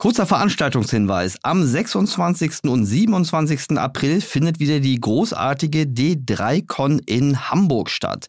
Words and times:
Kurzer 0.00 0.24
Veranstaltungshinweis. 0.24 1.36
Am 1.42 1.62
26. 1.62 2.64
und 2.70 2.86
27. 2.86 3.76
April 3.76 4.22
findet 4.22 4.58
wieder 4.58 4.80
die 4.80 4.98
großartige 4.98 5.82
D3Con 5.82 7.02
in 7.04 7.50
Hamburg 7.50 7.90
statt. 7.90 8.28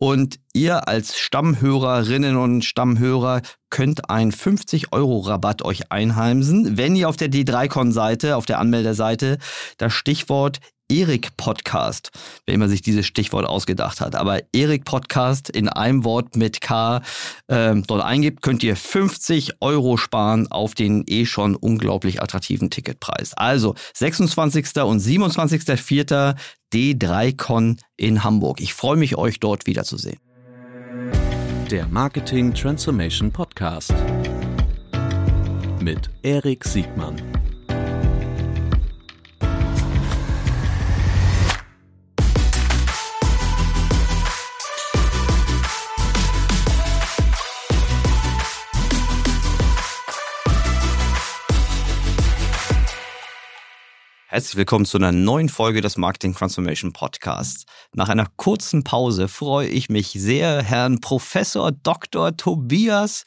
Und 0.00 0.40
ihr 0.52 0.88
als 0.88 1.16
Stammhörerinnen 1.16 2.36
und 2.36 2.64
Stammhörer 2.64 3.40
könnt 3.70 4.10
einen 4.10 4.32
50 4.32 4.92
Euro 4.92 5.20
Rabatt 5.20 5.62
euch 5.62 5.92
einheimsen, 5.92 6.76
wenn 6.76 6.96
ihr 6.96 7.08
auf 7.08 7.16
der 7.16 7.30
D3Con 7.30 7.92
Seite, 7.92 8.34
auf 8.34 8.46
der 8.46 8.58
Anmeldeseite, 8.58 9.38
das 9.78 9.92
Stichwort 9.92 10.58
Erik 10.92 11.38
Podcast, 11.38 12.10
wer 12.44 12.54
immer 12.54 12.68
sich 12.68 12.82
dieses 12.82 13.06
Stichwort 13.06 13.46
ausgedacht 13.46 14.02
hat. 14.02 14.14
Aber 14.14 14.42
Erik 14.52 14.84
Podcast 14.84 15.48
in 15.48 15.70
einem 15.70 16.04
Wort 16.04 16.36
mit 16.36 16.60
K 16.60 17.00
äh, 17.46 17.74
dort 17.86 18.04
eingibt, 18.04 18.42
könnt 18.42 18.62
ihr 18.62 18.76
50 18.76 19.62
Euro 19.62 19.96
sparen 19.96 20.52
auf 20.52 20.74
den 20.74 21.02
eh 21.06 21.24
schon 21.24 21.56
unglaublich 21.56 22.20
attraktiven 22.20 22.68
Ticketpreis. 22.68 23.32
Also 23.32 23.74
26. 23.94 24.66
und 24.82 25.00
27.04. 25.00 26.36
D3Con 26.74 27.78
in 27.96 28.24
Hamburg. 28.24 28.60
Ich 28.60 28.72
freue 28.72 28.96
mich, 28.96 29.16
euch 29.16 29.40
dort 29.40 29.66
wiederzusehen. 29.66 30.18
Der 31.70 31.86
Marketing 31.88 32.54
Transformation 32.54 33.30
Podcast 33.30 33.94
mit 35.80 36.08
Erik 36.22 36.64
Siegmann. 36.64 37.41
Herzlich 54.32 54.56
willkommen 54.56 54.86
zu 54.86 54.96
einer 54.96 55.12
neuen 55.12 55.50
Folge 55.50 55.82
des 55.82 55.98
Marketing 55.98 56.34
Transformation 56.34 56.94
Podcasts. 56.94 57.66
Nach 57.94 58.08
einer 58.08 58.28
kurzen 58.36 58.82
Pause 58.82 59.28
freue 59.28 59.68
ich 59.68 59.90
mich 59.90 60.08
sehr, 60.08 60.62
Herrn 60.62 61.02
Professor 61.02 61.70
Dr. 61.70 62.34
Tobias 62.34 63.24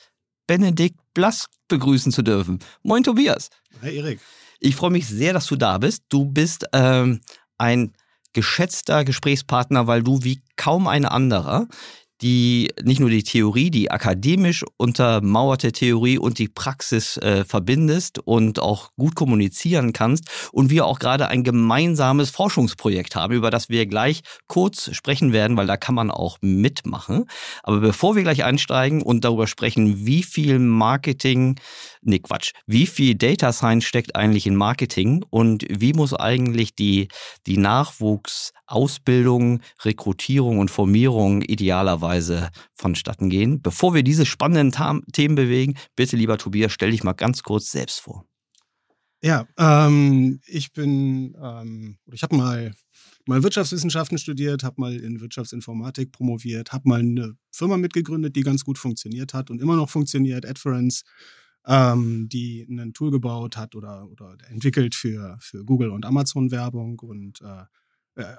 Benedikt 0.48 0.98
Blass 1.14 1.46
begrüßen 1.68 2.12
zu 2.12 2.24
dürfen. 2.24 2.58
Moin 2.82 3.04
Tobias. 3.04 3.52
Hi 3.84 3.96
Erik. 3.96 4.20
Ich 4.60 4.76
freue 4.76 4.90
mich 4.90 5.06
sehr, 5.06 5.34
dass 5.34 5.46
du 5.46 5.56
da 5.56 5.78
bist. 5.78 6.06
Du 6.10 6.26
bist 6.26 6.66
ähm, 6.74 7.22
ein 7.60 7.94
geschätzter 8.34 9.06
Gesprächspartner, 9.06 9.86
weil 9.86 10.02
du 10.02 10.24
wie 10.24 10.42
kaum 10.56 10.88
ein 10.88 11.06
anderer 11.06 11.68
die 12.26 12.74
nicht 12.84 13.00
nur 13.00 13.12
die 13.12 13.22
Theorie, 13.22 13.70
die 13.70 13.92
akademisch 13.92 14.66
untermauerte 14.78 15.72
Theorie 15.72 16.18
und 16.18 16.40
die 16.40 16.48
Praxis 16.48 17.18
äh, 17.18 17.46
verbindest 17.46 18.18
und 18.18 18.58
auch 18.58 18.90
gut 18.98 19.14
kommunizieren 19.14 19.94
kannst 19.94 20.28
und 20.52 20.72
wir 20.72 20.88
auch 20.88 20.98
gerade 20.98 21.28
ein 21.28 21.44
gemeinsames 21.44 22.32
Forschungsprojekt 22.32 23.16
haben, 23.16 23.36
über 23.36 23.52
das 23.52 23.70
wir 23.70 23.86
gleich 23.86 24.22
kurz 24.48 24.90
sprechen 24.96 25.34
werden, 25.34 25.56
weil 25.56 25.68
da 25.68 25.78
kann 25.78 25.94
man 25.94 26.10
auch 26.10 26.40
mitmachen. 26.42 27.26
Aber 27.62 27.80
bevor 27.80 28.16
wir 28.16 28.24
gleich 28.24 28.44
einsteigen 28.44 29.04
und 29.04 29.24
darüber 29.24 29.46
sprechen, 29.46 30.08
wie 30.08 30.24
viel 30.24 30.58
Marketing, 30.58 31.60
nee 32.02 32.18
Quatsch, 32.18 32.54
wie 32.66 32.88
viel 32.88 33.14
Data 33.14 33.54
Science 33.54 33.86
steckt 33.86 34.16
eigentlich 34.16 34.48
in 34.48 34.56
Marketing 34.56 35.24
und 35.30 35.64
wie 35.70 35.94
muss 35.94 36.16
eigentlich 36.16 36.74
die, 36.74 37.10
die 37.46 37.58
Nachwuchsausbildung, 37.58 39.60
Rekrutierung 39.84 40.58
und 40.58 40.72
Formierung 40.72 41.44
idealerweise 41.44 42.15
Weise 42.16 42.50
vonstatten 42.74 43.30
gehen. 43.30 43.62
Bevor 43.62 43.94
wir 43.94 44.04
diese 44.04 44.26
spannenden 44.26 45.04
Themen 45.12 45.36
bewegen, 45.36 45.76
bitte 45.96 46.16
lieber 46.16 46.38
Tobias, 46.38 46.72
stell 46.72 46.92
dich 46.92 47.04
mal 47.04 47.14
ganz 47.14 47.44
kurz 47.44 47.72
selbst 47.72 48.00
vor. 48.00 48.26
Ja, 49.22 49.48
ähm, 49.58 50.40
ich 50.46 50.72
bin, 50.72 51.36
ähm, 51.42 51.98
ich 52.12 52.22
habe 52.24 52.36
mal, 52.36 52.76
mal 53.26 53.42
Wirtschaftswissenschaften 53.44 54.18
studiert, 54.18 54.64
habe 54.64 54.80
mal 54.80 54.96
in 54.96 55.20
Wirtschaftsinformatik 55.20 56.12
promoviert, 56.12 56.74
habe 56.74 56.88
mal 56.88 57.00
eine 57.00 57.36
Firma 57.52 57.78
mitgegründet, 57.78 58.36
die 58.36 58.44
ganz 58.44 58.64
gut 58.64 58.78
funktioniert 58.78 59.34
hat 59.34 59.50
und 59.50 59.62
immer 59.62 59.76
noch 59.76 59.90
funktioniert, 59.90 60.46
Adference, 60.46 61.04
ähm, 61.66 62.30
die 62.30 62.68
ein 62.70 62.94
Tool 62.94 63.10
gebaut 63.10 63.58
hat 63.58 63.74
oder, 63.74 64.08
oder 64.12 64.38
entwickelt 64.50 64.94
für, 64.94 65.38
für 65.40 65.66
Google 65.66 65.90
und 65.90 66.06
Amazon 66.06 66.52
Werbung 66.52 67.00
und 67.00 67.42
äh, 67.42 68.22
äh 68.22 68.36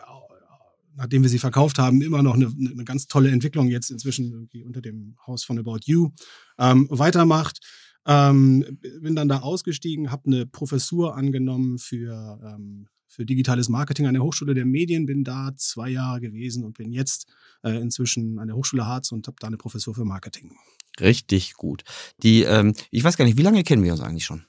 nachdem 0.96 1.22
wir 1.22 1.28
sie 1.28 1.38
verkauft 1.38 1.78
haben, 1.78 2.02
immer 2.02 2.22
noch 2.22 2.34
eine, 2.34 2.46
eine 2.46 2.84
ganz 2.84 3.06
tolle 3.06 3.30
Entwicklung 3.30 3.68
jetzt 3.68 3.90
inzwischen 3.90 4.32
irgendwie 4.32 4.64
unter 4.64 4.80
dem 4.80 5.16
Haus 5.26 5.44
von 5.44 5.58
About 5.58 5.80
You 5.84 6.10
ähm, 6.58 6.86
weitermacht. 6.90 7.60
Ähm, 8.06 8.78
bin 9.00 9.16
dann 9.16 9.28
da 9.28 9.40
ausgestiegen, 9.40 10.10
habe 10.10 10.26
eine 10.26 10.46
Professur 10.46 11.16
angenommen 11.16 11.78
für, 11.78 12.40
ähm, 12.44 12.88
für 13.08 13.26
digitales 13.26 13.68
Marketing 13.68 14.06
an 14.06 14.14
der 14.14 14.22
Hochschule 14.22 14.54
der 14.54 14.64
Medien, 14.64 15.06
bin 15.06 15.24
da 15.24 15.52
zwei 15.56 15.90
Jahre 15.90 16.20
gewesen 16.20 16.64
und 16.64 16.78
bin 16.78 16.92
jetzt 16.92 17.26
äh, 17.62 17.80
inzwischen 17.80 18.38
an 18.38 18.46
der 18.46 18.56
Hochschule 18.56 18.86
Harz 18.86 19.10
und 19.10 19.26
habe 19.26 19.36
da 19.40 19.48
eine 19.48 19.56
Professur 19.56 19.94
für 19.94 20.04
Marketing. 20.04 20.56
Richtig 21.00 21.54
gut. 21.54 21.82
Die, 22.22 22.42
ähm, 22.42 22.74
ich 22.90 23.02
weiß 23.02 23.16
gar 23.16 23.24
nicht, 23.24 23.38
wie 23.38 23.42
lange 23.42 23.64
kennen 23.64 23.82
wir 23.82 23.92
uns 23.92 24.00
eigentlich 24.00 24.24
schon? 24.24 24.46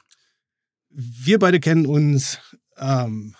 Wir 0.89 1.39
beide 1.39 1.59
kennen 1.59 1.85
uns 1.85 2.39
ähm, 2.77 3.35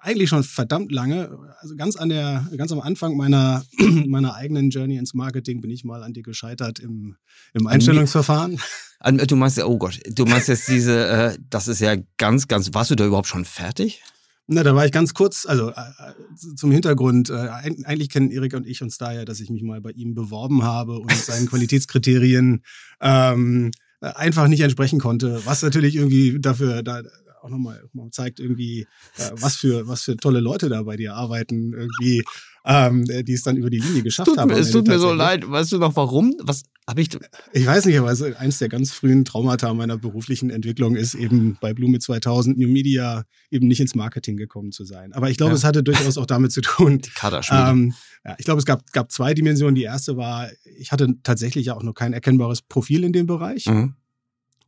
eigentlich 0.00 0.28
schon 0.28 0.44
verdammt 0.44 0.92
lange. 0.92 1.30
Also 1.60 1.76
ganz 1.76 1.96
an 1.96 2.08
der, 2.08 2.48
ganz 2.56 2.72
am 2.72 2.80
Anfang 2.80 3.16
meiner, 3.16 3.64
meiner 4.06 4.34
eigenen 4.34 4.70
Journey 4.70 4.96
ins 4.96 5.14
Marketing 5.14 5.60
bin 5.60 5.70
ich 5.70 5.84
mal 5.84 6.02
an 6.02 6.12
dir 6.12 6.22
gescheitert 6.22 6.78
im, 6.78 7.16
im 7.54 7.66
Einstellungsverfahren. 7.66 8.60
Du 9.28 9.36
meinst, 9.36 9.62
oh 9.62 9.78
Gott, 9.78 10.00
du 10.10 10.24
meinst 10.24 10.48
jetzt 10.48 10.66
diese, 10.66 11.06
äh, 11.06 11.38
das 11.50 11.68
ist 11.68 11.78
ja 11.78 11.94
ganz, 12.16 12.48
ganz, 12.48 12.74
warst 12.74 12.90
du 12.90 12.96
da 12.96 13.06
überhaupt 13.06 13.28
schon 13.28 13.44
fertig? 13.44 14.02
Na, 14.48 14.64
da 14.64 14.74
war 14.74 14.86
ich 14.86 14.90
ganz 14.90 15.14
kurz, 15.14 15.46
also 15.46 15.70
äh, 15.70 15.74
zum 16.56 16.72
Hintergrund, 16.72 17.30
äh, 17.30 17.34
eigentlich 17.84 18.08
kennen 18.08 18.32
Erik 18.32 18.54
und 18.54 18.66
ich 18.66 18.82
uns 18.82 18.98
daher, 18.98 19.24
dass 19.24 19.38
ich 19.38 19.50
mich 19.50 19.62
mal 19.62 19.80
bei 19.80 19.90
ihm 19.90 20.14
beworben 20.14 20.64
habe 20.64 20.98
und 20.98 21.12
seinen 21.12 21.46
Qualitätskriterien 21.50 22.64
ähm, 23.00 23.70
einfach 24.00 24.48
nicht 24.48 24.62
entsprechen 24.62 24.98
konnte, 24.98 25.42
was 25.44 25.62
natürlich 25.62 25.94
irgendwie 25.94 26.40
dafür 26.40 26.82
da 26.82 27.02
auch 27.48 27.50
nochmal 27.50 27.80
zeigt 28.10 28.40
irgendwie, 28.40 28.86
äh, 29.16 29.30
was 29.32 29.56
für 29.56 29.88
was 29.88 30.02
für 30.02 30.16
tolle 30.16 30.40
Leute 30.40 30.68
da 30.68 30.82
bei 30.82 30.96
dir 30.96 31.14
arbeiten, 31.14 31.72
irgendwie, 31.72 32.22
ähm, 32.64 33.04
die 33.04 33.32
es 33.32 33.42
dann 33.42 33.56
über 33.56 33.70
die 33.70 33.78
Linie 33.78 34.02
geschafft 34.02 34.28
tut, 34.28 34.38
haben. 34.38 34.50
Es 34.50 34.70
tut 34.70 34.86
mir 34.86 34.98
so 34.98 35.12
leid. 35.12 35.48
Weißt 35.48 35.72
du 35.72 35.78
noch 35.78 35.96
warum? 35.96 36.34
Was 36.42 36.64
habe 36.86 37.00
ich? 37.00 37.10
Ich 37.52 37.66
weiß 37.66 37.86
nicht, 37.86 37.98
aber 37.98 38.14
eins 38.38 38.58
der 38.58 38.68
ganz 38.68 38.92
frühen 38.92 39.24
Traumata 39.24 39.72
meiner 39.74 39.98
beruflichen 39.98 40.50
Entwicklung 40.50 40.96
ist 40.96 41.14
eben 41.14 41.58
bei 41.60 41.74
Blume 41.74 41.98
2000 41.98 42.58
New 42.58 42.68
Media 42.68 43.24
eben 43.50 43.68
nicht 43.68 43.80
ins 43.80 43.94
Marketing 43.94 44.36
gekommen 44.36 44.72
zu 44.72 44.84
sein. 44.84 45.12
Aber 45.12 45.30
ich 45.30 45.36
glaube, 45.36 45.52
ja. 45.52 45.56
es 45.56 45.64
hatte 45.64 45.82
durchaus 45.82 46.18
auch 46.18 46.26
damit 46.26 46.52
zu 46.52 46.60
tun. 46.60 46.98
Die 46.98 47.10
ähm, 47.50 47.94
ja, 48.24 48.36
ich 48.38 48.44
glaube, 48.44 48.58
es 48.58 48.66
gab, 48.66 48.90
gab 48.92 49.10
zwei 49.12 49.34
Dimensionen. 49.34 49.74
Die 49.74 49.82
erste 49.82 50.16
war, 50.16 50.48
ich 50.78 50.92
hatte 50.92 51.14
tatsächlich 51.22 51.66
ja 51.66 51.76
auch 51.76 51.82
noch 51.82 51.94
kein 51.94 52.12
erkennbares 52.12 52.62
Profil 52.62 53.04
in 53.04 53.12
dem 53.12 53.26
Bereich. 53.26 53.66
Mhm. 53.66 53.94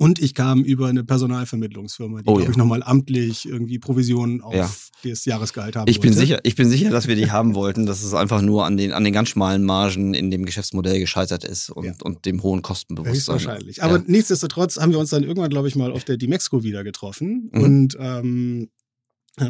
Und 0.00 0.18
ich 0.18 0.34
kam 0.34 0.64
über 0.64 0.88
eine 0.88 1.04
Personalvermittlungsfirma, 1.04 2.22
die, 2.22 2.24
oh, 2.26 2.32
glaube 2.32 2.44
ja. 2.44 2.50
ich, 2.52 2.56
nochmal 2.56 2.82
amtlich 2.82 3.46
irgendwie 3.46 3.78
Provisionen 3.78 4.40
auf 4.40 4.54
ja. 4.54 4.70
das 5.10 5.26
Jahresgehalt 5.26 5.76
haben 5.76 5.90
ich 5.90 5.98
wollte. 5.98 6.08
Bin 6.08 6.16
sicher, 6.16 6.38
ich 6.42 6.54
bin 6.54 6.70
sicher, 6.70 6.88
dass 6.88 7.06
wir 7.06 7.16
die 7.16 7.30
haben 7.30 7.54
wollten, 7.54 7.84
dass 7.84 8.02
es 8.02 8.14
einfach 8.14 8.40
nur 8.40 8.64
an 8.64 8.78
den, 8.78 8.92
an 8.92 9.04
den 9.04 9.12
ganz 9.12 9.28
schmalen 9.28 9.62
Margen 9.62 10.14
in 10.14 10.30
dem 10.30 10.46
Geschäftsmodell 10.46 10.98
gescheitert 11.00 11.44
ist 11.44 11.68
und, 11.68 11.84
ja. 11.84 11.92
und 12.02 12.24
dem 12.24 12.42
hohen 12.42 12.62
Kostenbewusstsein. 12.62 13.34
Wahrscheinlich. 13.34 13.82
Aber 13.82 14.02
nichtsdestotrotz 14.06 14.78
haben 14.78 14.90
wir 14.90 14.98
uns 14.98 15.10
dann 15.10 15.22
irgendwann, 15.22 15.50
glaube 15.50 15.68
ich, 15.68 15.76
mal 15.76 15.92
auf 15.92 16.04
der 16.04 16.16
Dimexco 16.16 16.62
wieder 16.62 16.82
getroffen. 16.82 17.50
Mhm. 17.52 17.62
Und 17.62 17.96
ähm, 18.00 18.62
äh, 18.62 18.79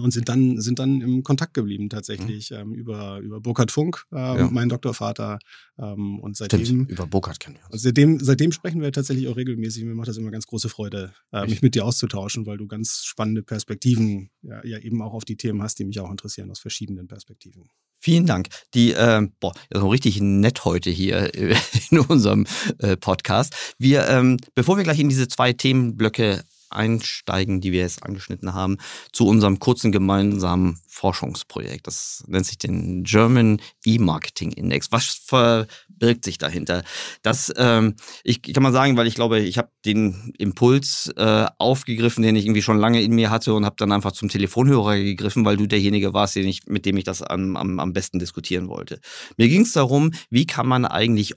und 0.03 0.11
sind 0.13 0.29
dann, 0.29 0.61
sind 0.61 0.79
dann 0.79 1.01
im 1.01 1.23
Kontakt 1.23 1.55
geblieben 1.55 1.89
tatsächlich 1.89 2.51
mhm. 2.51 2.57
ähm, 2.57 2.75
über, 2.75 3.19
über 3.19 3.41
Burkhard 3.41 3.71
Funk, 3.71 4.05
ähm, 4.13 4.19
ja. 4.19 4.49
mein 4.51 4.69
Doktorvater. 4.69 5.39
Ähm, 5.79 6.21
und 6.21 6.37
seitdem. 6.37 6.65
Stimmt, 6.65 6.91
über 6.91 7.07
Burkhard 7.07 7.41
kennen 7.41 7.57
wir 7.57 7.73
uns. 7.73 7.83
Seitdem, 7.83 8.21
seitdem 8.21 8.53
sprechen 8.53 8.81
wir 8.81 8.93
tatsächlich 8.93 9.29
auch 9.29 9.37
regelmäßig. 9.37 9.85
Mir 9.85 9.95
macht 9.95 10.09
das 10.09 10.17
immer 10.17 10.31
ganz 10.31 10.47
große 10.47 10.69
Freude, 10.69 11.13
äh, 11.33 11.47
mich 11.47 11.63
mit 11.63 11.75
dir 11.75 11.85
auszutauschen, 11.85 12.47
weil 12.47 12.59
du 12.59 12.67
ganz 12.67 13.03
spannende 13.05 13.43
Perspektiven 13.43 14.31
ja, 14.43 14.65
ja 14.65 14.79
eben 14.79 15.03
auch 15.03 15.15
auf 15.15 15.25
die 15.25 15.37
Themen 15.37 15.63
hast, 15.63 15.79
die 15.79 15.85
mich 15.85 16.01
auch 16.01 16.11
interessieren, 16.11 16.51
aus 16.51 16.61
verschiedenen 16.61 17.09
Perspektiven. 17.09 17.69
Vielen 18.03 18.25
Dank. 18.25 18.49
Die, 18.73 18.93
äh, 18.93 19.27
boah, 19.41 19.53
ist 19.69 19.83
richtig 19.83 20.21
nett 20.23 20.65
heute 20.65 20.89
hier 20.91 21.35
in 21.91 21.99
unserem 22.01 22.47
äh, 22.79 22.97
Podcast. 22.97 23.75
Wir, 23.79 24.09
ähm, 24.09 24.39
bevor 24.55 24.79
wir 24.79 24.85
gleich 24.85 24.99
in 24.99 25.11
diese 25.11 25.29
zwei 25.29 25.53
Themenblöcke 25.53 26.43
einsteigen, 26.71 27.61
die 27.61 27.73
wir 27.73 27.81
jetzt 27.81 28.03
angeschnitten 28.03 28.55
haben, 28.55 28.79
zu 29.13 29.27
unserem 29.27 29.59
kurzen 29.59 29.93
gemeinsamen 29.93 30.81
Forschungsprojekt. 30.89 31.87
Das 31.87 32.25
nennt 32.27 32.47
sich 32.47 32.59
den 32.59 33.05
German 33.05 33.61
E-Marketing 33.85 34.53
Index. 34.53 34.93
Was 34.93 35.07
verbirgt 35.25 36.25
sich 36.25 36.39
dahinter? 36.39 36.83
Das, 37.23 37.53
ähm, 37.57 37.95
ich, 38.25 38.43
kann 38.43 38.63
mal 38.63 38.73
sagen, 38.73 38.97
weil 38.97 39.07
ich 39.07 39.15
glaube, 39.15 39.41
ich 39.41 39.57
habe 39.59 39.71
den 39.85 40.33
Impuls 40.39 41.13
äh, 41.17 41.47
aufgegriffen, 41.59 42.23
den 42.23 42.37
ich 42.37 42.45
irgendwie 42.45 42.63
schon 42.63 42.79
lange 42.79 43.03
in 43.03 43.15
mir 43.15 43.31
hatte 43.31 43.55
und 43.55 43.65
habe 43.65 43.77
dann 43.79 43.93
einfach 43.93 44.13
zum 44.13 44.29
Telefonhörer 44.29 44.97
gegriffen, 44.97 45.45
weil 45.45 45.57
du 45.57 45.67
derjenige 45.67 46.13
warst, 46.13 46.37
den 46.37 46.49
ich, 46.49 46.67
mit 46.67 46.87
dem 46.87 46.97
ich 46.97 47.05
das 47.05 47.23
am, 47.23 47.57
am, 47.57 47.81
am 47.81 47.93
besten 47.93 48.19
diskutieren 48.19 48.69
wollte. 48.69 49.01
Mir 49.37 49.49
ging 49.49 49.63
es 49.63 49.73
darum, 49.73 50.13
wie 50.29 50.47
kann 50.47 50.67
man 50.67 50.85
eigentlich 50.85 51.35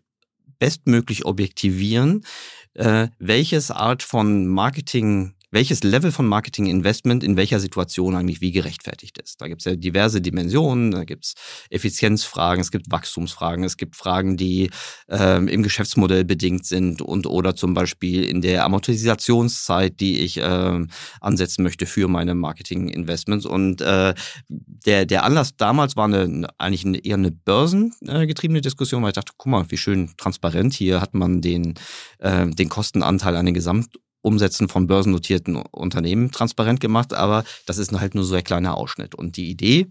bestmöglich 0.59 1.25
objektivieren, 1.25 2.25
äh, 2.75 3.07
welches 3.19 3.71
Art 3.71 4.03
von 4.03 4.47
Marketing 4.47 5.33
welches 5.53 5.83
Level 5.83 6.11
von 6.11 6.27
Marketing-Investment 6.27 7.23
in 7.23 7.37
welcher 7.37 7.59
Situation 7.59 8.15
eigentlich 8.15 8.41
wie 8.41 8.51
gerechtfertigt 8.51 9.19
ist. 9.19 9.39
Da 9.39 9.47
gibt 9.47 9.61
es 9.61 9.65
ja 9.65 9.75
diverse 9.75 10.19
Dimensionen, 10.19 10.91
da 10.91 11.03
gibt 11.03 11.25
es 11.25 11.33
Effizienzfragen, 11.69 12.59
es 12.59 12.71
gibt 12.71 12.91
Wachstumsfragen, 12.91 13.63
es 13.63 13.77
gibt 13.77 13.95
Fragen, 13.95 14.35
die 14.35 14.71
ähm, 15.09 15.47
im 15.47 15.61
Geschäftsmodell 15.61 16.25
bedingt 16.25 16.65
sind 16.65 17.03
und 17.03 17.27
oder 17.27 17.55
zum 17.55 17.75
Beispiel 17.75 18.23
in 18.23 18.41
der 18.41 18.65
Amortisationszeit, 18.65 19.99
die 19.99 20.21
ich 20.21 20.37
äh, 20.37 20.85
ansetzen 21.21 21.61
möchte 21.61 21.85
für 21.85 22.07
meine 22.07 22.33
Marketing-Investments. 22.33 23.45
Und 23.45 23.81
äh, 23.81 24.15
der, 24.47 25.05
der 25.05 25.23
Anlass 25.23 25.55
damals 25.55 25.95
war 25.95 26.05
eine, 26.05 26.47
eigentlich 26.57 26.83
eine, 26.83 26.97
eher 26.97 27.15
eine 27.15 27.31
börsengetriebene 27.31 28.61
Diskussion, 28.61 29.03
weil 29.03 29.09
ich 29.09 29.15
dachte, 29.15 29.33
guck 29.37 29.51
mal, 29.51 29.65
wie 29.69 29.77
schön 29.77 30.11
transparent 30.17 30.73
hier 30.73 30.99
hat 30.99 31.13
man 31.13 31.41
den, 31.41 31.75
äh, 32.17 32.47
den 32.47 32.69
Kostenanteil 32.69 33.35
an 33.35 33.45
den 33.45 33.53
Gesamt 33.53 33.99
Umsätzen 34.23 34.69
von 34.69 34.87
börsennotierten 34.87 35.57
Unternehmen 35.57 36.31
transparent 36.31 36.79
gemacht, 36.79 37.13
aber 37.13 37.43
das 37.67 37.77
ist 37.77 37.91
halt 37.91 38.15
nur 38.15 38.23
so 38.23 38.33
ein 38.33 38.43
kleiner 38.43 38.75
Ausschnitt. 38.75 39.13
Und 39.13 39.37
die 39.37 39.49
Idee, 39.49 39.87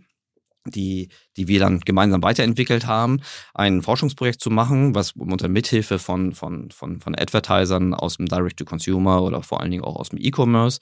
die, 0.67 1.09
die 1.37 1.49
wir 1.49 1.61
dann 1.61 1.81
gemeinsam 1.81 2.23
weiterentwickelt 2.23 2.87
haben, 2.87 3.21
ein 3.55 3.83
Forschungsprojekt 3.83 4.41
zu 4.41 4.51
machen, 4.51 4.95
was 4.95 5.13
unter 5.13 5.49
Mithilfe 5.49 5.99
von, 5.99 6.33
von, 6.33 6.71
von, 6.71 7.01
von 7.01 7.15
Advertisern 7.15 7.95
aus 7.95 8.17
dem 8.17 8.27
Direct-to-Consumer 8.27 9.23
oder 9.23 9.43
vor 9.43 9.61
allen 9.61 9.71
Dingen 9.71 9.85
auch 9.85 9.97
aus 9.97 10.11
dem 10.11 10.19
E-Commerce 10.21 10.79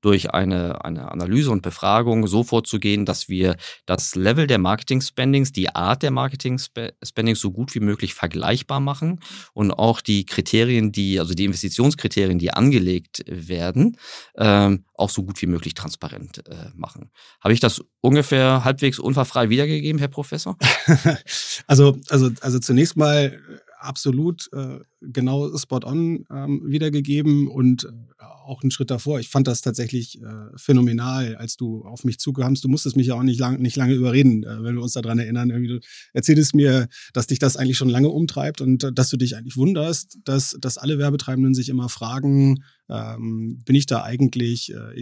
durch 0.00 0.32
eine, 0.32 0.84
eine 0.84 1.10
Analyse 1.10 1.50
und 1.50 1.62
Befragung 1.62 2.26
so 2.26 2.44
vorzugehen, 2.44 3.04
dass 3.04 3.28
wir 3.28 3.56
das 3.86 4.14
Level 4.14 4.46
der 4.46 4.58
Marketing-Spendings, 4.58 5.52
die 5.52 5.74
Art 5.74 6.02
der 6.02 6.10
Marketing-Spendings 6.10 7.40
so 7.40 7.50
gut 7.50 7.74
wie 7.74 7.80
möglich 7.80 8.14
vergleichbar 8.14 8.80
machen 8.80 9.20
und 9.52 9.72
auch 9.72 10.00
die 10.00 10.26
Kriterien, 10.26 10.92
die, 10.92 11.18
also 11.18 11.34
die 11.34 11.44
Investitionskriterien, 11.44 12.38
die 12.38 12.52
angelegt 12.52 13.24
werden, 13.26 13.96
ähm, 14.36 14.84
auch 14.94 15.10
so 15.10 15.24
gut 15.24 15.40
wie 15.42 15.46
möglich 15.46 15.74
transparent 15.74 16.46
äh, 16.48 16.70
machen. 16.74 17.10
Habe 17.40 17.54
ich 17.54 17.60
das 17.60 17.84
ungefähr 18.04 18.64
halbwegs 18.64 18.98
unfallfrei 18.98 19.48
wiedergegeben, 19.48 19.98
Herr 19.98 20.08
Professor? 20.08 20.58
also, 21.66 21.96
also, 22.10 22.30
also 22.42 22.58
zunächst 22.58 22.98
mal 22.98 23.32
äh, 23.32 23.56
absolut 23.78 24.50
äh, 24.52 24.80
genau 25.00 25.56
spot 25.56 25.80
on 25.84 26.26
ähm, 26.30 26.62
wiedergegeben 26.66 27.48
und 27.48 27.84
äh, 27.84 27.88
auch 28.44 28.62
einen 28.62 28.70
Schritt 28.70 28.90
davor. 28.90 29.20
Ich 29.20 29.30
fand 29.30 29.46
das 29.46 29.62
tatsächlich 29.62 30.20
äh, 30.20 30.26
phänomenal, 30.56 31.36
als 31.36 31.56
du 31.56 31.82
auf 31.84 32.04
mich 32.04 32.18
zukamst. 32.18 32.62
Du 32.62 32.68
musstest 32.68 32.94
mich 32.94 33.06
ja 33.06 33.14
auch 33.14 33.22
nicht, 33.22 33.40
lang, 33.40 33.60
nicht 33.62 33.76
lange 33.76 33.94
überreden, 33.94 34.44
äh, 34.44 34.62
wenn 34.62 34.74
wir 34.74 34.82
uns 34.82 34.92
daran 34.92 35.18
erinnern. 35.18 35.48
Irgendwie 35.48 35.72
du 35.72 35.80
erzählst 36.12 36.54
mir, 36.54 36.88
dass 37.14 37.26
dich 37.26 37.38
das 37.38 37.56
eigentlich 37.56 37.78
schon 37.78 37.88
lange 37.88 38.10
umtreibt 38.10 38.60
und 38.60 38.84
äh, 38.84 38.92
dass 38.92 39.08
du 39.08 39.16
dich 39.16 39.34
eigentlich 39.34 39.56
wunderst, 39.56 40.18
dass, 40.24 40.58
dass 40.60 40.76
alle 40.76 40.98
Werbetreibenden 40.98 41.54
sich 41.54 41.70
immer 41.70 41.88
fragen, 41.88 42.64
ähm, 42.90 43.62
bin 43.64 43.76
ich 43.76 43.86
da 43.86 44.02
eigentlich 44.02 44.74
äh, 44.74 45.00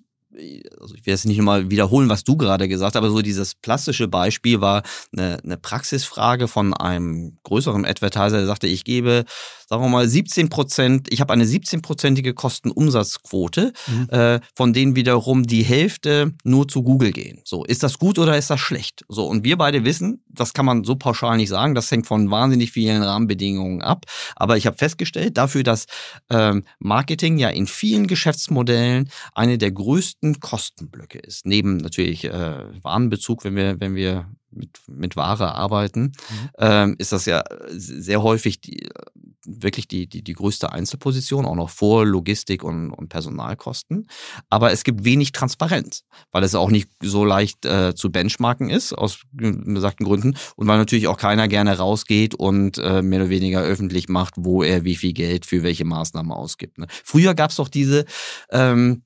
also 0.79 0.95
ich 0.95 1.05
werde 1.05 1.15
es 1.15 1.25
nicht 1.25 1.37
nochmal 1.37 1.69
wiederholen, 1.69 2.09
was 2.09 2.23
du 2.23 2.37
gerade 2.37 2.67
gesagt 2.67 2.95
hast, 2.95 2.97
aber 2.97 3.09
so 3.09 3.21
dieses 3.21 3.55
plastische 3.55 4.07
Beispiel 4.07 4.61
war 4.61 4.83
eine, 5.15 5.37
eine 5.43 5.57
Praxisfrage 5.57 6.47
von 6.47 6.73
einem 6.73 7.37
größeren 7.43 7.85
Advertiser, 7.85 8.37
der 8.37 8.45
sagte, 8.45 8.67
ich 8.67 8.83
gebe, 8.83 9.25
sagen 9.67 9.83
wir 9.83 9.89
mal, 9.89 10.07
17 10.07 10.49
Prozent, 10.49 11.07
ich 11.11 11.21
habe 11.21 11.33
eine 11.33 11.45
17-prozentige 11.45 12.33
Kostenumsatzquote, 12.33 13.73
mhm. 13.87 14.09
äh, 14.09 14.39
von 14.55 14.73
denen 14.73 14.95
wiederum 14.95 15.43
die 15.43 15.63
Hälfte 15.63 16.33
nur 16.43 16.67
zu 16.67 16.83
Google 16.83 17.11
gehen. 17.11 17.41
So, 17.43 17.63
ist 17.63 17.83
das 17.83 17.99
gut 17.99 18.17
oder 18.17 18.37
ist 18.37 18.49
das 18.49 18.59
schlecht? 18.59 19.05
So, 19.09 19.25
und 19.27 19.43
wir 19.43 19.57
beide 19.57 19.85
wissen, 19.85 20.23
das 20.27 20.53
kann 20.53 20.65
man 20.65 20.83
so 20.83 20.95
pauschal 20.95 21.37
nicht 21.37 21.49
sagen, 21.49 21.75
das 21.75 21.91
hängt 21.91 22.07
von 22.07 22.31
wahnsinnig 22.31 22.71
vielen 22.71 23.03
Rahmenbedingungen 23.03 23.81
ab, 23.81 24.05
aber 24.35 24.57
ich 24.57 24.65
habe 24.65 24.77
festgestellt, 24.77 25.37
dafür, 25.37 25.63
dass 25.63 25.85
ähm, 26.29 26.63
Marketing 26.79 27.37
ja 27.37 27.49
in 27.49 27.67
vielen 27.67 28.07
Geschäftsmodellen 28.07 29.09
eine 29.33 29.57
der 29.57 29.71
größten 29.71 30.22
größten 30.23 30.39
Kostenblöcke 30.39 31.19
ist. 31.19 31.45
Neben 31.45 31.77
natürlich 31.77 32.25
äh, 32.25 32.83
Warenbezug, 32.83 33.43
wenn 33.43 33.55
wir, 33.55 33.79
wenn 33.79 33.95
wir 33.95 34.29
mit, 34.51 34.79
mit 34.87 35.15
Ware 35.15 35.55
arbeiten, 35.55 36.01
mhm. 36.01 36.49
ähm, 36.59 36.95
ist 36.99 37.11
das 37.11 37.25
ja 37.25 37.43
sehr 37.69 38.21
häufig 38.21 38.61
die, 38.61 38.87
wirklich 39.45 39.87
die, 39.87 40.07
die, 40.07 40.23
die 40.23 40.33
größte 40.33 40.71
Einzelposition, 40.71 41.45
auch 41.45 41.55
noch 41.55 41.71
vor 41.71 42.05
Logistik 42.05 42.63
und, 42.63 42.91
und 42.91 43.09
Personalkosten. 43.09 44.07
Aber 44.49 44.71
es 44.71 44.83
gibt 44.83 45.03
wenig 45.03 45.31
Transparenz, 45.31 46.03
weil 46.31 46.43
es 46.43 46.55
auch 46.55 46.69
nicht 46.69 46.89
so 47.01 47.25
leicht 47.25 47.65
äh, 47.65 47.95
zu 47.95 48.11
benchmarken 48.11 48.69
ist, 48.69 48.93
aus 48.93 49.21
besagten 49.31 50.05
Gründen. 50.05 50.35
Und 50.55 50.67
weil 50.67 50.77
natürlich 50.77 51.07
auch 51.07 51.17
keiner 51.17 51.47
gerne 51.47 51.77
rausgeht 51.77 52.35
und 52.35 52.77
äh, 52.77 53.01
mehr 53.01 53.21
oder 53.21 53.29
weniger 53.29 53.61
öffentlich 53.61 54.07
macht, 54.07 54.35
wo 54.37 54.63
er 54.63 54.85
wie 54.85 54.95
viel 54.95 55.13
Geld 55.13 55.45
für 55.45 55.63
welche 55.63 55.83
Maßnahmen 55.83 56.31
ausgibt. 56.31 56.77
Ne? 56.77 56.87
Früher 57.03 57.33
gab 57.33 57.49
es 57.49 57.57
doch 57.57 57.69
diese 57.69 58.05
ähm, 58.51 59.01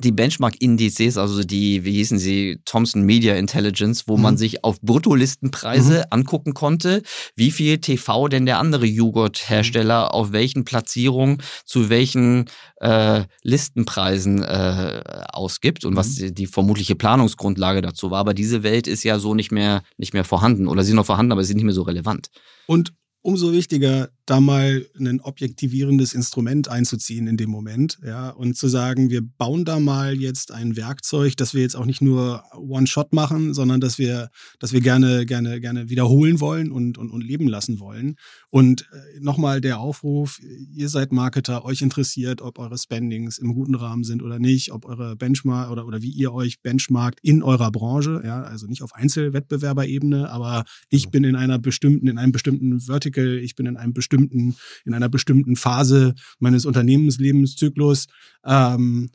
die 0.00 0.12
Benchmark-Indizes, 0.12 1.16
also 1.16 1.42
die, 1.42 1.84
wie 1.84 1.92
hießen 1.92 2.18
sie, 2.18 2.60
Thomson 2.64 3.02
Media 3.02 3.34
Intelligence, 3.34 4.08
wo 4.08 4.16
mhm. 4.16 4.22
man 4.22 4.36
sich 4.36 4.64
auf 4.64 4.80
Bruttolistenpreise 4.80 5.98
mhm. 5.98 6.04
angucken 6.10 6.54
konnte, 6.54 7.02
wie 7.36 7.50
viel 7.50 7.78
TV 7.78 8.28
denn 8.28 8.46
der 8.46 8.58
andere 8.58 8.86
Joghurthersteller 8.86 10.06
mhm. 10.06 10.10
auf 10.10 10.32
welchen 10.32 10.64
Platzierungen 10.64 11.42
zu 11.64 11.88
welchen 11.88 12.46
äh, 12.80 13.24
Listenpreisen 13.42 14.42
äh, 14.42 15.02
ausgibt 15.32 15.84
und 15.84 15.92
mhm. 15.92 15.96
was 15.96 16.14
die, 16.14 16.34
die, 16.34 16.46
vermutliche 16.46 16.96
Planungsgrundlage 16.96 17.82
dazu 17.82 18.10
war. 18.10 18.20
Aber 18.20 18.34
diese 18.34 18.62
Welt 18.62 18.86
ist 18.86 19.04
ja 19.04 19.18
so 19.18 19.34
nicht 19.34 19.52
mehr, 19.52 19.82
nicht 19.98 20.14
mehr 20.14 20.24
vorhanden 20.24 20.66
oder 20.66 20.82
sie 20.82 20.90
ist 20.90 20.96
noch 20.96 21.06
vorhanden, 21.06 21.32
aber 21.32 21.44
sie 21.44 21.52
ist 21.52 21.56
nicht 21.56 21.64
mehr 21.64 21.74
so 21.74 21.82
relevant. 21.82 22.30
Und 22.66 22.92
umso 23.22 23.52
wichtiger, 23.52 24.10
da 24.30 24.40
mal 24.40 24.86
ein 24.96 25.20
objektivierendes 25.20 26.12
Instrument 26.12 26.68
einzuziehen 26.68 27.26
in 27.26 27.36
dem 27.36 27.50
Moment, 27.50 27.98
ja, 28.06 28.30
und 28.30 28.56
zu 28.56 28.68
sagen, 28.68 29.10
wir 29.10 29.22
bauen 29.22 29.64
da 29.64 29.80
mal 29.80 30.14
jetzt 30.14 30.52
ein 30.52 30.76
Werkzeug, 30.76 31.36
das 31.36 31.52
wir 31.52 31.62
jetzt 31.62 31.74
auch 31.74 31.84
nicht 31.84 32.00
nur 32.00 32.44
One-Shot 32.54 33.12
machen, 33.12 33.54
sondern 33.54 33.80
dass 33.80 33.98
wir, 33.98 34.30
dass 34.60 34.72
wir 34.72 34.80
gerne, 34.80 35.26
gerne, 35.26 35.60
gerne 35.60 35.90
wiederholen 35.90 36.38
wollen 36.38 36.70
und, 36.70 36.96
und, 36.96 37.10
und 37.10 37.22
leben 37.22 37.48
lassen 37.48 37.80
wollen. 37.80 38.14
Und 38.50 38.82
äh, 38.92 39.20
nochmal 39.20 39.60
der 39.60 39.80
Aufruf, 39.80 40.38
ihr 40.72 40.88
seid 40.88 41.10
Marketer, 41.10 41.64
euch 41.64 41.82
interessiert, 41.82 42.40
ob 42.40 42.60
eure 42.60 42.78
Spendings 42.78 43.36
im 43.36 43.52
guten 43.52 43.74
Rahmen 43.74 44.04
sind 44.04 44.22
oder 44.22 44.38
nicht, 44.38 44.70
ob 44.70 44.84
eure 44.84 45.16
Benchmark 45.16 45.70
oder, 45.70 45.86
oder 45.86 46.02
wie 46.02 46.10
ihr 46.10 46.32
euch 46.32 46.62
benchmarkt 46.62 47.18
in 47.22 47.42
eurer 47.42 47.72
Branche, 47.72 48.22
ja, 48.24 48.42
also 48.42 48.66
nicht 48.66 48.82
auf 48.82 48.94
Einzelwettbewerberebene, 48.94 50.30
aber 50.30 50.64
ich 50.88 51.10
bin 51.10 51.24
in 51.24 51.34
einer 51.34 51.58
bestimmten, 51.58 52.06
in 52.06 52.16
einem 52.16 52.32
bestimmten 52.32 52.78
Vertical, 52.80 53.09
ich 53.16 53.54
bin 53.56 53.66
in 53.66 53.76
einem 53.76 53.92
bestimmten, 53.92 54.56
in 54.84 54.94
einer 54.94 55.08
bestimmten 55.08 55.56
Phase 55.56 56.14
meines 56.38 56.66
Unternehmenslebenszyklus, 56.66 58.06
ähm, 58.44 59.10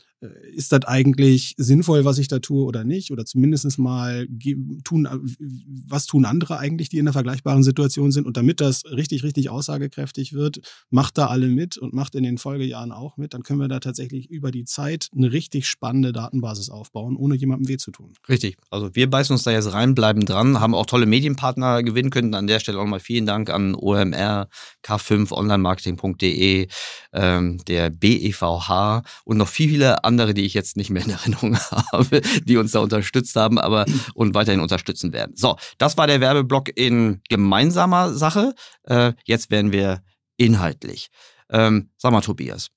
ist 0.54 0.72
das 0.72 0.86
eigentlich 0.86 1.54
sinnvoll, 1.58 2.06
was 2.06 2.18
ich 2.18 2.28
da 2.28 2.40
tue 2.40 2.64
oder 2.64 2.84
nicht? 2.84 3.12
Oder 3.12 3.26
zumindest 3.26 3.80
mal 3.80 4.28
tun, 4.84 5.08
was 5.88 6.06
tun 6.06 6.26
andere 6.26 6.60
eigentlich, 6.60 6.90
die 6.90 6.98
in 6.98 7.06
einer 7.06 7.14
vergleichbaren 7.14 7.64
Situation 7.64 8.12
sind? 8.12 8.26
Und 8.26 8.38
damit 8.38 8.62
das 8.62 8.86
richtig, 8.86 9.24
richtig 9.24 9.50
aussagekräftig 9.50 10.34
wird, 10.34 10.62
macht 10.90 11.18
da 11.18 11.28
alle 11.28 11.48
mit 11.48 11.78
und 11.78 11.94
macht 11.94 12.16
in 12.16 12.24
den 12.24 12.38
Folgejahren 12.38 12.92
auch 12.92 13.18
mit. 13.18 13.34
Dann 13.34 13.44
können 13.44 13.60
wir 13.60 13.68
da 13.68 13.80
tatsächlich 13.80 14.30
über 14.30 14.52
die 14.52 14.66
Zeit 14.66 15.10
eine 15.16 15.32
richtig 15.32 15.68
spannende 15.68 16.14
Datenbasis 16.14 16.70
aufbauen, 16.70 17.16
ohne 17.16 17.36
jemandem 17.36 17.68
weh 17.68 17.78
zu 17.78 17.92
tun. 17.92 18.14
Richtig. 18.28 18.58
Also 18.70 18.96
wir 18.96 19.10
beißen 19.10 19.34
uns 19.34 19.44
da 19.44 19.52
jetzt 19.52 19.74
rein, 19.74 19.96
bleiben 19.96 20.26
dran, 20.26 20.60
haben 20.60 20.76
auch 20.76 20.86
tolle 20.86 21.06
Medienpartner 21.06 21.84
gewinnen 21.84 22.10
können. 22.10 22.34
An 22.34 22.48
der 22.48 22.60
Stelle 22.60 22.80
auch 22.80 22.86
mal 22.86 23.00
vielen 23.00 23.26
Dank 23.26 23.50
an 23.50 23.76
OMR, 23.76 24.48
K5, 24.84 25.32
onlinemarketing.de, 25.32 26.68
ähm, 27.14 27.58
der 27.68 27.90
BEVH 27.90 29.04
und 29.24 29.38
noch 29.38 29.48
viele 29.48 30.04
andere, 30.04 30.15
die 30.18 30.46
ich 30.46 30.54
jetzt 30.54 30.78
nicht 30.78 30.90
mehr 30.90 31.04
in 31.04 31.12
Erinnerung 31.12 31.58
habe, 31.92 32.22
die 32.44 32.58
uns 32.58 32.72
da 32.72 32.80
unterstützt 32.80 33.36
haben, 33.36 33.60
aber 33.60 33.86
und 34.14 34.34
weiterhin 34.34 34.62
unterstützen 34.62 35.14
werden. 35.14 35.36
So, 35.36 35.58
das 35.78 35.98
war 35.98 36.08
der 36.08 36.22
Werbeblock 36.22 36.70
in 36.76 37.22
gemeinsamer 37.30 38.14
Sache. 38.14 38.54
Äh, 38.84 39.14
jetzt 39.26 39.52
werden 39.52 39.72
wir 39.72 40.02
inhaltlich. 40.38 41.10
Ähm, 41.50 41.90
sag 41.98 42.12
mal, 42.12 42.22
Tobias, 42.22 42.70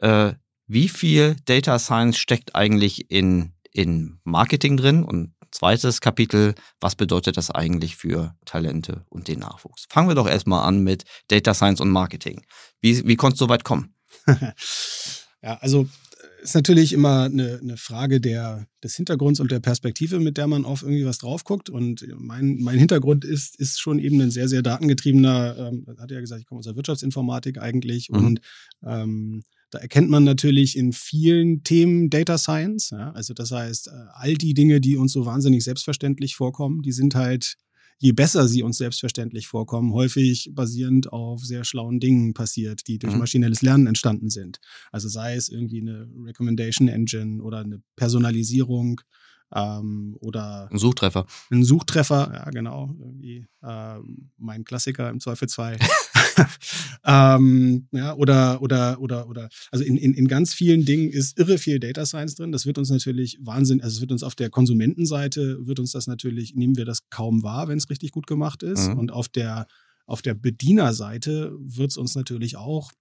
äh, 0.00 0.32
wie 0.66 0.88
viel 0.88 1.36
Data 1.46 1.78
Science 1.78 2.18
steckt 2.18 2.54
eigentlich 2.54 3.10
in, 3.10 3.52
in 3.72 4.20
Marketing 4.24 4.76
drin? 4.76 5.02
Und 5.02 5.34
zweites 5.50 6.00
Kapitel, 6.00 6.54
was 6.80 6.94
bedeutet 6.94 7.36
das 7.36 7.50
eigentlich 7.50 7.96
für 7.96 8.36
Talente 8.44 9.04
und 9.08 9.28
den 9.28 9.40
Nachwuchs? 9.40 9.86
Fangen 9.88 10.08
wir 10.08 10.14
doch 10.14 10.28
erstmal 10.28 10.66
an 10.66 10.80
mit 10.84 11.04
Data 11.28 11.54
Science 11.54 11.80
und 11.80 11.90
Marketing. 11.90 12.44
Wie, 12.80 13.06
wie 13.06 13.16
konntest 13.16 13.40
du 13.40 13.46
so 13.46 13.48
weit 13.48 13.64
kommen? 13.64 13.94
ja, 15.42 15.56
also 15.60 15.88
ist 16.42 16.54
natürlich 16.54 16.92
immer 16.92 17.24
eine, 17.24 17.58
eine 17.62 17.76
Frage 17.76 18.20
der, 18.20 18.66
des 18.82 18.96
Hintergrunds 18.96 19.40
und 19.40 19.50
der 19.50 19.60
Perspektive, 19.60 20.20
mit 20.20 20.36
der 20.36 20.46
man 20.46 20.64
auf 20.64 20.82
irgendwie 20.82 21.04
was 21.04 21.18
drauf 21.18 21.44
guckt. 21.44 21.70
Und 21.70 22.06
mein, 22.18 22.58
mein 22.60 22.78
Hintergrund 22.78 23.24
ist, 23.24 23.58
ist 23.58 23.80
schon 23.80 23.98
eben 23.98 24.20
ein 24.20 24.30
sehr, 24.30 24.48
sehr 24.48 24.62
datengetriebener, 24.62 25.56
ähm, 25.58 25.86
hat 25.98 26.10
ja 26.10 26.20
gesagt, 26.20 26.40
ich 26.40 26.46
komme 26.46 26.60
aus 26.60 26.66
der 26.66 26.76
Wirtschaftsinformatik 26.76 27.58
eigentlich. 27.58 28.10
Mhm. 28.10 28.24
Und 28.24 28.40
ähm, 28.84 29.42
da 29.70 29.78
erkennt 29.78 30.10
man 30.10 30.24
natürlich 30.24 30.76
in 30.76 30.92
vielen 30.92 31.62
Themen 31.62 32.10
Data 32.10 32.38
Science. 32.38 32.90
Ja? 32.90 33.12
Also 33.12 33.34
das 33.34 33.50
heißt, 33.50 33.88
äh, 33.88 33.90
all 34.14 34.34
die 34.34 34.54
Dinge, 34.54 34.80
die 34.80 34.96
uns 34.96 35.12
so 35.12 35.26
wahnsinnig 35.26 35.62
selbstverständlich 35.62 36.34
vorkommen, 36.34 36.82
die 36.82 36.92
sind 36.92 37.14
halt 37.14 37.56
je 38.00 38.12
besser 38.12 38.48
sie 38.48 38.62
uns 38.62 38.78
selbstverständlich 38.78 39.46
vorkommen, 39.46 39.92
häufig 39.92 40.50
basierend 40.54 41.12
auf 41.12 41.44
sehr 41.44 41.64
schlauen 41.64 42.00
Dingen 42.00 42.32
passiert, 42.32 42.86
die 42.88 42.98
durch 42.98 43.12
mhm. 43.12 43.20
maschinelles 43.20 43.60
Lernen 43.60 43.86
entstanden 43.86 44.30
sind. 44.30 44.58
Also 44.90 45.08
sei 45.08 45.36
es 45.36 45.50
irgendwie 45.50 45.82
eine 45.82 46.08
Recommendation 46.24 46.88
Engine 46.88 47.42
oder 47.42 47.58
eine 47.58 47.82
Personalisierung 47.96 49.02
ähm, 49.54 50.16
oder 50.20 50.68
ein 50.70 50.78
Suchtreffer. 50.78 51.26
Ein 51.50 51.64
Suchtreffer, 51.64 52.30
ja 52.32 52.50
genau, 52.50 52.94
irgendwie 52.98 53.46
äh, 53.62 53.98
mein 54.38 54.64
Klassiker 54.64 55.10
im 55.10 55.20
Zweifelsfall. 55.20 55.78
ähm, 57.04 57.88
ja, 57.92 58.14
oder, 58.14 58.62
oder, 58.62 59.00
oder, 59.00 59.28
oder, 59.28 59.48
also 59.70 59.84
in, 59.84 59.96
in, 59.96 60.14
in 60.14 60.28
ganz 60.28 60.54
vielen 60.54 60.84
Dingen 60.84 61.10
ist 61.10 61.38
irre 61.38 61.58
viel 61.58 61.80
Data 61.80 62.06
Science 62.06 62.34
drin. 62.34 62.52
Das 62.52 62.66
wird 62.66 62.78
uns 62.78 62.90
natürlich 62.90 63.38
Wahnsinn, 63.40 63.80
also 63.80 63.96
es 63.96 64.00
wird 64.00 64.12
uns 64.12 64.22
auf 64.22 64.34
der 64.34 64.50
Konsumentenseite, 64.50 65.66
wird 65.66 65.80
uns 65.80 65.92
das 65.92 66.06
natürlich, 66.06 66.54
nehmen 66.54 66.76
wir 66.76 66.84
das 66.84 67.08
kaum 67.10 67.42
wahr, 67.42 67.68
wenn 67.68 67.78
es 67.78 67.90
richtig 67.90 68.12
gut 68.12 68.26
gemacht 68.26 68.62
ist. 68.62 68.88
Mhm. 68.88 68.98
Und 68.98 69.12
auf 69.12 69.28
der, 69.28 69.66
auf 70.06 70.22
der 70.22 70.34
Bedienerseite 70.34 71.52
wird 71.58 71.90
es 71.90 71.96
uns 71.96 72.14
natürlich 72.14 72.56
auch 72.56 72.92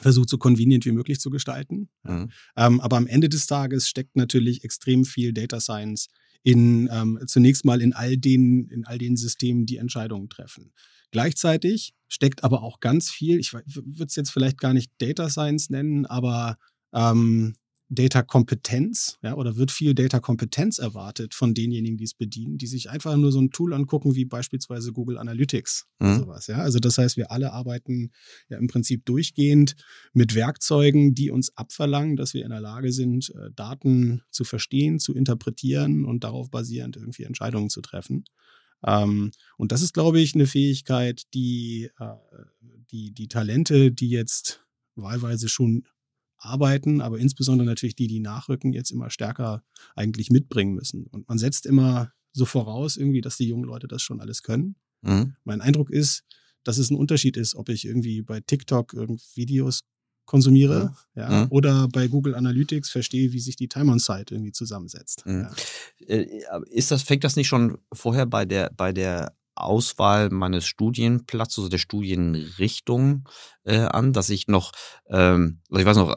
versucht, 0.00 0.28
so 0.28 0.38
convenient 0.38 0.84
wie 0.84 0.92
möglich 0.92 1.20
zu 1.20 1.30
gestalten. 1.30 1.88
Mhm. 2.04 2.30
Ähm, 2.56 2.80
aber 2.80 2.96
am 2.96 3.06
Ende 3.06 3.28
des 3.28 3.46
Tages 3.46 3.88
steckt 3.88 4.16
natürlich 4.16 4.64
extrem 4.64 5.04
viel 5.04 5.32
Data 5.32 5.60
Science 5.60 6.08
in 6.42 6.88
ähm, 6.92 7.18
zunächst 7.26 7.64
mal 7.64 7.80
in 7.80 7.92
all 7.92 8.16
den, 8.16 8.68
in 8.68 8.86
all 8.86 8.98
den 8.98 9.16
Systemen, 9.16 9.66
die 9.66 9.76
Entscheidungen 9.76 10.28
treffen. 10.28 10.72
Gleichzeitig 11.10 11.94
steckt 12.06 12.44
aber 12.44 12.62
auch 12.62 12.80
ganz 12.80 13.10
viel, 13.10 13.38
ich 13.38 13.52
würde 13.52 14.06
es 14.06 14.16
jetzt 14.16 14.30
vielleicht 14.30 14.58
gar 14.58 14.74
nicht 14.74 14.92
Data 14.98 15.28
Science 15.28 15.70
nennen, 15.70 16.06
aber 16.06 16.56
ähm, 16.92 17.54
Data-Kompetenz, 17.90 19.18
ja, 19.22 19.34
oder 19.34 19.56
wird 19.56 19.70
viel 19.70 19.94
Data-Kompetenz 19.94 20.78
erwartet 20.78 21.34
von 21.34 21.54
denjenigen, 21.54 21.96
die 21.96 22.04
es 22.04 22.14
bedienen, 22.14 22.58
die 22.58 22.66
sich 22.66 22.90
einfach 22.90 23.16
nur 23.16 23.32
so 23.32 23.40
ein 23.40 23.50
Tool 23.50 23.72
angucken, 23.72 24.14
wie 24.14 24.26
beispielsweise 24.26 24.92
Google 24.92 25.16
Analytics 25.16 25.86
mhm. 25.98 26.06
oder 26.06 26.18
sowas, 26.18 26.46
ja. 26.48 26.56
Also 26.58 26.78
das 26.78 26.98
heißt, 26.98 27.16
wir 27.16 27.30
alle 27.30 27.52
arbeiten 27.52 28.10
ja 28.50 28.58
im 28.58 28.66
Prinzip 28.66 29.06
durchgehend 29.06 29.74
mit 30.12 30.34
Werkzeugen, 30.34 31.14
die 31.14 31.30
uns 31.30 31.56
abverlangen, 31.56 32.16
dass 32.16 32.34
wir 32.34 32.44
in 32.44 32.50
der 32.50 32.60
Lage 32.60 32.92
sind, 32.92 33.30
äh, 33.30 33.50
Daten 33.54 34.22
zu 34.30 34.44
verstehen, 34.44 34.98
zu 34.98 35.14
interpretieren 35.14 36.04
und 36.04 36.24
darauf 36.24 36.50
basierend 36.50 36.96
irgendwie 36.96 37.22
Entscheidungen 37.22 37.70
zu 37.70 37.80
treffen. 37.80 38.24
Ähm, 38.86 39.32
und 39.56 39.72
das 39.72 39.82
ist, 39.82 39.94
glaube 39.94 40.20
ich, 40.20 40.34
eine 40.34 40.46
Fähigkeit, 40.46 41.22
die, 41.34 41.90
äh, 41.98 42.14
die, 42.90 43.12
die 43.12 43.28
Talente, 43.28 43.90
die 43.90 44.10
jetzt 44.10 44.64
wahlweise 44.94 45.48
schon 45.48 45.84
arbeiten, 46.38 47.00
aber 47.00 47.18
insbesondere 47.18 47.66
natürlich 47.66 47.96
die, 47.96 48.06
die 48.06 48.20
nachrücken, 48.20 48.72
jetzt 48.72 48.90
immer 48.90 49.10
stärker 49.10 49.62
eigentlich 49.94 50.30
mitbringen 50.30 50.74
müssen. 50.74 51.06
Und 51.06 51.28
man 51.28 51.38
setzt 51.38 51.66
immer 51.66 52.12
so 52.32 52.44
voraus, 52.44 52.96
irgendwie, 52.96 53.20
dass 53.20 53.36
die 53.36 53.48
jungen 53.48 53.64
Leute 53.64 53.88
das 53.88 54.02
schon 54.02 54.20
alles 54.20 54.42
können. 54.42 54.76
Mhm. 55.02 55.34
Mein 55.44 55.60
Eindruck 55.60 55.90
ist, 55.90 56.24
dass 56.64 56.78
es 56.78 56.90
ein 56.90 56.96
Unterschied 56.96 57.36
ist, 57.36 57.54
ob 57.54 57.68
ich 57.68 57.84
irgendwie 57.84 58.22
bei 58.22 58.40
TikTok 58.40 58.94
Videos 59.34 59.80
konsumiere 60.26 60.90
mhm. 61.14 61.20
ja, 61.20 61.30
mhm. 61.30 61.46
oder 61.50 61.88
bei 61.88 62.06
Google 62.06 62.34
Analytics 62.34 62.90
verstehe, 62.90 63.32
wie 63.32 63.40
sich 63.40 63.56
die 63.56 63.68
Time 63.68 63.90
on 63.90 63.98
Site 63.98 64.34
irgendwie 64.34 64.52
zusammensetzt. 64.52 65.24
Mhm. 65.26 65.48
Ja. 66.06 66.14
Äh, 66.14 66.44
ist 66.70 66.90
das, 66.90 67.02
fängt 67.02 67.24
das 67.24 67.36
nicht 67.36 67.48
schon 67.48 67.78
vorher 67.92 68.26
bei 68.26 68.44
der, 68.44 68.70
bei 68.76 68.92
der 68.92 69.34
Auswahl 69.60 70.30
meines 70.30 70.66
Studienplatzes, 70.66 71.58
also 71.58 71.68
der 71.68 71.78
Studienrichtung 71.78 73.28
äh, 73.64 73.80
an, 73.80 74.12
dass 74.12 74.30
ich 74.30 74.48
noch, 74.48 74.72
ähm, 75.10 75.60
also 75.70 75.80
ich 75.80 75.86
weiß 75.86 75.96
noch, 75.96 76.14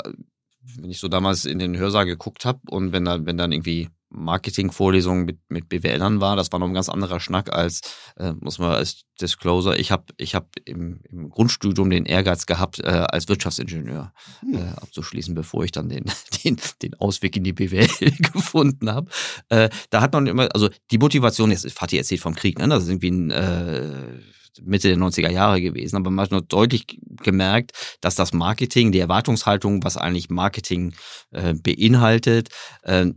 wenn 0.78 0.90
ich 0.90 1.00
so 1.00 1.08
damals 1.08 1.46
in 1.46 1.60
den 1.60 1.78
Hörsaal 1.78 2.06
geguckt 2.06 2.46
habe 2.46 2.60
und 2.70 2.92
wenn 2.92 3.06
da, 3.06 3.26
wenn 3.26 3.38
dann 3.38 3.52
irgendwie 3.52 3.90
Marketing-Vorlesungen 4.12 5.26
mit, 5.26 5.40
mit 5.50 5.70
BWLern 5.70 6.22
war, 6.22 6.36
das 6.36 6.52
war 6.52 6.60
noch 6.60 6.68
ein 6.68 6.74
ganz 6.74 6.90
anderer 6.90 7.20
Schnack 7.20 7.52
als, 7.52 7.82
äh, 8.18 8.34
muss 8.34 8.60
man 8.60 8.72
als 8.72 9.04
Disclosure, 9.20 9.78
ich 9.78 9.92
habe 9.92 10.06
ich 10.18 10.36
hab 10.36 10.50
im, 10.66 11.02
im 11.10 11.30
Grundstudium 11.30 11.90
den 11.90 12.06
Ehrgeiz 12.06 12.46
gehabt, 12.46 12.80
äh, 12.80 12.88
als 12.88 13.30
Wirtschaftsingenieur 13.30 14.14
hm. 14.42 14.54
äh, 14.54 14.70
abzuschließen, 14.82 15.34
bevor 15.34 15.64
ich 15.64 15.72
dann 15.72 15.90
den, 15.90 16.06
den, 16.44 16.58
den 16.82 16.94
Ausweg 16.96 17.38
in 17.38 17.44
die 17.44 17.54
BWL 17.54 17.88
gefunden 18.34 18.92
habe. 18.92 19.10
Äh, 19.50 19.70
da 19.90 20.02
hat 20.02 20.14
man 20.14 20.28
immer, 20.28 20.50
also 20.54 20.70
die 20.92 20.98
Motivation, 20.98 21.52
jetzt 21.52 21.72
Fatih 21.72 21.98
erzählt 21.98 22.22
vom 22.22 22.36
Krieg, 22.36 22.60
ne? 22.60 22.68
das 22.68 22.84
ist 22.84 22.90
irgendwie 22.90 23.12
ein 23.12 23.32
äh, 23.32 24.20
Mitte 24.62 24.90
der 24.90 24.98
90er 24.98 25.30
Jahre 25.30 25.62
gewesen, 25.62 25.96
aber 25.96 26.12
man 26.12 26.24
hat 26.24 26.32
nur 26.32 26.42
deutlich 26.42 26.86
gemerkt, 27.24 27.72
dass 28.02 28.16
das 28.16 28.34
Marketing, 28.34 28.92
die 28.92 29.00
Erwartungshaltung, 29.00 29.84
was 29.84 29.96
eigentlich 29.96 30.30
Marketing 30.30 30.94
äh, 31.32 31.54
beinhaltet, 31.54 32.50
äh, 32.84 33.08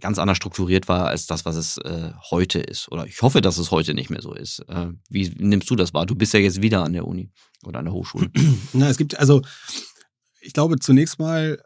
ganz 0.00 0.18
anders 0.18 0.36
strukturiert 0.36 0.88
war 0.88 1.08
als 1.08 1.26
das, 1.26 1.44
was 1.44 1.56
es 1.56 1.78
äh, 1.78 2.12
heute 2.30 2.60
ist. 2.60 2.90
Oder 2.90 3.06
ich 3.06 3.20
hoffe, 3.22 3.40
dass 3.40 3.58
es 3.58 3.70
heute 3.70 3.94
nicht 3.94 4.10
mehr 4.10 4.22
so 4.22 4.34
ist. 4.34 4.60
Äh, 4.68 4.88
wie 5.08 5.28
nimmst 5.36 5.68
du 5.70 5.76
das 5.76 5.94
wahr? 5.94 6.06
Du 6.06 6.14
bist 6.14 6.34
ja 6.34 6.40
jetzt 6.40 6.62
wieder 6.62 6.84
an 6.84 6.92
der 6.92 7.06
Uni 7.06 7.30
oder 7.64 7.80
an 7.80 7.84
der 7.84 7.94
Hochschule. 7.94 8.30
Na, 8.72 8.88
es 8.88 8.96
gibt 8.96 9.18
also, 9.18 9.42
ich 10.40 10.52
glaube, 10.52 10.78
zunächst 10.78 11.18
mal 11.18 11.60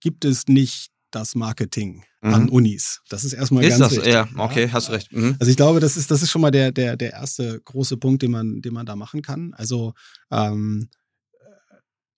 gibt 0.00 0.24
es 0.24 0.48
nicht 0.48 0.90
das 1.10 1.34
Marketing 1.34 2.04
mhm. 2.22 2.34
an 2.34 2.48
Unis. 2.48 3.00
Das 3.08 3.24
ist 3.24 3.32
erstmal 3.32 3.64
ist 3.64 3.70
ganz 3.70 3.80
das, 3.80 3.92
wichtig. 3.92 4.12
Ja, 4.12 4.28
okay, 4.36 4.68
hast 4.72 4.88
du 4.88 4.92
recht. 4.92 5.12
Mhm. 5.12 5.36
Also 5.38 5.50
ich 5.50 5.56
glaube, 5.56 5.80
das 5.80 5.96
ist, 5.96 6.10
das 6.10 6.22
ist 6.22 6.30
schon 6.30 6.42
mal 6.42 6.50
der, 6.50 6.72
der, 6.72 6.96
der 6.96 7.12
erste 7.12 7.60
große 7.64 7.96
Punkt, 7.96 8.22
den 8.22 8.30
man, 8.30 8.60
den 8.60 8.72
man 8.72 8.86
da 8.86 8.96
machen 8.96 9.22
kann. 9.22 9.52
Also 9.54 9.92
ähm, 10.30 10.88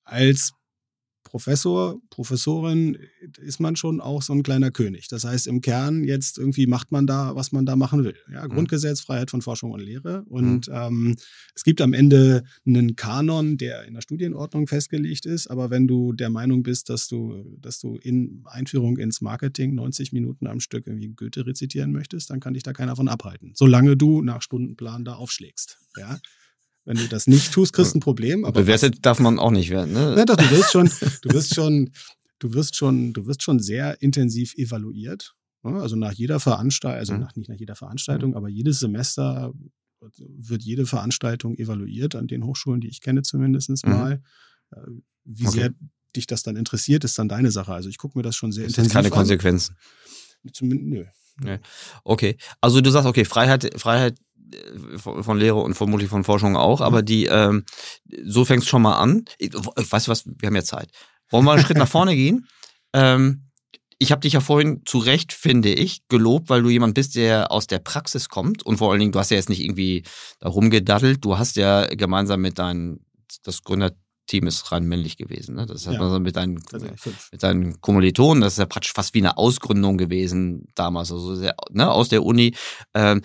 als 0.04 0.52
Professor, 1.33 1.99
Professorin 2.11 2.99
ist 3.41 3.59
man 3.59 3.75
schon 3.75 4.03
auch 4.03 4.21
so 4.21 4.35
ein 4.35 4.43
kleiner 4.43 4.71
König. 4.71 5.09
Das 5.09 5.25
heißt, 5.25 5.47
im 5.47 5.62
Kern 5.62 6.05
jetzt 6.05 6.37
irgendwie 6.37 6.67
macht 6.67 6.93
man 6.93 7.07
da, 7.07 7.35
was 7.35 7.53
man 7.53 7.65
da 7.65 7.75
machen 7.75 8.05
will. 8.05 8.17
Ja, 8.31 8.45
mhm. 8.45 8.51
Grundgesetz, 8.51 9.01
Freiheit 9.01 9.31
von 9.31 9.41
Forschung 9.41 9.71
und 9.71 9.81
Lehre. 9.81 10.25
Und 10.29 10.69
mhm. 10.69 10.75
ähm, 10.75 11.17
es 11.55 11.65
gibt 11.65 11.81
am 11.81 11.95
Ende 11.95 12.43
einen 12.67 12.97
Kanon, 12.97 13.57
der 13.57 13.85
in 13.85 13.95
der 13.95 14.03
Studienordnung 14.03 14.67
festgelegt 14.67 15.25
ist. 15.25 15.47
Aber 15.47 15.71
wenn 15.71 15.89
du 15.89 16.12
der 16.12 16.29
Meinung 16.29 16.62
bist, 16.62 16.91
dass 16.91 17.09
du, 17.09 17.57
dass 17.59 17.81
du 17.81 17.97
in 17.97 18.45
Einführung 18.45 18.99
ins 18.99 19.23
Marketing 19.23 19.75
90 19.75 20.12
Minuten 20.12 20.47
am 20.47 20.61
Stück 20.61 20.87
irgendwie 20.87 21.15
Goethe 21.15 21.47
rezitieren 21.47 21.93
möchtest, 21.93 22.29
dann 22.29 22.41
kann 22.41 22.53
dich 22.53 22.62
da 22.62 22.75
keiner 22.75 22.95
von 22.95 23.09
abhalten. 23.09 23.53
Solange 23.55 23.97
du 23.97 24.21
nach 24.21 24.43
Stundenplan 24.43 25.07
da 25.07 25.15
aufschlägst. 25.15 25.79
Ja. 25.97 26.19
Wenn 26.85 26.97
du 26.97 27.07
das 27.07 27.27
nicht 27.27 27.53
tust, 27.53 27.73
kriegst 27.73 27.95
du 27.95 27.99
ein 27.99 28.01
Problem. 28.01 28.45
Aber 28.45 28.61
Bewertet 28.61 28.97
was, 28.97 29.01
darf 29.03 29.21
man 29.21 29.39
auch 29.39 29.51
nicht 29.51 29.71
werden, 29.71 29.93
ne? 29.93 30.15
Ja, 30.17 30.25
doch, 30.25 30.37
du 30.37 30.51
wirst 30.51 30.73
schon, 30.73 30.91
du 31.23 31.31
wirst 31.31 31.55
schon, 31.55 31.91
du 32.41 32.55
wirst 32.55 32.77
schon, 32.77 33.12
du 33.12 33.27
wirst 33.27 33.43
schon 33.43 33.61
sehr 33.61 34.03
intensiv 34.03 34.55
evaluiert. 34.57 35.35
Ne? 35.62 35.81
Also 35.81 35.97
nach 35.97 36.12
jeder 36.12 36.41
Veranstaltung, 36.41 36.99
also 36.99 37.15
mhm. 37.15 37.21
nach, 37.21 37.37
nicht 37.37 37.49
nach 37.49 37.57
jeder 37.57 37.77
Veranstaltung, 37.77 38.31
mhm. 38.31 38.37
aber 38.37 38.49
jedes 38.49 38.81
Semester 38.81 39.53
wird 40.19 40.62
jede 40.65 40.87
Veranstaltung 40.87 41.57
evaluiert 41.57 42.17
an 42.17 42.27
den 42.27 42.45
Hochschulen, 42.45 42.81
die 42.81 42.89
ich 42.89 43.01
kenne 43.01 43.23
zumindest 43.23 43.87
mhm. 43.87 43.93
mal. 43.93 44.23
Äh, 44.73 44.81
wie 45.25 45.47
okay. 45.47 45.59
sehr 45.59 45.71
dich 46.17 46.27
das 46.27 46.43
dann 46.43 46.57
interessiert, 46.57 47.05
ist 47.05 47.19
dann 47.19 47.29
deine 47.29 47.51
Sache. 47.53 47.73
Also 47.73 47.89
ich 47.89 47.99
gucke 47.99 48.19
mir 48.19 48.23
das 48.23 48.35
schon 48.35 48.51
sehr 48.51 48.65
Das 48.65 48.73
intensiv 48.73 48.93
sind 48.93 48.93
keine 48.93 49.07
an. 49.07 49.12
Konsequenzen. 49.12 49.77
Zumindest, 50.53 50.89
nö. 50.89 51.05
Okay. 52.05 52.37
Also 52.61 52.81
du 52.81 52.91
sagst, 52.91 53.07
okay, 53.07 53.25
Freiheit, 53.25 53.71
Freiheit 53.81 54.19
von 54.96 55.22
von 55.25 55.38
Lehre 55.38 55.56
und 55.61 55.75
vermutlich 55.75 56.08
von 56.11 56.25
Forschung 56.25 56.56
auch, 56.56 56.80
Mhm. 56.80 56.87
aber 56.87 57.02
die, 57.02 57.26
ähm, 57.26 57.64
so 58.25 58.44
fängst 58.44 58.68
schon 58.68 58.82
mal 58.82 58.94
an. 58.99 59.25
Ich, 59.38 59.52
weißt 59.54 60.06
du 60.06 60.11
was, 60.11 60.25
wir 60.26 60.46
haben 60.46 60.56
ja 60.56 60.64
Zeit. 60.64 60.90
Wollen 61.30 61.44
wir 61.44 61.52
einen 61.52 61.64
Schritt 61.64 61.78
nach 61.78 61.88
vorne 61.88 62.14
gehen? 62.16 62.46
Ähm, 62.94 63.44
ich 63.99 64.12
habe 64.12 64.20
dich 64.20 64.34
ja 64.34 64.40
vorhin 64.40 64.82
zu 64.84 64.99
Recht, 64.99 65.32
finde 65.32 65.72
ich, 65.72 66.06
gelobt, 66.08 66.50
weil 66.50 66.61
du 66.62 66.68
jemand 66.68 66.92
bist, 66.92 67.14
der 67.16 67.50
aus 67.50 67.66
der 67.66 67.78
Praxis 67.78 68.28
kommt 68.28 68.62
und 68.66 68.76
vor 68.76 68.90
allen 68.90 69.00
Dingen, 69.00 69.12
du 69.12 69.18
hast 69.18 69.30
ja 69.30 69.38
jetzt 69.38 69.49
nicht 69.49 69.61
irgendwie 69.62 70.02
da 70.40 70.50
rumgedaddelt, 70.50 71.25
du 71.25 71.38
hast 71.38 71.56
ja 71.56 71.87
gemeinsam 71.87 72.42
mit 72.42 72.58
deinen, 72.58 73.06
das 73.44 73.62
Gründerteam 73.62 74.46
ist 74.46 74.72
rein 74.72 74.84
männlich 74.84 75.16
gewesen, 75.16 75.54
ne? 75.54 75.64
Das 75.64 75.87
hat 75.87 75.94
Ja. 75.94 76.00
man 76.00 76.20
mit 76.20 76.37
deinen 76.37 76.58
fünf. 76.99 77.30
mit 77.32 77.40
seinen 77.40 77.80
Kommilitonen, 77.80 78.42
das 78.42 78.54
ist 78.54 78.58
ja 78.58 78.66
praktisch 78.66 78.92
fast 78.92 79.14
wie 79.14 79.20
eine 79.20 79.38
Ausgründung 79.38 79.96
gewesen 79.96 80.66
damals, 80.75 81.11
also 81.12 81.34
sehr, 81.34 81.54
ne, 81.70 81.90
aus 81.90 82.11
der 82.11 82.25
Uni. 82.25 82.54
Ähm, 82.92 83.22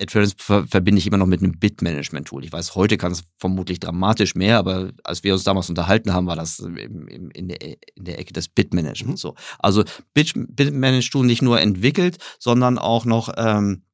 Adference 0.00 0.34
ver 0.38 0.66
verbinde 0.66 0.98
ich 0.98 1.06
immer 1.06 1.16
noch 1.16 1.26
mit 1.26 1.42
einem 1.42 1.58
Bit-Management-Tool. 1.58 2.44
Ich 2.44 2.52
weiß, 2.52 2.74
heute 2.74 2.96
kann 2.96 3.12
es 3.12 3.24
vermutlich 3.38 3.80
dramatisch 3.80 4.34
mehr, 4.34 4.58
aber 4.58 4.92
als 5.02 5.24
wir 5.24 5.32
uns 5.32 5.44
damals 5.44 5.68
unterhalten 5.68 6.12
haben, 6.12 6.26
war 6.26 6.36
das 6.36 6.58
im, 6.60 6.76
im, 6.76 7.30
in, 7.30 7.48
der, 7.48 7.62
in 7.62 7.76
der 8.04 8.18
Ecke 8.18 8.32
des 8.32 8.48
Bit-Managements 8.48 9.20
so. 9.20 9.34
Also 9.58 9.84
Bit- 10.14 10.34
Bit-Management-Tool 10.34 11.26
nicht 11.26 11.42
nur 11.42 11.60
entwickelt, 11.60 12.18
sondern 12.38 12.78
auch 12.78 13.04
noch 13.04 13.32
ähm, 13.36 13.82
äh, 13.82 13.85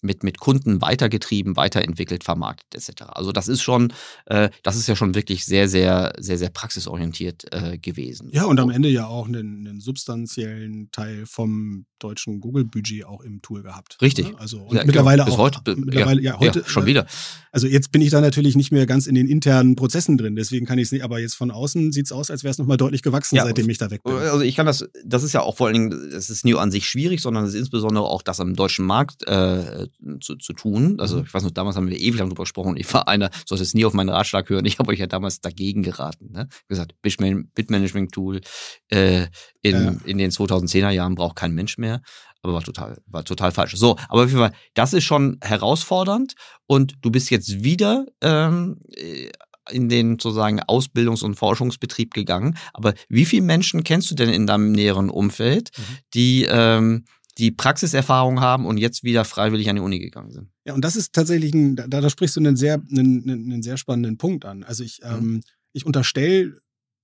mit, 0.00 0.22
mit 0.22 0.38
Kunden 0.38 0.80
weitergetrieben, 0.82 1.56
weiterentwickelt, 1.56 2.24
vermarktet 2.24 2.74
etc. 2.74 3.04
Also 3.08 3.32
das 3.32 3.48
ist 3.48 3.62
schon, 3.62 3.92
äh, 4.26 4.50
das 4.62 4.76
ist 4.76 4.86
ja 4.86 4.94
schon 4.94 5.14
wirklich 5.14 5.44
sehr, 5.44 5.68
sehr, 5.68 6.12
sehr, 6.18 6.38
sehr 6.38 6.50
praxisorientiert 6.50 7.46
äh, 7.52 7.78
gewesen. 7.78 8.28
Ja, 8.32 8.44
und 8.44 8.60
am 8.60 8.70
Ende 8.70 8.88
ja 8.88 9.06
auch 9.06 9.26
einen, 9.26 9.66
einen 9.66 9.80
substanziellen 9.80 10.90
Teil 10.92 11.24
vom 11.26 11.86
deutschen 11.98 12.40
Google-Budget 12.40 13.06
auch 13.06 13.22
im 13.22 13.40
Tool 13.40 13.62
gehabt. 13.62 13.96
Richtig. 14.02 14.30
Ne? 14.30 14.38
Also 14.38 14.68
Ja, 14.70 14.84
mittlerweile 14.84 15.24
bis 15.24 15.34
auch. 15.34 15.38
heute, 15.38 15.76
mittlerweile, 15.76 16.20
ja, 16.20 16.38
heute 16.38 16.62
schon 16.66 16.84
wieder. 16.84 17.06
Also 17.52 17.66
jetzt 17.66 17.90
bin 17.90 18.02
ich 18.02 18.10
da 18.10 18.20
natürlich 18.20 18.54
nicht 18.54 18.70
mehr 18.70 18.84
ganz 18.84 19.06
in 19.06 19.14
den 19.14 19.28
internen 19.28 19.76
Prozessen 19.76 20.18
drin, 20.18 20.36
deswegen 20.36 20.66
kann 20.66 20.78
ich 20.78 20.84
es 20.84 20.92
nicht, 20.92 21.02
aber 21.02 21.18
jetzt 21.18 21.34
von 21.34 21.50
außen 21.50 21.92
sieht 21.92 22.04
es 22.06 22.12
aus, 22.12 22.30
als 22.30 22.44
wäre 22.44 22.50
es 22.50 22.58
nochmal 22.58 22.76
deutlich 22.76 23.02
gewachsen, 23.02 23.36
Ja, 23.36 23.44
seitdem 23.44 23.68
ich 23.70 23.78
da 23.78 23.90
weg 23.90 24.02
bin. 24.02 24.12
Also 24.12 24.42
ich 24.42 24.56
kann 24.56 24.66
das, 24.66 24.86
das 25.04 25.22
ist 25.22 25.32
ja 25.32 25.40
auch 25.40 25.56
vor 25.56 25.68
allen 25.68 25.74
Dingen, 25.74 26.10
das 26.12 26.28
ist 26.28 26.44
nie 26.44 26.54
an 26.54 26.70
sich 26.70 26.86
schwierig, 26.86 27.22
sondern 27.22 27.44
es 27.44 27.54
ist 27.54 27.60
insbesondere 27.60 28.04
auch 28.04 28.20
das 28.20 28.40
am 28.40 28.54
deutschen 28.54 28.65
Markt 28.78 29.26
äh, 29.26 29.86
zu, 30.20 30.36
zu 30.36 30.52
tun. 30.52 30.98
Also 31.00 31.22
ich 31.22 31.32
weiß 31.32 31.42
noch, 31.44 31.50
damals 31.50 31.76
haben 31.76 31.88
wir 31.88 31.98
ewig 31.98 32.18
lang 32.18 32.28
drüber 32.28 32.44
gesprochen 32.44 32.76
ich 32.76 32.92
war 32.92 33.08
einer, 33.08 33.30
sollte 33.46 33.62
es 33.62 33.74
nie 33.74 33.84
auf 33.84 33.92
meinen 33.94 34.08
Ratschlag 34.10 34.48
hören. 34.50 34.64
Ich 34.66 34.78
habe 34.78 34.90
euch 34.90 34.98
ja 34.98 35.06
damals 35.06 35.40
dagegen 35.40 35.82
geraten. 35.82 36.30
Ne? 36.32 36.48
gesagt, 36.68 36.94
Bitman- 37.02 37.46
Bitmanagement-Tool 37.54 38.40
äh, 38.88 39.26
in, 39.62 39.74
Ja. 39.84 39.94
in 40.04 40.18
den 40.18 40.30
2010er 40.30 40.90
Jahren 40.90 41.14
braucht 41.14 41.36
kein 41.36 41.52
Mensch 41.52 41.78
mehr. 41.78 42.00
Aber 42.42 42.52
war 42.54 42.62
total, 42.62 42.98
war 43.06 43.24
total 43.24 43.50
falsch. 43.50 43.74
So, 43.76 43.96
aber 44.08 44.22
auf 44.24 44.28
jeden 44.28 44.38
Fall, 44.40 44.52
das 44.74 44.92
ist 44.92 45.04
schon 45.04 45.38
herausfordernd 45.42 46.34
und 46.66 46.94
du 47.02 47.10
bist 47.10 47.30
jetzt 47.30 47.64
wieder 47.64 48.06
ähm, 48.20 48.78
äh, 48.94 49.30
in 49.70 49.88
den 49.88 50.12
sozusagen 50.20 50.60
Ausbildungs- 50.60 51.24
und 51.24 51.34
Forschungsbetrieb 51.34 52.14
gegangen. 52.14 52.56
Aber 52.72 52.94
wie 53.08 53.24
viele 53.24 53.42
Menschen 53.42 53.82
kennst 53.82 54.08
du 54.10 54.14
denn 54.14 54.28
in 54.28 54.46
deinem 54.46 54.70
näheren 54.70 55.10
Umfeld, 55.10 55.70
Mhm. 55.76 55.82
die 56.14 56.46
ähm, 56.48 57.04
die 57.38 57.50
Praxiserfahrung 57.50 58.40
haben 58.40 58.64
und 58.66 58.78
jetzt 58.78 59.04
wieder 59.04 59.24
freiwillig 59.24 59.68
an 59.68 59.76
die 59.76 59.82
Uni 59.82 59.98
gegangen 59.98 60.30
sind? 60.32 60.48
Ja, 60.64 60.74
und 60.74 60.82
das 60.84 60.96
ist 60.96 61.12
tatsächlich, 61.12 61.52
ein, 61.54 61.76
da, 61.76 61.86
da 61.86 62.08
sprichst 62.10 62.36
du 62.36 62.40
einen 62.40 62.56
sehr, 62.56 62.82
einen, 62.90 63.28
einen 63.28 63.62
sehr 63.62 63.76
spannenden 63.76 64.16
Punkt 64.18 64.44
an. 64.44 64.62
Also 64.64 64.82
ich, 64.84 65.00
Mhm. 65.02 65.10
ähm, 65.10 65.42
ich 65.72 65.84
unterstelle 65.84 66.58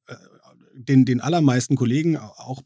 äh, 0.06 0.14
den, 0.74 1.04
den 1.04 1.20
allermeisten 1.20 1.76
Kollegen 1.76 2.16
auch 2.16 2.62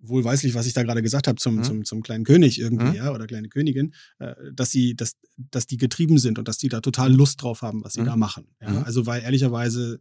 wohlweislich, 0.00 0.54
was 0.54 0.66
ich 0.66 0.72
da 0.74 0.84
gerade 0.84 1.02
gesagt 1.02 1.26
habe 1.26 1.36
zum, 1.36 1.56
Mhm. 1.56 1.62
zum, 1.64 1.84
zum 1.84 2.02
kleinen 2.02 2.24
König 2.24 2.60
irgendwie, 2.60 2.86
Mhm. 2.86 2.94
ja, 2.94 3.12
oder 3.12 3.26
kleine 3.26 3.48
Königin, 3.48 3.92
äh, 4.20 4.34
dass 4.54 4.70
sie, 4.70 4.94
dass, 4.94 5.16
dass 5.36 5.66
die 5.66 5.76
getrieben 5.76 6.18
sind 6.18 6.38
und 6.38 6.46
dass 6.48 6.56
die 6.58 6.68
da 6.68 6.80
total 6.80 7.12
Lust 7.12 7.42
drauf 7.42 7.62
haben, 7.62 7.82
was 7.84 7.94
sie 7.94 8.02
Mhm. 8.02 8.06
da 8.06 8.16
machen. 8.16 8.46
Ja? 8.60 8.70
Mhm. 8.70 8.82
Also 8.84 9.06
weil 9.06 9.22
ehrlicherweise 9.22 9.98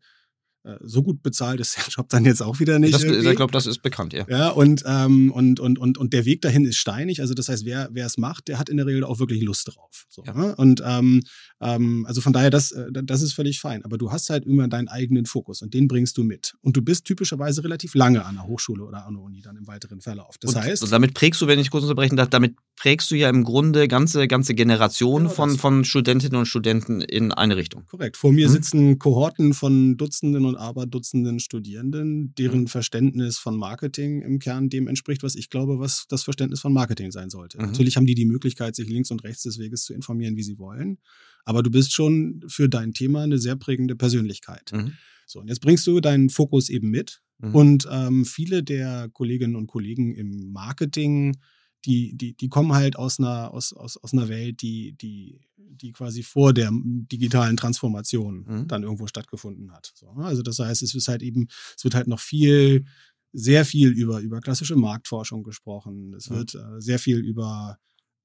so 0.84 1.03
gut 1.03 1.23
bezahlt 1.23 1.60
ist 1.60 1.77
der 1.77 1.84
Job 1.89 2.10
dann 2.10 2.25
jetzt 2.25 2.41
auch 2.41 2.60
wieder 2.60 2.80
nicht. 2.80 2.93
Das, 2.93 3.03
irgendwie. 3.03 3.30
ich 3.30 3.36
glaube, 3.36 3.51
das 3.51 3.65
ist 3.65 3.82
bekannt, 3.82 4.13
ja. 4.13 4.25
Ja, 4.30 4.49
und, 4.49 4.84
ähm, 4.86 5.32
und, 5.32 5.60
und, 5.60 5.80
und, 5.80 5.97
und 5.97 6.13
der 6.13 6.25
Weg 6.25 6.41
dahin 6.41 6.65
ist 6.65 6.77
steinig. 6.77 7.21
Also 7.21 7.34
das 7.34 7.49
heißt, 7.49 7.65
wer 7.65 7.89
wer 7.91 8.06
es 8.06 8.17
macht, 8.17 8.47
der 8.47 8.60
hat 8.60 8.69
in 8.69 8.77
der 8.77 8.86
Regel 8.86 9.03
auch 9.03 9.19
wirklich 9.19 9.41
Lust 9.43 9.67
drauf. 9.67 10.06
So, 10.10 10.23
Ja. 10.25 10.34
ne? 10.34 10.56
Und 10.56 10.82
ähm, 10.86 11.23
ähm, 11.60 12.06
also 12.08 12.22
von 12.22 12.34
daher, 12.34 12.50
das, 12.50 12.72
äh, 12.72 12.86
das 12.91 13.22
ist 13.22 13.34
völlig 13.34 13.60
fein. 13.60 13.84
Aber 13.84 13.98
du 13.98 14.12
hast 14.12 14.30
halt 14.30 14.46
immer 14.46 14.67
deinen 14.67 14.88
eigenen 14.88 15.26
Fokus 15.26 15.62
und 15.62 15.74
den 15.74 15.88
bringst 15.88 16.17
du 16.17 16.24
mit. 16.24 16.56
Und 16.62 16.78
du 16.78 16.82
bist 16.82 17.06
typischerweise 17.06 17.63
relativ 17.63 17.96
lange 17.96 18.24
an 18.26 18.36
der 18.36 18.46
Hochschule 18.46 18.84
oder 18.84 19.06
an 19.06 19.15
der 19.15 19.24
Uni 19.24 19.41
dann 19.41 19.58
im 19.58 19.65
weiteren 19.67 20.02
Verlauf. 20.02 20.38
Das 20.39 20.54
und 20.54 20.62
heißt, 20.62 20.84
und 20.84 20.91
damit 20.91 21.13
prägst 21.13 21.41
du, 21.41 21.48
wenn 21.48 21.60
ich 21.60 21.72
kurz 21.72 21.84
unterbrechen 21.84 22.15
darf, 22.15 22.30
damit 22.30 22.56
prägst 22.76 23.10
du 23.10 23.15
ja 23.15 23.30
im 23.30 23.43
Grunde 23.43 23.88
ganze, 23.88 24.28
ganze 24.28 24.54
Generationen 24.54 25.26
Genau 25.26 25.36
von, 25.36 25.58
von 25.58 25.84
Studentinnen 25.84 26.38
und 26.38 26.46
Studenten 26.46 27.02
in 27.02 27.32
eine 27.32 27.56
Richtung. 27.58 27.86
Korrekt. 27.88 28.17
Vor 28.17 28.32
mir 28.32 28.48
Mhm. 28.48 28.52
sitzen 28.52 29.00
Kohorten 29.00 29.54
von 29.54 29.98
Dutzenden 29.98 30.46
und 30.46 30.56
Aberdutzenden 30.56 31.39
Studierenden, 31.39 32.36
deren 32.36 32.62
Mhm. 32.62 32.67
Verständnis 32.67 33.39
von 33.39 33.58
Marketing 33.58 34.22
im 34.22 34.38
Kern 34.39 34.70
dem 34.70 34.88
entspricht, 34.88 35.24
was 35.24 35.36
ich 35.36 35.50
glaube, 35.50 35.80
was 35.80 36.06
das 36.08 36.24
Verständnis 36.24 36.60
von 36.60 36.72
Marketing 36.72 37.12
sein 37.12 37.30
sollte. 37.32 37.58
Mhm. 37.58 37.65
Natürlich 37.67 37.98
haben 37.98 38.06
die 38.06 38.15
die 38.15 38.26
Möglichkeit, 38.26 38.76
sich 38.76 38.88
links 38.88 39.10
und 39.10 39.24
rechts 39.24 39.43
des 39.43 39.58
Weges 39.58 39.84
zu 39.84 39.93
informieren, 39.93 40.36
wie 40.36 40.43
sie 40.43 40.60
wollen. 40.60 41.00
Aber 41.47 41.63
du 41.63 41.71
bist 41.71 41.93
schon 41.93 42.43
für 42.49 42.67
dein 42.67 42.91
Thema 42.93 43.21
eine 43.23 43.38
sehr 43.38 43.55
prägende 43.55 43.95
Persönlichkeit. 43.95 44.71
Mhm. 44.73 44.91
So, 45.25 45.39
und 45.39 45.47
jetzt 45.47 45.62
bringst 45.62 45.88
du 45.88 46.01
deinen 46.01 46.29
Fokus 46.29 46.67
eben 46.67 46.89
mit. 46.89 47.21
Mhm. 47.39 47.55
Und 47.55 47.88
ähm, 47.89 48.25
viele 48.25 48.63
der 48.63 49.07
Kolleginnen 49.13 49.55
und 49.55 49.67
Kollegen 49.67 50.13
im 50.13 50.51
Marketing, 50.51 51.38
die, 51.86 52.17
die, 52.17 52.36
die 52.36 52.49
kommen 52.49 52.73
halt 52.73 52.97
aus 52.97 53.17
einer, 53.17 53.53
aus, 53.53 53.71
aus, 53.71 53.95
aus 53.95 54.12
einer 54.12 54.27
Welt, 54.27 54.62
die, 54.62 54.91
die, 54.97 55.39
die 55.55 55.93
quasi 55.93 56.21
vor 56.21 56.51
der 56.53 56.69
digitalen 56.73 57.55
Transformation 57.55 58.43
Mhm. 58.45 58.67
dann 58.67 58.83
irgendwo 58.83 59.07
stattgefunden 59.07 59.71
hat. 59.71 59.93
So, 59.95 60.13
ne? 60.15 60.25
also 60.25 60.41
das 60.41 60.60
heißt, 60.60 60.81
es 60.83 60.95
ist 60.95 61.07
halt 61.07 61.23
eben, 61.23 61.47
es 61.77 61.83
wird 61.86 61.95
halt 61.95 62.07
noch 62.07 62.19
viel, 62.19 62.83
sehr 63.31 63.63
viel 63.63 63.89
über, 63.91 64.19
über 64.19 64.41
klassische 64.41 64.75
Marktforschung 64.75 65.43
gesprochen. 65.43 66.13
Es 66.13 66.29
Mhm. 66.29 66.36
wird 66.36 66.55
äh, 66.55 66.81
sehr 66.81 66.99
viel 66.99 67.19
über 67.19 67.77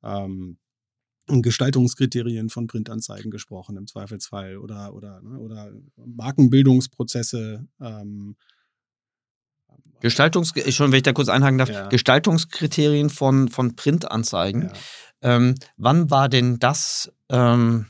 ähm, 0.03 0.57
Gestaltungskriterien 1.27 2.51
von 2.51 2.67
Printanzeigen 2.67 3.31
gesprochen 3.31 3.77
im 3.77 3.87
Zweifelsfall 3.87 4.57
oder, 4.57 4.95
oder, 4.95 5.21
ne, 5.23 5.39
oder 5.39 5.73
Markenbildungsprozesse. 5.97 7.67
Ähm, 7.81 8.37
Gestaltungs 10.01 10.53
schon, 10.71 10.91
wenn 10.91 10.97
ich 10.97 11.05
da 11.05 11.13
kurz 11.13 11.29
einhaken 11.29 11.59
darf, 11.59 11.71
Ja. 11.71 11.89
Gestaltungskriterien 11.89 13.09
von, 13.09 13.49
von 13.49 13.77
Printanzeigen. 13.77 14.63
ja. 14.63 14.73
Ähm, 15.23 15.55
wann 15.77 16.11
war 16.11 16.29
denn 16.29 16.59
das 16.59 17.13
ähm, 17.31 17.87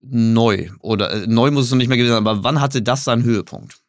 neu? 0.00 0.70
Oder 0.80 1.12
äh, 1.12 1.26
neu 1.26 1.50
muss 1.50 1.66
es 1.66 1.70
noch 1.70 1.76
nicht 1.76 1.88
mehr 1.88 1.98
gewesen 1.98 2.14
sein, 2.14 2.26
aber 2.26 2.42
wann 2.42 2.60
hatte 2.60 2.80
das 2.80 3.04
seinen 3.04 3.22
Höhepunkt? 3.22 3.82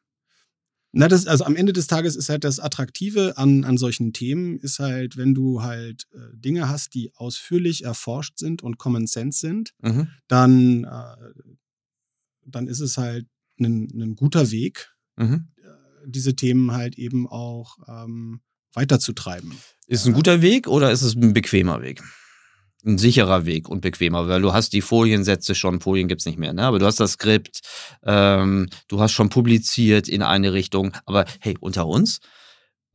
Na, 0.93 1.07
das, 1.07 1.27
also 1.27 1.43
am 1.43 1.55
Ende 1.55 1.73
des 1.73 1.87
Tages 1.87 2.15
ist 2.15 2.29
halt 2.29 2.43
das 2.43 2.59
Attraktive 2.59 3.37
an, 3.37 3.65
an 3.65 3.77
solchen 3.77 4.13
Themen, 4.13 4.57
ist 4.57 4.79
halt, 4.79 5.17
wenn 5.17 5.33
du 5.33 5.61
halt 5.61 6.07
äh, 6.13 6.17
Dinge 6.35 6.69
hast, 6.69 6.93
die 6.93 7.11
ausführlich 7.15 7.83
erforscht 7.83 8.37
sind 8.39 8.63
und 8.63 8.77
Common 8.77 9.05
Sense 9.05 9.39
sind, 9.39 9.73
Mhm. 9.81 10.07
dann, 10.27 10.83
äh, 10.85 11.15
dann 12.45 12.67
ist 12.67 12.79
es 12.79 12.97
halt 12.97 13.27
ein, 13.59 14.15
guter 14.15 14.49
Weg, 14.51 14.93
Mhm. 15.17 15.47
äh, 15.57 15.67
diese 16.07 16.35
Themen 16.35 16.71
halt 16.71 16.97
eben 16.97 17.27
auch 17.27 17.77
ähm, 17.87 18.41
weiterzutreiben. 18.73 19.51
Ist 19.87 20.01
es 20.01 20.07
ein 20.07 20.13
guter 20.13 20.41
Weg 20.41 20.67
oder 20.67 20.91
ist 20.91 21.01
es 21.01 21.15
ein 21.15 21.33
bequemer 21.33 21.81
Weg? 21.81 22.01
Ein 22.87 22.97
sicherer 22.97 23.45
Weg 23.45 23.67
und 23.67 23.81
bequemer, 23.81 24.29
weil 24.29 24.41
du 24.41 24.53
hast 24.53 24.71
die 24.71 24.79
Foliensätze 24.79 25.55
schon, 25.55 25.81
Folien 25.81 26.07
gibt's 26.07 26.25
nicht 26.25 26.39
mehr, 26.39 26.53
ne? 26.53 26.63
aber 26.63 26.79
du 26.79 26.85
hast 26.85 27.01
das 27.01 27.11
Skript, 27.11 27.59
ähm, 28.05 28.69
du 28.87 29.01
hast 29.01 29.11
schon 29.11 29.27
publiziert 29.27 30.07
in 30.07 30.23
eine 30.23 30.53
Richtung, 30.53 30.93
aber 31.05 31.25
hey, 31.41 31.57
unter 31.59 31.85
uns, 31.85 32.21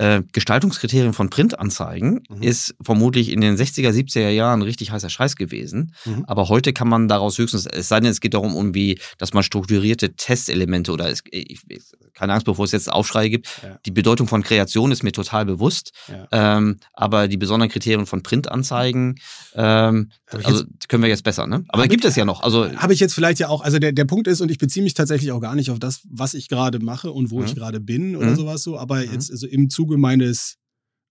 äh, 0.02 0.22
Gestaltungskriterien 0.32 1.12
von 1.12 1.30
Printanzeigen 1.30 2.22
Mhm. 2.28 2.42
ist 2.42 2.74
vermutlich 2.82 3.30
in 3.30 3.40
den 3.40 3.56
60er, 3.56 3.90
70er 3.90 4.30
Jahren 4.30 4.62
richtig 4.62 4.90
heißer 4.90 5.08
Scheiß 5.10 5.36
gewesen. 5.36 5.94
Mhm. 6.04 6.24
Aber 6.26 6.48
heute 6.48 6.72
kann 6.72 6.88
man 6.88 7.08
daraus 7.08 7.38
höchstens, 7.38 7.66
es 7.66 7.88
sei 7.88 8.00
denn, 8.00 8.10
es 8.10 8.20
geht 8.20 8.34
darum, 8.34 8.54
irgendwie, 8.56 8.98
dass 9.18 9.32
man 9.32 9.42
strukturierte 9.42 10.14
Testelemente 10.14 10.90
oder 10.92 11.08
es, 11.10 11.22
ich, 11.30 11.60
ich, 11.68 11.82
keine 12.14 12.32
Angst, 12.32 12.46
bevor 12.46 12.64
es 12.64 12.72
jetzt 12.72 12.90
Aufschrei 12.92 13.28
gibt. 13.28 13.46
Ja. 13.62 13.78
Die 13.86 13.90
Bedeutung 13.90 14.26
von 14.28 14.42
Kreation 14.42 14.90
ist 14.92 15.02
mir 15.02 15.12
total 15.12 15.44
bewusst. 15.46 15.92
Ja. 16.08 16.56
Ähm, 16.58 16.78
aber 16.92 17.28
die 17.28 17.36
besonderen 17.36 17.70
Kriterien 17.70 18.06
von 18.06 18.22
Printanzeigen, 18.22 19.16
ähm, 19.54 20.10
also 20.44 20.64
können 20.88 21.02
wir 21.02 21.10
jetzt 21.10 21.24
besser, 21.24 21.46
ne? 21.46 21.64
Aber 21.68 21.86
gibt 21.88 22.04
ich- 22.04 22.10
es 22.10 22.16
ja 22.16 22.24
noch. 22.24 22.42
Also 22.42 22.70
Habe 22.76 22.92
ich 22.94 23.00
jetzt 23.00 23.14
vielleicht 23.14 23.38
ja 23.38 23.48
auch, 23.48 23.60
also 23.62 23.78
der, 23.78 23.92
der 23.92 24.04
Punkt 24.04 24.26
ist, 24.26 24.40
und 24.40 24.50
ich 24.50 24.58
beziehe 24.58 24.82
mich 24.82 24.94
tatsächlich 24.94 25.30
auch 25.32 25.40
gar 25.40 25.54
nicht 25.54 25.70
auf 25.70 25.78
das, 25.78 26.00
was 26.10 26.34
ich 26.34 26.48
gerade 26.48 26.78
mache 26.80 27.10
und 27.12 27.30
wo 27.30 27.40
Mhm. 27.40 27.44
ich 27.46 27.54
gerade 27.54 27.80
bin 27.80 28.16
oder 28.16 28.30
Mhm. 28.30 28.36
sowas 28.36 28.62
so, 28.62 28.78
aber 28.78 28.96
Mhm. 28.96 29.12
jetzt 29.12 29.30
also 29.30 29.46
im 29.46 29.68
Zuge 29.70 29.91
meines 29.98 30.58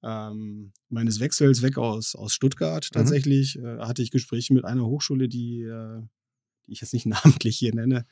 ähm, 0.04 0.74
meines 0.90 1.20
Wechsels 1.20 1.62
weg 1.62 1.78
aus, 1.78 2.16
aus 2.16 2.34
Stuttgart 2.34 2.90
Mhm. 2.92 2.98
tatsächlich 2.98 3.60
äh, 3.60 3.80
hatte 3.80 4.02
ich 4.02 4.10
Gespräche 4.10 4.54
mit 4.54 4.66
einer 4.66 4.86
Hochschule, 4.86 5.30
die, 5.30 5.62
äh, 5.62 6.02
die 6.66 6.74
ich 6.74 6.82
jetzt 6.82 6.94
nicht 6.94 7.06
namentlich 7.06 7.58
hier 7.58 7.76
nenne, 7.76 8.06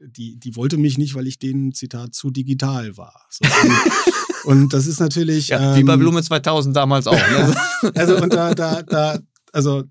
die, 0.00 0.38
die 0.38 0.56
wollte 0.56 0.76
mich 0.76 0.98
nicht, 0.98 1.14
weil 1.14 1.26
ich 1.26 1.38
denen, 1.38 1.72
Zitat, 1.72 2.14
zu 2.14 2.30
digital 2.30 2.96
war. 2.96 3.26
So, 3.30 3.44
und, 3.44 4.44
und, 4.44 4.72
das 4.72 4.86
ist 4.86 5.00
natürlich. 5.00 5.48
Ja, 5.48 5.74
ähm, 5.74 5.80
wie 5.80 5.84
bei 5.84 5.94
ähm, 5.94 6.00
Blume 6.00 6.22
2000 6.22 6.76
damals 6.76 7.06
auch. 7.06 7.14
Ne? 7.14 7.56
also, 7.94 8.16
und 8.22 8.32
da, 8.32 8.54
da, 8.54 8.82
da, 8.82 9.18
also, 9.52 9.84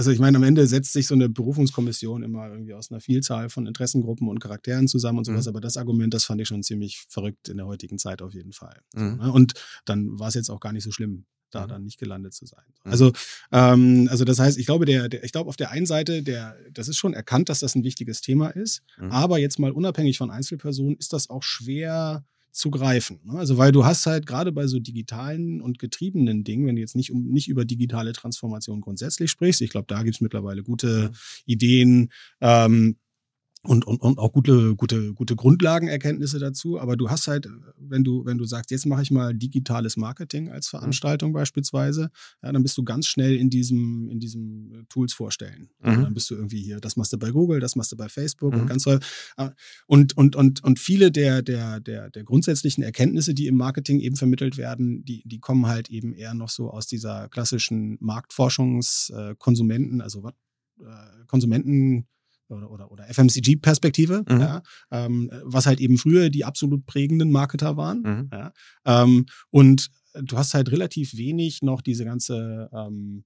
also 0.00 0.12
ich 0.12 0.18
meine, 0.18 0.38
am 0.38 0.44
Ende 0.44 0.66
setzt 0.66 0.94
sich 0.94 1.06
so 1.06 1.14
eine 1.14 1.28
Berufungskommission 1.28 2.22
immer 2.22 2.48
irgendwie 2.48 2.72
aus 2.72 2.90
einer 2.90 3.02
Vielzahl 3.02 3.50
von 3.50 3.66
Interessengruppen 3.66 4.28
und 4.28 4.38
Charakteren 4.38 4.88
zusammen 4.88 5.18
und 5.18 5.24
sowas. 5.26 5.44
Mhm. 5.44 5.50
Aber 5.50 5.60
das 5.60 5.76
Argument, 5.76 6.14
das 6.14 6.24
fand 6.24 6.40
ich 6.40 6.48
schon 6.48 6.62
ziemlich 6.62 7.04
verrückt 7.10 7.50
in 7.50 7.58
der 7.58 7.66
heutigen 7.66 7.98
Zeit 7.98 8.22
auf 8.22 8.32
jeden 8.32 8.54
Fall. 8.54 8.80
Mhm. 8.94 9.18
Ne? 9.18 9.30
Und 9.30 9.52
dann 9.84 10.18
war 10.18 10.28
es 10.28 10.34
jetzt 10.34 10.48
auch 10.48 10.58
gar 10.58 10.72
nicht 10.72 10.84
so 10.84 10.90
schlimm, 10.90 11.26
da 11.50 11.64
mhm. 11.64 11.68
dann 11.68 11.84
nicht 11.84 11.98
gelandet 11.98 12.32
zu 12.32 12.46
sein. 12.46 12.64
Mhm. 12.82 12.90
Also, 12.92 13.12
ähm, 13.52 14.08
also 14.10 14.24
das 14.24 14.38
heißt, 14.38 14.56
ich 14.56 14.64
glaube, 14.64 14.86
der, 14.86 15.10
der, 15.10 15.22
ich 15.22 15.32
glaube, 15.32 15.50
auf 15.50 15.56
der 15.56 15.70
einen 15.70 15.84
Seite, 15.84 16.22
der, 16.22 16.56
das 16.72 16.88
ist 16.88 16.96
schon 16.96 17.12
erkannt, 17.12 17.50
dass 17.50 17.60
das 17.60 17.74
ein 17.74 17.84
wichtiges 17.84 18.22
Thema 18.22 18.48
ist, 18.48 18.80
mhm. 18.96 19.10
aber 19.10 19.38
jetzt 19.38 19.58
mal 19.58 19.70
unabhängig 19.70 20.16
von 20.16 20.30
Einzelpersonen 20.30 20.96
ist 20.96 21.12
das 21.12 21.28
auch 21.28 21.42
schwer 21.42 22.24
zu 22.52 22.70
greifen. 22.70 23.20
Ne? 23.24 23.38
Also 23.38 23.58
weil 23.58 23.72
du 23.72 23.84
hast 23.84 24.06
halt 24.06 24.26
gerade 24.26 24.52
bei 24.52 24.66
so 24.66 24.78
digitalen 24.78 25.60
und 25.60 25.78
getriebenen 25.78 26.44
Dingen, 26.44 26.66
wenn 26.66 26.76
du 26.76 26.80
jetzt 26.80 26.96
nicht 26.96 27.12
um 27.12 27.26
nicht 27.26 27.48
über 27.48 27.64
digitale 27.64 28.12
Transformation 28.12 28.80
grundsätzlich 28.80 29.30
sprichst, 29.30 29.60
ich 29.60 29.70
glaube, 29.70 29.86
da 29.88 30.02
gibt 30.02 30.16
es 30.16 30.20
mittlerweile 30.20 30.62
gute. 30.62 31.10
Ideen, 31.46 32.10
ähm, 32.40 32.96
und, 33.62 33.86
und, 33.86 34.00
und 34.00 34.18
auch 34.18 34.32
gute, 34.32 34.74
gute, 34.74 35.12
gute 35.12 35.36
Grundlagenerkenntnisse 35.36 36.38
dazu. 36.38 36.80
Aber 36.80 36.96
du 36.96 37.10
hast 37.10 37.28
halt, 37.28 37.46
wenn 37.76 38.04
du, 38.04 38.24
wenn 38.24 38.38
du 38.38 38.46
sagst, 38.46 38.70
jetzt 38.70 38.86
mache 38.86 39.02
ich 39.02 39.10
mal 39.10 39.34
digitales 39.34 39.98
Marketing 39.98 40.48
als 40.48 40.68
mhm. 40.68 40.78
Veranstaltung 40.78 41.28
mhm. 41.30 41.34
beispielsweise, 41.34 42.10
ja, 42.42 42.52
dann 42.52 42.62
bist 42.62 42.78
du 42.78 42.84
ganz 42.84 43.06
schnell 43.06 43.36
in 43.36 43.50
diesem, 43.50 44.08
in 44.08 44.18
diesem 44.18 44.86
Tools 44.88 45.12
vorstellen. 45.12 45.68
Mhm. 45.82 46.04
dann 46.04 46.14
bist 46.14 46.30
du 46.30 46.36
irgendwie 46.36 46.62
hier, 46.62 46.80
das 46.80 46.96
machst 46.96 47.12
du 47.12 47.18
bei 47.18 47.32
Google, 47.32 47.60
das 47.60 47.76
machst 47.76 47.92
du 47.92 47.96
bei 47.96 48.08
Facebook 48.08 48.54
mhm. 48.54 48.60
und 48.60 48.66
ganz 48.66 48.84
toll. 48.84 48.98
Ah, 49.36 49.50
und, 49.86 50.16
und, 50.16 50.36
und, 50.36 50.64
und 50.64 50.78
viele 50.78 51.12
der, 51.12 51.42
der, 51.42 51.80
der, 51.80 52.08
der 52.08 52.24
grundsätzlichen 52.24 52.82
Erkenntnisse, 52.82 53.34
die 53.34 53.46
im 53.46 53.56
Marketing 53.56 54.00
eben 54.00 54.16
vermittelt 54.16 54.56
werden, 54.56 55.04
die, 55.04 55.22
die 55.26 55.38
kommen 55.38 55.66
halt 55.66 55.90
eben 55.90 56.14
eher 56.14 56.32
noch 56.32 56.48
so 56.48 56.70
aus 56.70 56.86
dieser 56.86 57.28
klassischen 57.28 57.98
Marktforschungskonsumenten, 58.00 60.00
also 60.00 60.22
was, 60.22 60.32
äh, 60.80 61.26
Konsumenten, 61.26 62.06
oder, 62.50 62.70
oder, 62.70 62.90
oder 62.90 63.08
FMCG-Perspektive, 63.08 64.24
mhm. 64.28 64.40
ja, 64.40 64.62
ähm, 64.90 65.30
was 65.44 65.66
halt 65.66 65.80
eben 65.80 65.98
früher 65.98 66.30
die 66.30 66.44
absolut 66.44 66.86
prägenden 66.86 67.30
Marketer 67.30 67.76
waren. 67.76 68.02
Mhm. 68.02 68.30
Ja, 68.32 68.52
ähm, 68.84 69.26
und 69.50 69.88
du 70.14 70.36
hast 70.36 70.54
halt 70.54 70.70
relativ 70.70 71.16
wenig 71.16 71.62
noch 71.62 71.82
diese 71.82 72.04
ganze 72.04 72.68
ähm, 72.72 73.24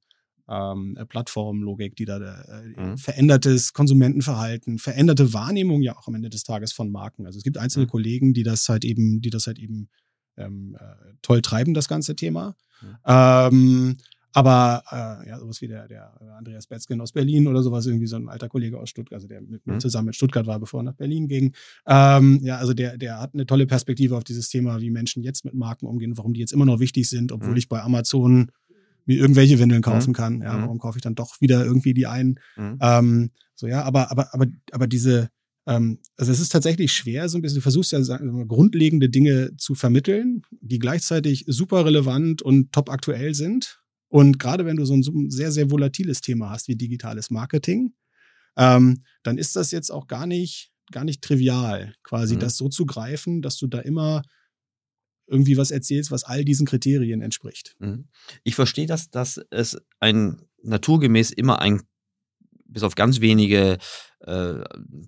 ähm, 0.49 0.99
Plattformlogik, 1.09 1.97
die 1.97 2.05
da 2.05 2.19
äh, 2.19 2.81
mhm. 2.81 2.99
verändertes 2.99 3.73
Konsumentenverhalten, 3.73 4.79
veränderte 4.79 5.33
Wahrnehmung 5.33 5.83
ja 5.83 5.97
auch 5.97 6.07
am 6.07 6.15
Ende 6.15 6.31
des 6.31 6.45
Tages 6.45 6.73
von 6.73 6.91
Marken. 6.91 7.27
Also 7.27 7.39
es 7.39 7.45
gibt 7.45 7.59
einzelne 7.59 7.87
mhm. 7.87 7.91
Kollegen, 7.91 8.35
die 8.35 8.43
das 8.43 8.69
halt 8.69 8.85
eben, 8.85 9.21
die 9.21 9.31
das 9.31 9.47
halt 9.47 9.59
eben 9.59 9.89
ähm, 10.37 10.77
äh, 10.79 11.15
toll 11.23 11.41
treiben, 11.43 11.75
das 11.75 11.89
ganze 11.89 12.17
Thema. 12.17 12.57
Mhm. 12.83 12.97
Ähm, 13.07 13.97
aber 14.35 14.83
äh, 14.91 15.29
ja, 15.29 15.39
sowas 15.39 15.61
wie 15.61 15.69
der, 15.69 15.87
der 15.87 16.13
Andreas 16.37 16.67
Betzgen 16.67 17.01
aus 17.01 17.13
Berlin 17.13 17.47
oder 17.47 17.63
sowas, 17.63 17.87
irgendwie 17.87 18.09
so 18.09 18.17
ein 18.17 18.29
alter 18.29 18.49
Kollege 18.49 18.81
aus 18.81 18.91
Stuttgart, 18.91 19.15
also 19.15 19.29
der 19.29 19.41
mit 19.41 19.65
mir 19.65 19.75
mhm. 19.75 19.81
zusammen 19.81 20.09
in 20.09 20.13
Stuttgart 20.13 20.45
war, 20.49 20.59
bevor 20.59 20.81
er 20.81 20.83
nach 20.83 20.97
Berlin 20.97 21.29
ging. 21.29 21.55
Ähm, 21.87 22.41
ja, 22.43 22.57
also 22.57 22.75
der, 22.75 22.99
der 22.99 23.21
hat 23.21 23.35
eine 23.35 23.47
tolle 23.47 23.69
Perspektive 23.69 24.17
auf 24.17 24.25
dieses 24.25 24.49
Thema, 24.49 24.81
wie 24.81 24.91
Menschen 24.91 25.23
jetzt 25.23 25.45
mit 25.45 25.55
Marken 25.55 25.87
umgehen, 25.87 26.19
warum 26.19 26.35
die 26.35 26.41
jetzt 26.41 26.53
immer 26.53 26.67
noch 26.67 26.81
wichtig 26.81 27.09
sind, 27.09 27.31
obwohl 27.31 27.53
mhm. 27.53 27.59
ich 27.59 27.69
bei 27.69 27.81
Amazon 27.81 28.51
mir 29.07 29.19
irgendwelche 29.19 29.61
Windeln 29.61 29.79
mhm. 29.79 29.85
kaufen 29.85 30.11
mhm. 30.11 30.15
kann. 30.15 30.41
Ja, 30.41 30.61
warum 30.61 30.81
kaufe 30.81 30.99
ich 30.99 31.03
dann 31.03 31.15
doch 31.15 31.41
wieder 31.41 31.65
irgendwie 31.65 31.95
die 31.95 32.09
ein? 32.09 32.41
Mhm. 32.57 32.79
Ähm, 32.81 33.31
so, 33.55 33.69
ja, 33.69 33.85
aber, 33.85 34.11
aber, 34.11 34.35
aber, 34.35 34.47
aber 34.73 34.89
diese, 34.89 35.29
ähm, 35.69 36.01
also 36.17 36.33
es 36.33 36.41
ist 36.41 36.51
tatsächlich 36.51 36.93
schwer, 36.93 37.29
so 37.29 37.39
ein 37.39 37.43
bisschen, 37.43 37.59
du 37.59 37.63
versuchst 37.63 37.93
ja 37.93 38.03
sagen, 38.03 38.49
grundlegende 38.49 39.09
Dinge 39.09 39.57
zu 39.59 39.77
vermitteln, 39.77 40.43
die 40.61 40.81
gleichzeitig 40.81 41.45
super 41.47 41.85
relevant 41.85 42.43
und 42.43 42.73
top 42.73 42.91
aktuell 42.91 43.35
sind 43.35 43.84
und 44.15 44.39
gerade 44.39 44.65
wenn 44.65 44.77
du 44.77 44.85
so 44.85 44.95
ein 44.95 45.29
sehr, 45.29 45.51
sehr 45.51 45.73
volatiles 45.73 46.21
Thema 46.21 46.51
hast 46.51 46.69
wie 46.69 46.77
digitales 46.77 47.33
Marketing, 47.33 47.95
ähm, 48.57 49.03
dann 49.25 49.39
ist 49.39 49.57
das 49.57 49.73
jetzt 49.73 49.91
auch 49.91 50.07
gar 50.07 50.29
nicht, 50.29 50.71
gar 50.93 51.03
nicht 51.03 51.21
trivial, 51.21 51.97
quasi 52.05 52.37
mhm. 52.37 52.39
das 52.39 52.57
so 52.57 52.69
zu 52.69 52.87
greifen, 52.87 53.43
dass 53.43 53.57
du 53.57 53.67
da 53.67 53.81
immer 53.81 54.23
irgendwie 55.27 55.57
was 55.57 55.73
erzählst, 55.73 56.13
was 56.13 56.23
all 56.23 56.45
diesen 56.45 56.65
Kriterien 56.65 57.23
entspricht. 57.23 57.75
Mhm. 57.81 58.07
Ich 58.45 58.55
verstehe 58.55 58.87
das, 58.87 59.11
dass 59.11 59.41
es 59.51 59.79
ein 59.99 60.43
naturgemäß 60.63 61.33
immer 61.33 61.61
ein 61.61 61.83
bis 62.75 62.83
auf 62.83 62.95
ganz 62.95 63.21
wenige 63.21 63.79
äh, 64.27 64.55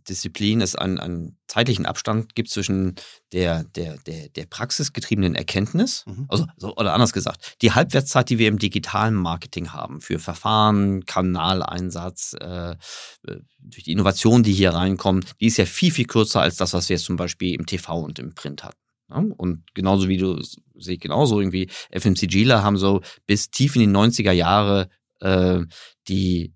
Disziplinen 0.08 0.62
es 0.62 0.76
einen, 0.76 0.98
einen, 0.98 1.38
zeitlichen 1.48 1.86
Abstand 1.86 2.34
gibt 2.34 2.50
zwischen 2.50 2.96
der, 3.32 3.64
der, 3.64 3.96
der, 3.98 4.28
der 4.28 4.46
praxisgetriebenen 4.46 5.34
Erkenntnis, 5.34 6.04
mhm. 6.06 6.26
also, 6.28 6.46
so, 6.56 6.76
oder 6.76 6.92
anders 6.92 7.12
gesagt, 7.12 7.56
die 7.62 7.72
Halbwertszeit, 7.72 8.28
die 8.28 8.38
wir 8.38 8.48
im 8.48 8.58
digitalen 8.58 9.14
Marketing 9.14 9.72
haben, 9.72 10.00
für 10.00 10.18
Verfahren, 10.18 11.06
Kanaleinsatz, 11.06 12.34
äh, 12.40 12.76
durch 13.58 13.84
die 13.84 13.92
Innovationen, 13.92 14.42
die 14.42 14.52
hier 14.52 14.70
reinkommen, 14.70 15.24
die 15.40 15.46
ist 15.46 15.56
ja 15.56 15.66
viel, 15.66 15.92
viel 15.92 16.06
kürzer 16.06 16.42
als 16.42 16.56
das, 16.56 16.72
was 16.72 16.88
wir 16.88 16.96
jetzt 16.96 17.06
zum 17.06 17.16
Beispiel 17.16 17.54
im 17.54 17.64
TV 17.64 17.98
und 18.00 18.18
im 18.18 18.34
Print 18.34 18.64
hatten. 18.64 18.78
Und 19.08 19.62
genauso 19.74 20.08
wie 20.08 20.16
du, 20.16 20.42
sehe 20.74 20.94
ich 20.94 21.00
genauso 21.00 21.40
irgendwie, 21.40 21.70
FMCGler 21.92 22.62
haben 22.62 22.76
so 22.76 23.02
bis 23.26 23.50
tief 23.50 23.76
in 23.76 23.82
die 23.82 23.96
90er 23.96 24.32
Jahre 24.32 24.88
äh, 25.20 25.60
die 26.08 26.52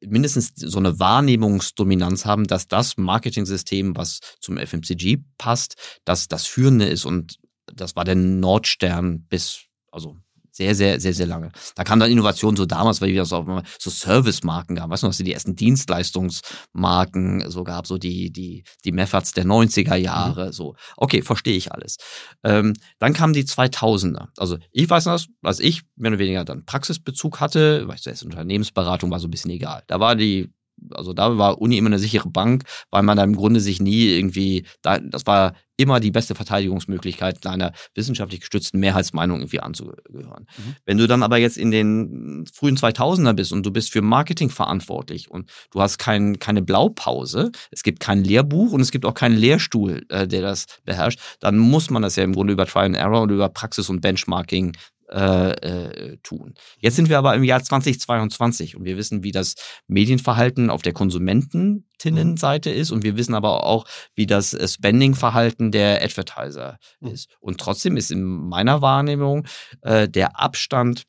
mindestens 0.00 0.52
so 0.56 0.78
eine 0.78 0.98
Wahrnehmungsdominanz 0.98 2.24
haben, 2.24 2.44
dass 2.44 2.68
das 2.68 2.96
Marketing-System, 2.96 3.96
was 3.96 4.20
zum 4.40 4.58
FMCG 4.58 5.18
passt, 5.38 5.76
dass 6.04 6.28
das 6.28 6.46
führende 6.46 6.86
ist 6.86 7.04
und 7.04 7.38
das 7.66 7.96
war 7.96 8.04
der 8.04 8.14
Nordstern 8.14 9.26
bis, 9.28 9.64
also 9.90 10.16
sehr, 10.56 10.74
sehr, 10.74 10.98
sehr, 10.98 11.12
sehr 11.12 11.26
lange. 11.26 11.52
Da 11.74 11.84
kam 11.84 12.00
dann 12.00 12.10
Innovation 12.10 12.56
so 12.56 12.64
damals, 12.64 13.02
weil 13.02 13.10
wir 13.10 13.26
so, 13.26 13.60
so 13.78 13.90
Service-Marken 13.90 14.76
gab. 14.76 14.88
Weißt 14.88 15.02
du, 15.02 15.08
es 15.08 15.18
die 15.18 15.32
ersten 15.32 15.54
Dienstleistungsmarken 15.54 17.50
so 17.50 17.62
gab, 17.62 17.86
so 17.86 17.98
die, 17.98 18.32
die, 18.32 18.64
die 18.84 18.92
Methods 18.92 19.32
der 19.32 19.44
90er 19.44 19.96
Jahre, 19.96 20.46
mhm. 20.46 20.52
so. 20.52 20.74
Okay, 20.96 21.20
verstehe 21.20 21.56
ich 21.58 21.72
alles. 21.72 21.98
Ähm, 22.42 22.72
dann 22.98 23.12
kamen 23.12 23.34
die 23.34 23.44
2000er. 23.44 24.28
Also 24.38 24.56
ich 24.72 24.88
weiß 24.88 25.04
noch, 25.04 25.22
als 25.42 25.60
ich 25.60 25.82
mehr 25.94 26.12
oder 26.12 26.20
weniger 26.20 26.46
dann 26.46 26.64
Praxisbezug 26.64 27.40
hatte, 27.40 27.86
weil 27.86 27.96
ich 27.96 28.02
zuerst 28.02 28.24
Unternehmensberatung 28.24 29.10
war 29.10 29.20
so 29.20 29.28
ein 29.28 29.30
bisschen 29.30 29.50
egal. 29.50 29.82
Da 29.88 30.00
war 30.00 30.16
die 30.16 30.50
also 30.90 31.12
da 31.12 31.38
war 31.38 31.60
Uni 31.60 31.78
immer 31.78 31.88
eine 31.88 31.98
sichere 31.98 32.28
Bank, 32.28 32.64
weil 32.90 33.02
man 33.02 33.16
da 33.16 33.24
im 33.24 33.36
Grunde 33.36 33.60
sich 33.60 33.80
nie 33.80 34.06
irgendwie, 34.06 34.66
da, 34.82 34.98
das 34.98 35.26
war 35.26 35.54
immer 35.76 36.00
die 36.00 36.10
beste 36.10 36.34
Verteidigungsmöglichkeit, 36.34 37.46
einer 37.46 37.72
wissenschaftlich 37.94 38.40
gestützten 38.40 38.80
Mehrheitsmeinung 38.80 39.40
irgendwie 39.40 39.60
anzugehören. 39.60 40.46
Mhm. 40.56 40.76
Wenn 40.84 40.98
du 40.98 41.06
dann 41.06 41.22
aber 41.22 41.36
jetzt 41.36 41.58
in 41.58 41.70
den 41.70 42.46
frühen 42.52 42.76
2000er 42.76 43.34
bist 43.34 43.52
und 43.52 43.64
du 43.64 43.70
bist 43.70 43.92
für 43.92 44.02
Marketing 44.02 44.48
verantwortlich 44.48 45.30
und 45.30 45.50
du 45.70 45.80
hast 45.80 45.98
kein, 45.98 46.38
keine 46.38 46.62
Blaupause, 46.62 47.52
es 47.70 47.82
gibt 47.82 48.00
kein 48.00 48.24
Lehrbuch 48.24 48.72
und 48.72 48.80
es 48.80 48.90
gibt 48.90 49.04
auch 49.04 49.14
keinen 49.14 49.36
Lehrstuhl, 49.36 50.06
äh, 50.08 50.26
der 50.26 50.42
das 50.42 50.66
beherrscht, 50.84 51.20
dann 51.40 51.58
muss 51.58 51.90
man 51.90 52.02
das 52.02 52.16
ja 52.16 52.24
im 52.24 52.32
Grunde 52.32 52.54
über 52.54 52.66
Trial 52.66 52.86
and 52.86 52.96
Error 52.96 53.22
und 53.22 53.30
über 53.30 53.48
Praxis 53.48 53.90
und 53.90 54.00
Benchmarking 54.00 54.76
äh, 55.10 55.50
äh, 55.50 56.16
tun. 56.22 56.54
Jetzt 56.78 56.96
sind 56.96 57.08
wir 57.08 57.18
aber 57.18 57.34
im 57.34 57.44
Jahr 57.44 57.62
2022 57.62 58.76
und 58.76 58.84
wir 58.84 58.96
wissen, 58.96 59.22
wie 59.22 59.32
das 59.32 59.54
Medienverhalten 59.86 60.70
auf 60.70 60.82
der 60.82 60.92
Konsumentinnenseite 60.92 62.70
ist 62.70 62.90
und 62.90 63.04
wir 63.04 63.16
wissen 63.16 63.34
aber 63.34 63.64
auch, 63.64 63.86
wie 64.14 64.26
das 64.26 64.54
äh, 64.54 64.66
Spending-Verhalten 64.66 65.70
der 65.70 66.02
Advertiser 66.02 66.78
mhm. 67.00 67.08
ist. 67.08 67.28
Und 67.40 67.58
trotzdem 67.58 67.96
ist 67.96 68.10
in 68.10 68.24
meiner 68.24 68.82
Wahrnehmung 68.82 69.46
äh, 69.82 70.08
der 70.08 70.40
Abstand 70.40 71.04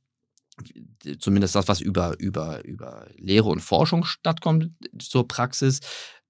zumindest 1.20 1.56
das, 1.56 1.68
was 1.68 1.82
über, 1.82 2.18
über, 2.20 2.64
über 2.66 3.08
Lehre 3.16 3.50
und 3.50 3.60
Forschung 3.60 4.06
stattkommt 4.06 4.72
zur 5.00 5.28
Praxis, 5.28 5.82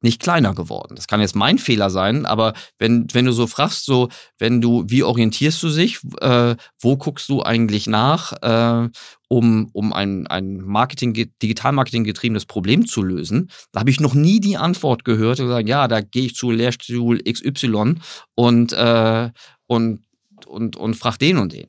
nicht 0.02 0.22
kleiner 0.22 0.54
geworden. 0.54 0.96
Das 0.96 1.08
kann 1.08 1.22
jetzt 1.22 1.36
mein 1.36 1.58
Fehler 1.58 1.90
sein, 1.90 2.26
aber 2.26 2.54
wenn, 2.78 3.08
wenn 3.14 3.26
du 3.26 3.32
so 3.32 3.48
fragst, 3.48 3.86
so, 3.86 4.10
wenn 4.38 4.62
du, 4.62 4.84
wie 4.88 5.04
orientierst 5.04 5.62
du 5.64 5.70
dich, 5.70 6.00
äh, 6.22 6.56
wo 6.80 6.98
guckst 6.98 7.30
du 7.30 7.44
eigentlich 7.44 7.88
nach, 7.88 8.34
äh, 8.42 8.90
um, 9.30 9.70
um 9.74 9.94
ein, 9.94 10.28
ein 10.28 10.58
Marketing, 10.62 11.14
Digital-Marketing 11.14 12.04
getriebenes 12.04 12.46
Problem 12.46 12.86
zu 12.86 13.02
lösen, 13.02 13.50
da 13.72 13.82
habe 13.82 13.90
ich 13.90 14.00
noch 14.00 14.14
nie 14.14 14.40
die 14.40 14.58
Antwort 14.58 15.04
gehört 15.04 15.40
und 15.40 15.48
gesagt, 15.48 15.68
ja, 15.68 15.88
da 15.88 16.02
gehe 16.02 16.26
ich 16.26 16.36
zu 16.36 16.52
Lehrstuhl 16.52 17.22
XY 17.24 17.96
und, 18.36 18.74
äh, 18.74 19.30
und, 19.66 20.04
und, 20.46 20.76
und 20.76 20.96
frag 20.96 21.18
den 21.18 21.38
und 21.38 21.54
den 21.54 21.68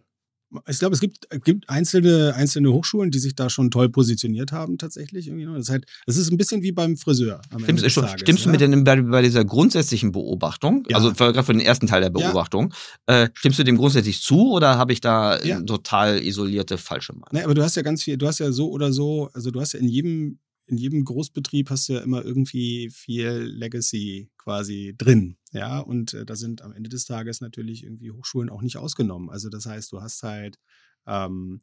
ich 0.66 0.78
glaube, 0.78 0.94
es 0.94 1.00
gibt, 1.00 1.28
gibt 1.44 1.68
einzelne, 1.68 2.34
einzelne 2.34 2.72
Hochschulen, 2.72 3.10
die 3.10 3.18
sich 3.18 3.34
da 3.34 3.50
schon 3.50 3.70
toll 3.70 3.88
positioniert 3.88 4.52
haben, 4.52 4.78
tatsächlich. 4.78 5.26
Irgendwie. 5.26 5.44
Ne? 5.44 5.52
Das, 5.56 5.68
ist 5.68 5.84
das 6.06 6.16
ist 6.16 6.30
ein 6.30 6.38
bisschen 6.38 6.62
wie 6.62 6.72
beim 6.72 6.96
Friseur. 6.96 7.40
Stimmst, 7.62 7.94
Tages, 7.94 8.20
stimmst 8.20 8.44
ja? 8.44 8.46
du 8.46 8.50
mit 8.50 8.60
denn 8.60 8.84
bei, 8.84 9.00
bei, 9.02 9.22
dieser 9.22 9.44
grundsätzlichen 9.44 10.12
Beobachtung, 10.12 10.84
ja. 10.88 10.96
also 10.96 11.12
gerade 11.12 11.42
für 11.42 11.52
den 11.52 11.60
ersten 11.60 11.86
Teil 11.86 12.00
der 12.00 12.10
Beobachtung, 12.10 12.72
ja. 13.08 13.24
äh, 13.24 13.30
stimmst 13.34 13.58
du 13.58 13.64
dem 13.64 13.76
grundsätzlich 13.76 14.22
zu 14.22 14.52
oder 14.52 14.78
habe 14.78 14.92
ich 14.92 15.00
da 15.00 15.38
total 15.66 16.22
isolierte 16.22 16.78
falsche 16.78 17.12
Meinung? 17.12 17.28
Nee, 17.32 17.42
aber 17.42 17.54
du 17.54 17.62
hast 17.62 17.76
ja 17.76 17.82
ganz 17.82 18.02
viel, 18.02 18.16
du 18.16 18.26
hast 18.26 18.38
ja 18.38 18.50
so 18.50 18.70
oder 18.70 18.92
so, 18.92 19.30
also 19.34 19.50
du 19.50 19.60
hast 19.60 19.74
ja 19.74 19.80
in 19.80 19.88
jedem 19.88 20.38
in 20.68 20.76
jedem 20.76 21.04
Großbetrieb 21.04 21.70
hast 21.70 21.88
du 21.88 21.94
ja 21.94 22.00
immer 22.00 22.24
irgendwie 22.24 22.90
viel 22.90 23.30
Legacy 23.30 24.30
quasi 24.36 24.94
drin. 24.96 25.36
Ja, 25.52 25.80
und 25.80 26.14
äh, 26.14 26.26
da 26.26 26.36
sind 26.36 26.62
am 26.62 26.72
Ende 26.72 26.90
des 26.90 27.04
Tages 27.04 27.40
natürlich 27.40 27.84
irgendwie 27.84 28.10
Hochschulen 28.10 28.50
auch 28.50 28.62
nicht 28.62 28.76
ausgenommen. 28.76 29.30
Also 29.30 29.48
das 29.48 29.66
heißt, 29.66 29.90
du 29.92 30.00
hast 30.00 30.22
halt 30.22 30.58
ähm, 31.06 31.60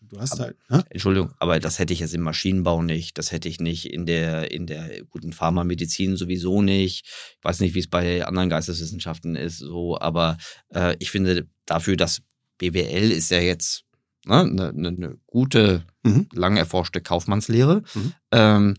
du 0.00 0.20
hast 0.20 0.32
aber, 0.32 0.44
halt. 0.44 0.56
Ne? 0.68 0.84
Entschuldigung, 0.90 1.32
aber 1.38 1.58
das 1.60 1.78
hätte 1.78 1.92
ich 1.92 2.00
jetzt 2.00 2.14
im 2.14 2.22
Maschinenbau 2.22 2.82
nicht, 2.82 3.18
das 3.18 3.32
hätte 3.32 3.48
ich 3.48 3.60
nicht 3.60 3.86
in 3.86 4.06
der, 4.06 4.50
in 4.50 4.66
der 4.66 5.04
guten 5.04 5.32
Pharmamedizin 5.32 6.16
sowieso 6.16 6.62
nicht. 6.62 7.06
Ich 7.38 7.44
weiß 7.44 7.60
nicht, 7.60 7.74
wie 7.74 7.80
es 7.80 7.88
bei 7.88 8.24
anderen 8.24 8.48
Geisteswissenschaften 8.48 9.36
ist, 9.36 9.58
so, 9.58 9.98
aber 9.98 10.38
äh, 10.74 10.96
ich 10.98 11.10
finde 11.10 11.48
dafür, 11.64 11.96
dass 11.96 12.22
BWL 12.58 13.10
ist 13.10 13.30
ja 13.30 13.40
jetzt 13.40 13.84
ne, 14.26 14.40
eine, 14.40 14.72
ne, 14.72 14.92
ne 14.92 15.18
gute, 15.26 15.84
mhm. 16.02 16.28
lang 16.32 16.56
erforschte 16.56 17.00
Kaufmannslehre 17.00 17.82
mhm. 17.94 18.12
ähm, 18.32 18.74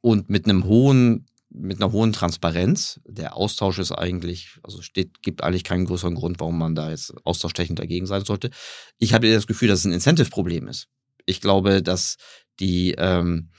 und 0.00 0.30
mit 0.30 0.46
einem 0.46 0.64
hohen 0.64 1.26
mit 1.54 1.82
einer 1.82 1.92
hohen 1.92 2.14
Transparenz. 2.14 2.98
Der 3.04 3.36
Austausch 3.36 3.78
ist 3.78 3.92
eigentlich, 3.92 4.58
also 4.62 4.80
steht, 4.80 5.20
gibt 5.22 5.44
eigentlich 5.44 5.64
keinen 5.64 5.84
größeren 5.84 6.14
Grund, 6.14 6.40
warum 6.40 6.56
man 6.58 6.74
da 6.74 6.88
jetzt 6.88 7.12
austauschstechend 7.24 7.78
dagegen 7.78 8.06
sein 8.06 8.24
sollte. 8.24 8.50
Ich 8.98 9.12
habe 9.12 9.30
das 9.30 9.46
Gefühl, 9.46 9.68
dass 9.68 9.80
es 9.80 9.84
ein 9.84 9.92
Incentive-Problem 9.92 10.66
ist. 10.66 10.88
Ich 11.26 11.42
glaube, 11.42 11.82
dass 11.82 12.16
die 12.58 12.94
ähm, 12.96 13.50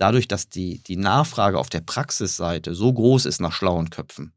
dadurch, 0.00 0.28
dass 0.28 0.48
die, 0.48 0.82
die 0.82 0.96
Nachfrage 0.96 1.58
auf 1.58 1.68
der 1.68 1.80
Praxisseite 1.82 2.74
so 2.74 2.92
groß 2.92 3.26
ist 3.26 3.40
nach 3.40 3.52
schlauen 3.52 3.90
Köpfen, 3.90 4.32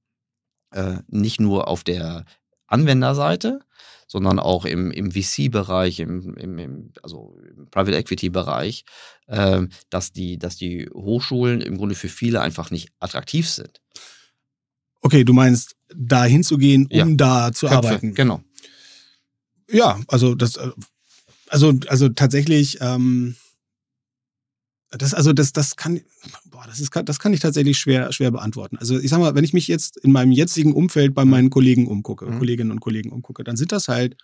äh, 0.72 0.98
nicht 1.08 1.40
nur 1.40 1.68
auf 1.68 1.84
der 1.84 2.26
Anwenderseite, 2.74 3.60
sondern 4.08 4.40
auch 4.40 4.66
im, 4.66 4.92
im 4.92 5.12
VC-Bereich, 5.12 6.00
im, 6.00 6.36
im, 6.38 6.60
im, 6.60 6.94
also 7.02 7.38
im 7.56 7.70
Private 7.70 7.98
Equity-Bereich, 7.98 8.86
äh, 9.28 9.62
dass, 9.90 10.12
die, 10.12 10.38
dass 10.38 10.58
die 10.58 10.90
Hochschulen 10.94 11.62
im 11.62 11.78
Grunde 11.78 11.96
für 11.96 12.10
viele 12.10 12.42
einfach 12.42 12.72
nicht 12.72 12.90
attraktiv 13.00 13.50
sind. 13.50 13.82
Okay, 15.02 15.24
du 15.24 15.34
meinst, 15.34 15.76
da 15.96 16.24
hinzugehen, 16.26 16.88
um 16.92 17.10
ja. 17.10 17.16
da 17.16 17.52
zu 17.54 17.68
Köpfe, 17.68 17.78
arbeiten. 17.78 18.14
Genau. 18.14 18.42
Ja, 19.70 20.00
also 20.08 20.36
das, 20.36 20.58
äh, 20.58 20.70
also, 21.50 21.74
also 21.88 22.10
tatsächlich, 22.10 22.80
ähm, 22.82 23.36
das, 24.98 25.14
also 25.14 25.34
das, 25.34 25.54
das 25.54 25.76
kann, 25.76 26.02
boah, 26.46 26.66
das 26.68 26.80
ist, 26.80 26.92
das 27.06 27.20
kann 27.20 27.34
ich 27.34 27.40
tatsächlich 27.40 27.80
schwer, 27.80 28.12
schwer 28.12 28.32
beantworten. 28.32 28.78
Also 28.78 29.00
ich 29.00 29.10
sag 29.10 29.20
mal, 29.20 29.36
wenn 29.36 29.44
ich 29.44 29.54
mich 29.54 29.68
jetzt 29.68 29.98
in 29.98 30.12
meinem 30.12 30.32
jetzigen 30.32 30.74
Umfeld 30.74 31.14
bei 31.14 31.26
meinen 31.26 31.50
Kollegen 31.50 31.88
umgucke, 31.88 32.26
mhm. 32.26 32.40
Kolleginnen 32.40 32.72
und 32.72 32.80
Kollegen 32.80 33.12
umgucke, 33.12 33.44
dann 33.44 33.56
sind 33.56 33.72
das 33.72 33.88
halt, 33.88 34.16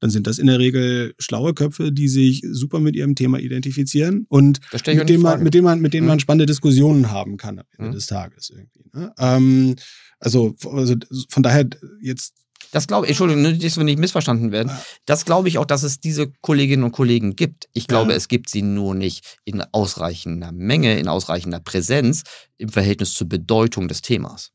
dann 0.00 0.10
sind 0.10 0.26
das 0.28 0.38
in 0.38 0.46
der 0.46 0.60
Regel 0.60 1.14
schlaue 1.18 1.54
Köpfe, 1.54 1.90
die 1.90 2.08
sich 2.08 2.42
super 2.48 2.78
mit 2.78 2.94
ihrem 2.94 3.16
Thema 3.16 3.38
identifizieren 3.38 4.26
und 4.28 4.60
mit 4.72 5.08
denen, 5.08 5.22
man, 5.22 5.42
mit 5.42 5.54
denen 5.54 5.64
man, 5.64 5.80
mit 5.80 5.94
denen 5.94 6.04
mhm. 6.04 6.08
man 6.08 6.20
spannende 6.20 6.46
Diskussionen 6.46 7.10
haben 7.10 7.36
kann 7.36 7.58
am 7.58 7.66
Ende 7.76 7.90
mhm. 7.90 7.94
des 7.94 8.06
Tages 8.06 8.50
irgendwie. 8.50 8.84
Ne? 8.92 9.12
Ähm, 9.18 9.74
also, 10.20 10.54
also 10.70 10.94
von 11.28 11.42
daher 11.42 11.68
jetzt 12.00 12.34
das 12.72 12.86
glaube 12.86 13.06
ich, 13.06 13.10
Entschuldigung, 13.10 13.42
nur, 13.42 13.52
dass 13.52 13.76
wir 13.76 13.84
nicht 13.84 13.98
missverstanden 13.98 14.52
werden. 14.52 14.72
Das 15.06 15.24
glaube 15.24 15.48
ich 15.48 15.58
auch, 15.58 15.64
dass 15.64 15.82
es 15.82 16.00
diese 16.00 16.30
Kolleginnen 16.40 16.84
und 16.84 16.92
Kollegen 16.92 17.36
gibt. 17.36 17.68
Ich 17.72 17.86
glaube, 17.86 18.10
ja. 18.12 18.16
es 18.16 18.28
gibt 18.28 18.48
sie 18.48 18.62
nur 18.62 18.94
nicht 18.94 19.38
in 19.44 19.62
ausreichender 19.72 20.52
Menge, 20.52 20.98
in 20.98 21.08
ausreichender 21.08 21.60
Präsenz 21.60 22.24
im 22.56 22.68
Verhältnis 22.68 23.14
zur 23.14 23.28
Bedeutung 23.28 23.88
des 23.88 24.02
Themas. 24.02 24.52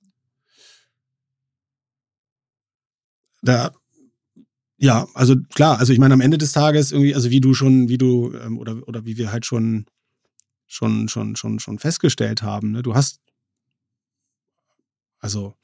Da, 3.41 3.71
ja, 4.77 5.07
also 5.13 5.35
klar, 5.53 5.79
also 5.79 5.91
ich 5.91 5.99
meine, 5.99 6.13
am 6.13 6.21
Ende 6.21 6.37
des 6.37 6.51
Tages 6.51 6.91
irgendwie, 6.91 7.15
also 7.15 7.29
wie 7.29 7.41
du 7.41 7.53
schon, 7.53 7.89
wie 7.89 7.97
du, 7.97 8.33
ähm, 8.33 8.57
oder, 8.57 8.87
oder 8.87 9.05
wie 9.05 9.17
wir 9.17 9.31
halt 9.31 9.45
schon, 9.45 9.85
schon, 10.67 11.09
schon, 11.09 11.35
schon, 11.35 11.59
schon 11.59 11.79
festgestellt 11.79 12.41
haben, 12.41 12.71
ne, 12.71 12.83
du 12.83 12.95
hast, 12.95 13.19
also 15.19 15.55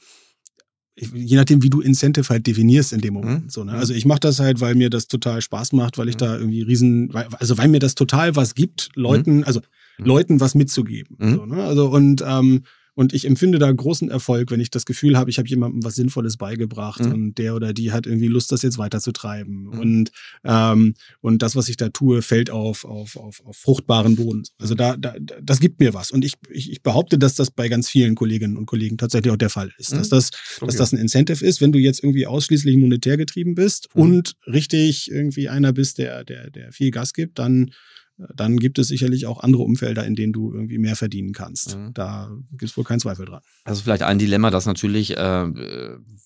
je 0.99 1.35
nachdem, 1.35 1.63
wie 1.63 1.69
du 1.69 1.81
Incentive 1.81 2.27
halt 2.29 2.45
definierst 2.47 2.93
in 2.93 3.01
dem 3.01 3.13
Moment. 3.13 3.45
Mhm. 3.45 3.49
So, 3.49 3.63
ne? 3.63 3.73
Also 3.73 3.93
ich 3.93 4.05
mache 4.05 4.19
das 4.19 4.39
halt, 4.39 4.61
weil 4.61 4.75
mir 4.75 4.89
das 4.89 5.07
total 5.07 5.41
Spaß 5.41 5.73
macht, 5.73 5.97
weil 5.97 6.09
ich 6.09 6.15
mhm. 6.15 6.19
da 6.19 6.37
irgendwie 6.37 6.61
riesen, 6.61 7.11
also 7.13 7.57
weil 7.57 7.67
mir 7.67 7.79
das 7.79 7.95
total 7.95 8.35
was 8.35 8.55
gibt, 8.55 8.89
Leuten, 8.95 9.37
mhm. 9.37 9.43
also 9.43 9.61
Leuten 9.97 10.39
was 10.39 10.55
mitzugeben. 10.55 11.15
Mhm. 11.19 11.35
So, 11.35 11.45
ne? 11.45 11.63
Also 11.63 11.89
und 11.89 12.23
ähm, 12.25 12.63
und 12.99 13.13
ich 13.13 13.23
empfinde 13.23 13.59
da 13.59 13.71
großen 13.71 14.11
Erfolg, 14.11 14.51
wenn 14.51 14.59
ich 14.59 14.71
das 14.71 14.85
Gefühl 14.85 15.17
habe, 15.17 15.29
ich 15.29 15.37
habe 15.37 15.47
jemandem 15.47 15.85
was 15.85 15.95
Sinnvolles 15.95 16.35
beigebracht 16.35 16.99
mhm. 16.99 17.13
und 17.13 17.37
der 17.37 17.55
oder 17.55 17.71
die 17.71 17.93
hat 17.93 18.05
irgendwie 18.05 18.27
Lust, 18.27 18.51
das 18.51 18.61
jetzt 18.61 18.77
weiterzutreiben. 18.77 19.67
Mhm. 19.67 19.79
Und, 19.79 20.11
ähm, 20.43 20.95
und 21.21 21.41
das, 21.41 21.55
was 21.55 21.69
ich 21.69 21.77
da 21.77 21.87
tue, 21.87 22.21
fällt 22.21 22.49
auf, 22.49 22.83
auf, 22.83 23.15
auf, 23.15 23.41
auf 23.45 23.55
fruchtbaren 23.55 24.17
Boden. 24.17 24.43
Also 24.57 24.75
da, 24.75 24.97
da, 24.97 25.15
das 25.41 25.61
gibt 25.61 25.79
mir 25.79 25.93
was. 25.93 26.11
Und 26.11 26.25
ich, 26.25 26.33
ich, 26.49 26.73
ich 26.73 26.83
behaupte, 26.83 27.17
dass 27.17 27.35
das 27.35 27.51
bei 27.51 27.69
ganz 27.69 27.87
vielen 27.87 28.15
Kolleginnen 28.15 28.57
und 28.57 28.65
Kollegen 28.65 28.97
tatsächlich 28.97 29.31
auch 29.31 29.37
der 29.37 29.49
Fall 29.49 29.71
ist. 29.77 29.93
Mhm. 29.93 29.99
Dass, 29.99 30.09
das, 30.09 30.31
okay. 30.57 30.65
dass 30.65 30.75
das 30.75 30.91
ein 30.91 30.99
Incentive 30.99 31.45
ist, 31.45 31.61
wenn 31.61 31.71
du 31.71 31.79
jetzt 31.79 32.03
irgendwie 32.03 32.27
ausschließlich 32.27 32.75
monetär 32.75 33.15
getrieben 33.15 33.55
bist 33.55 33.87
mhm. 33.93 34.01
und 34.01 34.35
richtig 34.45 35.09
irgendwie 35.09 35.47
einer 35.47 35.71
bist, 35.71 35.99
der, 35.99 36.25
der, 36.25 36.49
der 36.49 36.73
viel 36.73 36.91
Gas 36.91 37.13
gibt, 37.13 37.39
dann 37.39 37.71
dann 38.35 38.57
gibt 38.57 38.79
es 38.79 38.89
sicherlich 38.89 39.25
auch 39.25 39.39
andere 39.39 39.63
Umfelder, 39.63 40.05
in 40.05 40.15
denen 40.15 40.33
du 40.33 40.53
irgendwie 40.53 40.77
mehr 40.77 40.95
verdienen 40.95 41.31
kannst. 41.31 41.77
Mhm. 41.77 41.93
Da 41.93 42.29
gibt 42.51 42.71
es 42.71 42.77
wohl 42.77 42.83
keinen 42.83 42.99
Zweifel 42.99 43.25
dran. 43.25 43.41
Also 43.63 43.81
vielleicht 43.81 44.03
ein 44.03 44.19
Dilemma, 44.19 44.51
dass 44.51 44.65
natürlich 44.65 45.15
äh, 45.17 45.47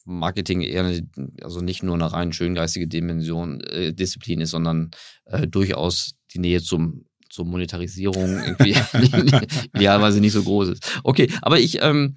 Marketing 0.06 0.62
eher 0.62 0.86
eine, 0.86 1.08
also 1.42 1.62
nicht 1.62 1.84
nur 1.84 1.96
eine 1.96 2.12
rein 2.12 2.34
schöngeistige 2.34 2.88
Dimension, 2.88 3.62
äh, 3.62 3.94
Disziplin 3.94 4.42
ist, 4.42 4.52
sondern 4.52 4.92
äh, 5.26 5.48
durchaus 5.48 6.16
die 6.34 6.40
Nähe 6.40 6.62
zum 6.62 7.06
zur 7.30 7.46
Monetarisierung 7.46 8.38
irgendwie 8.44 8.76
idealerweise 9.74 10.20
nicht 10.20 10.34
so 10.34 10.44
groß 10.44 10.70
ist. 10.70 11.02
Okay, 11.04 11.32
aber 11.42 11.60
ich, 11.60 11.82
ähm, 11.82 12.16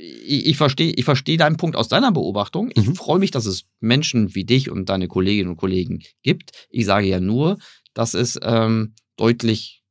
ich, 0.00 0.46
ich 0.46 0.56
verstehe 0.56 0.92
ich 0.92 1.04
versteh 1.04 1.36
deinen 1.36 1.58
Punkt 1.58 1.76
aus 1.76 1.88
deiner 1.88 2.10
Beobachtung. 2.10 2.70
Ich 2.74 2.86
mhm. 2.86 2.94
freue 2.94 3.18
mich, 3.18 3.30
dass 3.30 3.44
es 3.44 3.64
Menschen 3.80 4.34
wie 4.34 4.44
dich 4.44 4.70
und 4.70 4.88
deine 4.88 5.08
Kolleginnen 5.08 5.50
und 5.50 5.56
Kollegen 5.56 6.00
gibt. 6.22 6.52
Ich 6.70 6.86
sage 6.86 7.06
ja 7.06 7.20
nur, 7.20 7.58
dass 7.94 8.14
es 8.14 8.38
ähm, 8.42 8.94
deutlich, 9.16 9.82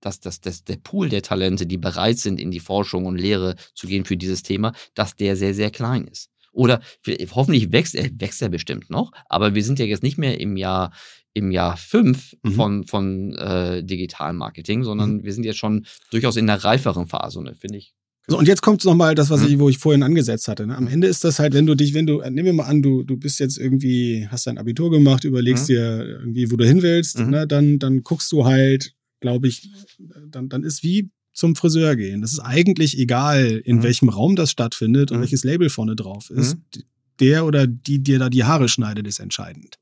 dass, 0.00 0.20
dass, 0.20 0.40
dass 0.40 0.64
der 0.64 0.76
Pool 0.76 1.08
der 1.08 1.22
Talente, 1.22 1.66
die 1.66 1.78
bereit 1.78 2.18
sind, 2.18 2.40
in 2.40 2.50
die 2.50 2.60
Forschung 2.60 3.06
und 3.06 3.16
Lehre 3.16 3.56
zu 3.74 3.86
gehen 3.86 4.04
für 4.04 4.16
dieses 4.16 4.42
Thema, 4.42 4.72
dass 4.94 5.16
der 5.16 5.36
sehr, 5.36 5.54
sehr 5.54 5.70
klein 5.70 6.06
ist. 6.06 6.30
Oder 6.52 6.80
hoffentlich 7.32 7.72
wächst 7.72 7.96
er, 7.96 8.08
wächst 8.20 8.40
er 8.40 8.48
bestimmt 8.48 8.88
noch, 8.88 9.10
aber 9.28 9.54
wir 9.56 9.64
sind 9.64 9.80
ja 9.80 9.86
jetzt 9.86 10.04
nicht 10.04 10.18
mehr 10.18 10.40
im 10.40 10.56
Jahr, 10.56 10.92
im 11.32 11.50
Jahr 11.50 11.76
fünf 11.76 12.36
mhm. 12.42 12.52
von, 12.52 12.86
von 12.86 13.34
äh, 13.34 13.82
digitalem 13.82 14.36
Marketing, 14.36 14.84
sondern 14.84 15.16
mhm. 15.16 15.24
wir 15.24 15.32
sind 15.32 15.44
jetzt 15.44 15.58
schon 15.58 15.84
durchaus 16.10 16.36
in 16.36 16.46
der 16.46 16.62
reiferen 16.62 17.08
Phase, 17.08 17.42
ne, 17.42 17.56
finde 17.56 17.78
ich 17.78 17.92
so, 18.26 18.38
und 18.38 18.48
jetzt 18.48 18.62
kommt 18.62 18.84
nochmal 18.84 19.14
das, 19.14 19.28
was 19.28 19.42
mhm. 19.42 19.48
ich, 19.48 19.58
wo 19.58 19.68
ich 19.68 19.78
vorhin 19.78 20.02
angesetzt 20.02 20.48
hatte. 20.48 20.66
Ne? 20.66 20.76
Am 20.76 20.88
Ende 20.88 21.06
ist 21.06 21.24
das 21.24 21.38
halt, 21.38 21.52
wenn 21.52 21.66
du 21.66 21.74
dich, 21.74 21.92
wenn 21.92 22.06
du, 22.06 22.22
nehmen 22.22 22.46
wir 22.46 22.52
mal 22.54 22.64
an, 22.64 22.80
du, 22.80 23.02
du 23.02 23.16
bist 23.18 23.38
jetzt 23.38 23.58
irgendwie, 23.58 24.26
hast 24.30 24.46
dein 24.46 24.56
Abitur 24.56 24.90
gemacht, 24.90 25.24
überlegst 25.24 25.64
mhm. 25.64 25.74
dir 25.74 26.06
irgendwie, 26.20 26.50
wo 26.50 26.56
du 26.56 26.64
hin 26.66 26.82
willst, 26.82 27.18
mhm. 27.18 27.30
ne? 27.30 27.46
dann, 27.46 27.78
dann 27.78 28.02
guckst 28.02 28.32
du 28.32 28.46
halt, 28.46 28.94
glaube 29.20 29.48
ich, 29.48 29.68
dann, 30.30 30.48
dann 30.48 30.64
ist 30.64 30.82
wie 30.82 31.10
zum 31.34 31.54
Friseur 31.54 31.96
gehen. 31.96 32.22
Das 32.22 32.32
ist 32.32 32.38
eigentlich 32.38 32.98
egal, 32.98 33.60
in 33.64 33.78
mhm. 33.78 33.82
welchem 33.82 34.08
Raum 34.08 34.36
das 34.36 34.50
stattfindet 34.50 35.10
und 35.10 35.18
mhm. 35.18 35.22
welches 35.22 35.44
Label 35.44 35.68
vorne 35.68 35.94
drauf 35.94 36.30
ist. 36.30 36.56
Mhm. 36.56 36.82
Der 37.20 37.44
oder 37.44 37.66
die 37.66 38.02
dir 38.02 38.18
da 38.18 38.28
die 38.30 38.44
Haare 38.44 38.68
schneidet, 38.68 39.06
ist 39.06 39.20
entscheidend. 39.20 39.78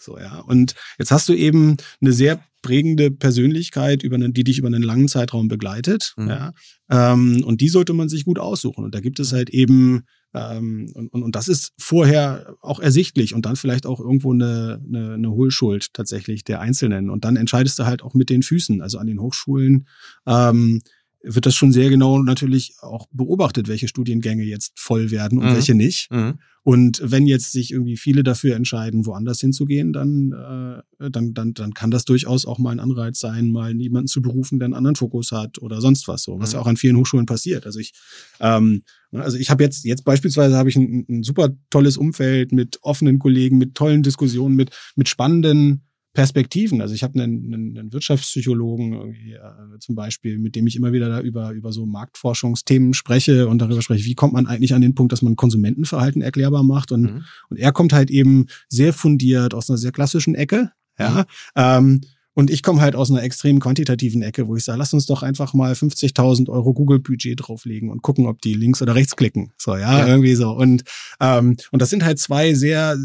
So, 0.00 0.18
ja. 0.18 0.40
Und 0.40 0.74
jetzt 0.98 1.10
hast 1.10 1.28
du 1.28 1.34
eben 1.34 1.76
eine 2.00 2.12
sehr 2.12 2.42
prägende 2.62 3.10
Persönlichkeit, 3.10 4.02
über 4.02 4.16
eine, 4.16 4.30
die 4.30 4.44
dich 4.44 4.58
über 4.58 4.68
einen 4.68 4.82
langen 4.82 5.08
Zeitraum 5.08 5.48
begleitet. 5.48 6.14
Mhm. 6.16 6.28
Ja. 6.28 6.52
Ähm, 6.90 7.42
und 7.44 7.60
die 7.60 7.68
sollte 7.68 7.92
man 7.92 8.08
sich 8.08 8.24
gut 8.24 8.38
aussuchen. 8.38 8.84
Und 8.84 8.94
da 8.94 9.00
gibt 9.00 9.20
es 9.20 9.32
halt 9.32 9.50
eben, 9.50 10.02
ähm, 10.34 10.90
und, 10.94 11.12
und, 11.12 11.22
und 11.22 11.36
das 11.36 11.48
ist 11.48 11.72
vorher 11.78 12.54
auch 12.60 12.80
ersichtlich 12.80 13.34
und 13.34 13.46
dann 13.46 13.56
vielleicht 13.56 13.86
auch 13.86 14.00
irgendwo 14.00 14.32
eine, 14.32 14.80
eine, 14.86 15.14
eine 15.14 15.30
Hohlschuld 15.30 15.92
tatsächlich 15.92 16.44
der 16.44 16.60
Einzelnen. 16.60 17.10
Und 17.10 17.24
dann 17.24 17.36
entscheidest 17.36 17.78
du 17.78 17.86
halt 17.86 18.02
auch 18.02 18.14
mit 18.14 18.30
den 18.30 18.42
Füßen, 18.42 18.82
also 18.82 18.98
an 18.98 19.06
den 19.06 19.20
Hochschulen. 19.20 19.86
Ähm, 20.26 20.80
wird 21.22 21.46
das 21.46 21.54
schon 21.54 21.72
sehr 21.72 21.90
genau 21.90 22.22
natürlich 22.22 22.74
auch 22.80 23.06
beobachtet, 23.12 23.68
welche 23.68 23.88
Studiengänge 23.88 24.44
jetzt 24.44 24.72
voll 24.76 25.10
werden 25.10 25.38
und 25.38 25.50
mhm. 25.50 25.54
welche 25.54 25.74
nicht. 25.74 26.10
Mhm. 26.10 26.38
Und 26.62 27.00
wenn 27.02 27.26
jetzt 27.26 27.52
sich 27.52 27.72
irgendwie 27.72 27.96
viele 27.96 28.22
dafür 28.22 28.54
entscheiden, 28.54 29.06
woanders 29.06 29.40
hinzugehen, 29.40 29.92
dann, 29.92 30.32
äh, 30.32 31.10
dann, 31.10 31.32
dann, 31.32 31.54
dann 31.54 31.72
kann 31.72 31.90
das 31.90 32.04
durchaus 32.04 32.44
auch 32.44 32.58
mal 32.58 32.70
ein 32.70 32.80
Anreiz 32.80 33.18
sein, 33.18 33.50
mal 33.50 33.74
jemanden 33.74 34.08
zu 34.08 34.20
berufen, 34.20 34.58
der 34.58 34.66
einen 34.66 34.74
anderen 34.74 34.96
Fokus 34.96 35.32
hat 35.32 35.60
oder 35.62 35.80
sonst 35.80 36.06
was 36.06 36.22
so, 36.22 36.38
was 36.38 36.50
mhm. 36.50 36.54
ja 36.54 36.60
auch 36.60 36.66
an 36.66 36.76
vielen 36.76 36.96
Hochschulen 36.96 37.26
passiert. 37.26 37.64
Also 37.64 37.78
ich, 37.78 37.92
ähm, 38.40 38.82
also 39.12 39.38
ich 39.38 39.50
habe 39.50 39.64
jetzt, 39.64 39.84
jetzt 39.84 40.04
beispielsweise 40.04 40.56
habe 40.56 40.68
ich 40.68 40.76
ein, 40.76 41.06
ein 41.08 41.22
super 41.22 41.50
tolles 41.70 41.96
Umfeld 41.96 42.52
mit 42.52 42.78
offenen 42.82 43.18
Kollegen, 43.18 43.56
mit 43.56 43.74
tollen 43.74 44.02
Diskussionen, 44.02 44.54
mit, 44.54 44.70
mit 44.96 45.08
spannenden 45.08 45.82
Perspektiven. 46.12 46.82
Also 46.82 46.94
ich 46.94 47.04
habe 47.04 47.22
einen, 47.22 47.52
einen, 47.54 47.78
einen 47.78 47.92
Wirtschaftspsychologen 47.92 49.14
äh, 49.14 49.78
zum 49.78 49.94
Beispiel, 49.94 50.38
mit 50.38 50.56
dem 50.56 50.66
ich 50.66 50.74
immer 50.74 50.92
wieder 50.92 51.08
da 51.08 51.20
über, 51.20 51.52
über 51.52 51.72
so 51.72 51.86
Marktforschungsthemen 51.86 52.94
spreche 52.94 53.46
und 53.46 53.58
darüber 53.60 53.80
spreche, 53.80 54.04
wie 54.04 54.14
kommt 54.14 54.32
man 54.32 54.46
eigentlich 54.46 54.74
an 54.74 54.80
den 54.80 54.94
Punkt, 54.94 55.12
dass 55.12 55.22
man 55.22 55.36
Konsumentenverhalten 55.36 56.20
erklärbar 56.20 56.64
macht. 56.64 56.90
Und, 56.90 57.02
mhm. 57.02 57.24
und 57.48 57.58
er 57.58 57.72
kommt 57.72 57.92
halt 57.92 58.10
eben 58.10 58.46
sehr 58.68 58.92
fundiert 58.92 59.54
aus 59.54 59.70
einer 59.70 59.78
sehr 59.78 59.92
klassischen 59.92 60.34
Ecke. 60.34 60.72
Ja. 60.98 61.10
Mhm. 61.10 61.24
Ähm, 61.54 62.00
Und 62.34 62.50
ich 62.50 62.62
komme 62.62 62.80
halt 62.80 62.94
aus 62.94 63.10
einer 63.10 63.22
extrem 63.22 63.60
quantitativen 63.60 64.22
Ecke, 64.22 64.46
wo 64.48 64.56
ich 64.56 64.64
sage, 64.64 64.78
lass 64.78 64.94
uns 64.94 65.06
doch 65.06 65.22
einfach 65.22 65.52
mal 65.52 65.72
50.000 65.72 66.48
Euro 66.48 66.72
Google-Budget 66.72 67.40
drauflegen 67.40 67.90
und 67.90 68.02
gucken, 68.02 68.26
ob 68.26 68.40
die 68.40 68.54
links 68.54 68.80
oder 68.80 68.94
rechts 68.94 69.16
klicken. 69.16 69.52
So, 69.58 69.76
ja, 69.76 69.98
ja. 69.98 70.06
irgendwie 70.06 70.34
so. 70.34 70.50
Und, 70.50 70.84
ähm, 71.20 71.56
und 71.70 71.82
das 71.82 71.90
sind 71.90 72.04
halt 72.04 72.18
zwei 72.18 72.54
sehr 72.54 72.96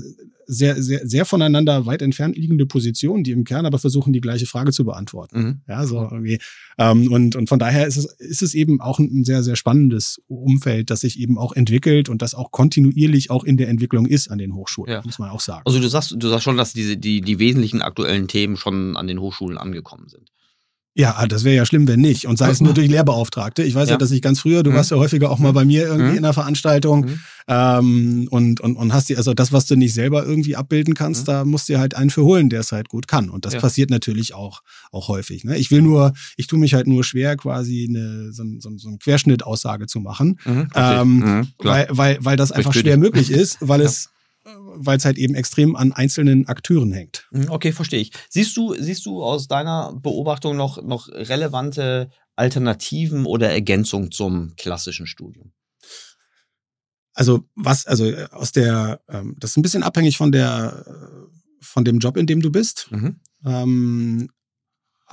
sehr, 0.47 0.81
sehr, 0.81 1.07
sehr 1.07 1.25
voneinander 1.25 1.85
weit 1.85 2.01
entfernt 2.01 2.37
liegende 2.37 2.65
Positionen, 2.65 3.23
die 3.23 3.31
im 3.31 3.43
Kern 3.43 3.65
aber 3.65 3.79
versuchen, 3.79 4.13
die 4.13 4.21
gleiche 4.21 4.45
Frage 4.45 4.71
zu 4.71 4.85
beantworten. 4.85 5.39
Mhm. 5.39 5.61
Ja, 5.67 5.85
so 5.85 6.01
irgendwie. 6.01 6.39
Ähm, 6.77 7.11
und, 7.11 7.35
und 7.35 7.47
von 7.47 7.59
daher 7.59 7.87
ist 7.87 7.97
es, 7.97 8.05
ist 8.19 8.41
es 8.41 8.53
eben 8.53 8.81
auch 8.81 8.99
ein 8.99 9.23
sehr, 9.23 9.43
sehr 9.43 9.55
spannendes 9.55 10.21
Umfeld, 10.27 10.89
das 10.89 11.01
sich 11.01 11.19
eben 11.19 11.37
auch 11.37 11.53
entwickelt 11.53 12.09
und 12.09 12.21
das 12.21 12.35
auch 12.35 12.51
kontinuierlich 12.51 13.31
auch 13.31 13.43
in 13.43 13.57
der 13.57 13.69
Entwicklung 13.69 14.05
ist 14.05 14.29
an 14.29 14.37
den 14.37 14.55
Hochschulen, 14.55 14.91
ja. 14.91 15.01
muss 15.03 15.19
man 15.19 15.29
auch 15.29 15.39
sagen. 15.39 15.63
Also 15.65 15.79
du 15.79 15.87
sagst, 15.87 16.15
du 16.17 16.27
sagst 16.27 16.43
schon, 16.43 16.57
dass 16.57 16.73
diese, 16.73 16.97
die, 16.97 17.21
die 17.21 17.39
wesentlichen 17.39 17.81
aktuellen 17.81 18.27
Themen 18.27 18.57
schon 18.57 18.97
an 18.97 19.07
den 19.07 19.19
Hochschulen 19.19 19.57
angekommen 19.57 20.09
sind. 20.09 20.31
Ja, 20.97 21.27
das 21.27 21.43
wäre 21.43 21.57
ja 21.57 21.65
schlimm, 21.65 21.89
wenn 21.89 21.99
nicht. 21.99 22.25
Und 22.25 22.37
sei 22.37 22.49
es 22.49 22.61
nur 22.61 22.73
durch 22.73 22.87
Lehrbeauftragte. 22.87 23.63
Ich 23.63 23.75
weiß 23.75 23.89
ja, 23.89 23.95
ja 23.95 23.97
dass 23.97 24.11
ich 24.11 24.21
ganz 24.21 24.39
früher, 24.39 24.63
du 24.63 24.71
mhm. 24.71 24.75
warst 24.75 24.91
ja 24.91 24.97
häufiger 24.97 25.29
auch 25.29 25.39
mal 25.39 25.51
bei 25.51 25.65
mir 25.65 25.85
irgendwie 25.85 26.11
mhm. 26.11 26.17
in 26.17 26.25
einer 26.25 26.33
Veranstaltung 26.33 27.01
mhm. 27.05 27.19
ähm, 27.49 28.27
und, 28.31 28.61
und, 28.61 28.77
und 28.77 28.93
hast 28.93 29.09
die, 29.09 29.17
also 29.17 29.33
das, 29.33 29.51
was 29.51 29.65
du 29.65 29.75
nicht 29.75 29.93
selber 29.93 30.25
irgendwie 30.25 30.55
abbilden 30.55 30.93
kannst, 30.93 31.23
mhm. 31.23 31.25
da 31.31 31.45
musst 31.45 31.67
du 31.67 31.73
dir 31.73 31.79
halt 31.79 31.95
einen 31.95 32.11
für 32.11 32.23
holen, 32.23 32.49
der 32.49 32.61
es 32.61 32.71
halt 32.71 32.87
gut 32.87 33.09
kann. 33.09 33.29
Und 33.29 33.43
das 33.43 33.55
ja. 33.55 33.59
passiert 33.59 33.89
natürlich 33.89 34.33
auch, 34.33 34.61
auch 34.89 35.09
häufig. 35.09 35.43
Ne? 35.43 35.57
Ich 35.57 35.69
will 35.69 35.81
nur, 35.81 36.13
ich 36.37 36.47
tue 36.47 36.59
mich 36.59 36.73
halt 36.73 36.87
nur 36.87 37.03
schwer, 37.03 37.35
quasi 37.35 37.87
eine, 37.89 38.31
so, 38.31 38.43
so, 38.59 38.71
so 38.77 38.87
eine 38.87 38.97
Querschnittaussage 38.97 39.87
zu 39.87 39.99
machen, 39.99 40.39
mhm, 40.45 40.69
ähm, 40.75 41.15
mhm, 41.17 41.47
weil, 41.59 41.87
weil, 41.89 42.17
weil 42.21 42.37
das 42.37 42.53
einfach 42.53 42.73
schwer 42.73 42.97
möglich 42.97 43.31
ist, 43.31 43.57
weil 43.59 43.79
ja. 43.81 43.87
es 43.87 44.11
weil 44.45 44.97
es 44.97 45.05
halt 45.05 45.17
eben 45.17 45.35
extrem 45.35 45.75
an 45.75 45.91
einzelnen 45.91 46.47
Akteuren 46.47 46.91
hängt. 46.91 47.27
Mhm, 47.31 47.49
okay, 47.49 47.71
verstehe 47.71 47.99
ich. 47.99 48.11
Siehst 48.29 48.55
du, 48.55 48.75
siehst 48.75 49.05
du 49.05 49.23
aus 49.23 49.47
deiner 49.47 49.93
Beobachtung 49.93 50.55
noch, 50.55 50.81
noch 50.83 51.09
relevante 51.09 52.09
Alternativen 52.35 53.25
oder 53.25 53.49
Ergänzungen 53.49 54.11
zum 54.11 54.53
klassischen 54.55 55.07
Studium? 55.07 55.51
Also 57.13 57.45
was, 57.55 57.85
also 57.87 58.05
äh, 58.05 58.27
aus 58.31 58.51
der, 58.51 59.01
ähm, 59.09 59.35
das 59.39 59.51
ist 59.51 59.57
ein 59.57 59.61
bisschen 59.61 59.83
abhängig 59.83 60.17
von 60.17 60.31
der, 60.31 60.85
äh, 60.85 61.35
von 61.61 61.85
dem 61.85 61.99
Job, 61.99 62.17
in 62.17 62.27
dem 62.27 62.41
du 62.41 62.51
bist. 62.51 62.91
Mhm. 62.91 63.19
Ähm, 63.45 64.29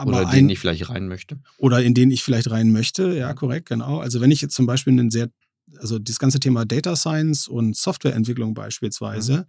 oder 0.05 0.23
in 0.23 0.31
den 0.31 0.49
ich 0.49 0.59
vielleicht 0.59 0.89
rein 0.89 1.07
möchte. 1.07 1.39
Oder 1.59 1.83
in 1.83 1.95
den 1.95 2.11
ich 2.11 2.23
vielleicht 2.23 2.51
rein 2.51 2.73
möchte, 2.73 3.15
ja, 3.17 3.35
korrekt, 3.35 3.69
genau. 3.69 4.01
Also 4.01 4.21
wenn 4.21 4.31
ich 4.31 4.41
jetzt 4.41 4.55
zum 4.55 4.67
Beispiel 4.67 4.93
einen 4.93 5.11
sehr 5.11 5.31
also 5.79 5.99
das 5.99 6.19
ganze 6.19 6.41
Thema 6.41 6.65
Data 6.65 6.97
Science 6.97 7.49
und 7.49 7.77
Softwareentwicklung 7.77 8.55
beispielsweise, 8.55 9.39
mhm. 9.39 9.45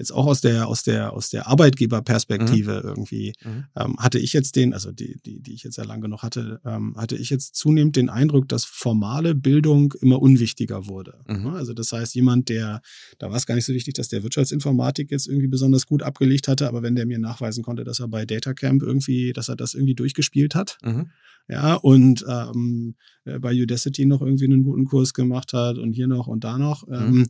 Jetzt 0.00 0.12
auch 0.12 0.26
aus 0.26 0.40
der, 0.40 0.66
aus 0.66 0.82
der, 0.82 1.12
aus 1.12 1.30
der 1.30 1.46
Arbeitgeberperspektive 1.46 2.80
mhm. 2.82 2.88
irgendwie, 2.88 3.32
mhm. 3.44 3.64
Ähm, 3.76 3.96
hatte 3.98 4.18
ich 4.18 4.32
jetzt 4.32 4.56
den, 4.56 4.74
also 4.74 4.90
die, 4.90 5.20
die, 5.24 5.40
die 5.40 5.54
ich 5.54 5.62
jetzt 5.62 5.76
sehr 5.76 5.84
lange 5.84 6.08
noch 6.08 6.22
hatte, 6.22 6.60
ähm, 6.64 6.96
hatte 6.96 7.16
ich 7.16 7.30
jetzt 7.30 7.54
zunehmend 7.54 7.94
den 7.94 8.08
Eindruck, 8.08 8.48
dass 8.48 8.64
formale 8.64 9.34
Bildung 9.34 9.94
immer 10.00 10.20
unwichtiger 10.20 10.88
wurde. 10.88 11.20
Mhm. 11.28 11.48
Also 11.48 11.74
das 11.74 11.92
heißt, 11.92 12.14
jemand, 12.14 12.48
der, 12.48 12.80
da 13.18 13.30
war 13.30 13.36
es 13.36 13.46
gar 13.46 13.54
nicht 13.54 13.66
so 13.66 13.72
wichtig, 13.72 13.94
dass 13.94 14.08
der 14.08 14.22
Wirtschaftsinformatik 14.22 15.10
jetzt 15.10 15.28
irgendwie 15.28 15.48
besonders 15.48 15.86
gut 15.86 16.02
abgelegt 16.02 16.48
hatte, 16.48 16.66
aber 16.66 16.82
wenn 16.82 16.96
der 16.96 17.06
mir 17.06 17.18
nachweisen 17.18 17.62
konnte, 17.62 17.84
dass 17.84 18.00
er 18.00 18.08
bei 18.08 18.26
Datacamp 18.26 18.82
irgendwie, 18.82 19.32
dass 19.32 19.48
er 19.48 19.56
das 19.56 19.74
irgendwie 19.74 19.94
durchgespielt 19.94 20.54
hat, 20.54 20.78
mhm 20.82 21.10
ja, 21.50 21.74
und 21.74 22.24
ähm, 22.28 22.94
äh, 23.24 23.40
bei 23.40 23.52
Udacity 23.52 24.06
noch 24.06 24.22
irgendwie 24.22 24.44
einen 24.44 24.62
guten 24.62 24.84
Kurs 24.84 25.14
gemacht 25.14 25.52
hat 25.52 25.78
und 25.78 25.92
hier 25.92 26.06
noch 26.06 26.28
und 26.28 26.44
da 26.44 26.58
noch. 26.58 26.86
Mhm. 26.86 26.94
Ähm, 26.94 27.28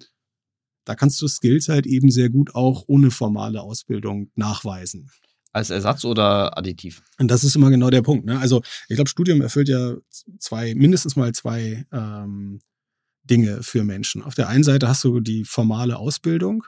da 0.85 0.95
kannst 0.95 1.21
du 1.23 1.29
Skills 1.29 1.69
halt 1.69 1.87
eben 1.87 2.11
sehr 2.11 2.31
gut 2.31 2.55
auch 2.55 2.85
ohne 2.87 3.11
formale 3.11 3.61
Ausbildung 3.61 4.31
nachweisen. 4.35 5.11
Als 5.53 5.71
Ersatz 5.71 6.05
oder 6.05 6.57
additiv? 6.57 7.03
Und 7.19 7.29
das 7.29 7.43
ist 7.43 7.57
immer 7.57 7.71
genau 7.71 7.91
der 7.91 8.03
Punkt. 8.03 8.25
Ne? 8.25 8.39
Also 8.39 8.63
ich 8.89 8.95
glaube, 8.95 9.11
Studium 9.11 9.41
erfüllt 9.41 9.69
ja 9.69 9.97
zwei, 10.39 10.75
mindestens 10.75 11.17
mal 11.17 11.33
zwei 11.33 11.87
ähm, 11.93 12.61
Dinge 13.25 13.63
für 13.63 13.83
Menschen. 13.83 14.23
Auf 14.23 14.35
der 14.35 14.49
einen 14.49 14.63
Seite 14.63 14.89
hast 14.89 15.03
du 15.03 15.21
die 15.21 15.45
formale 15.45 15.97
Ausbildung 15.97 16.65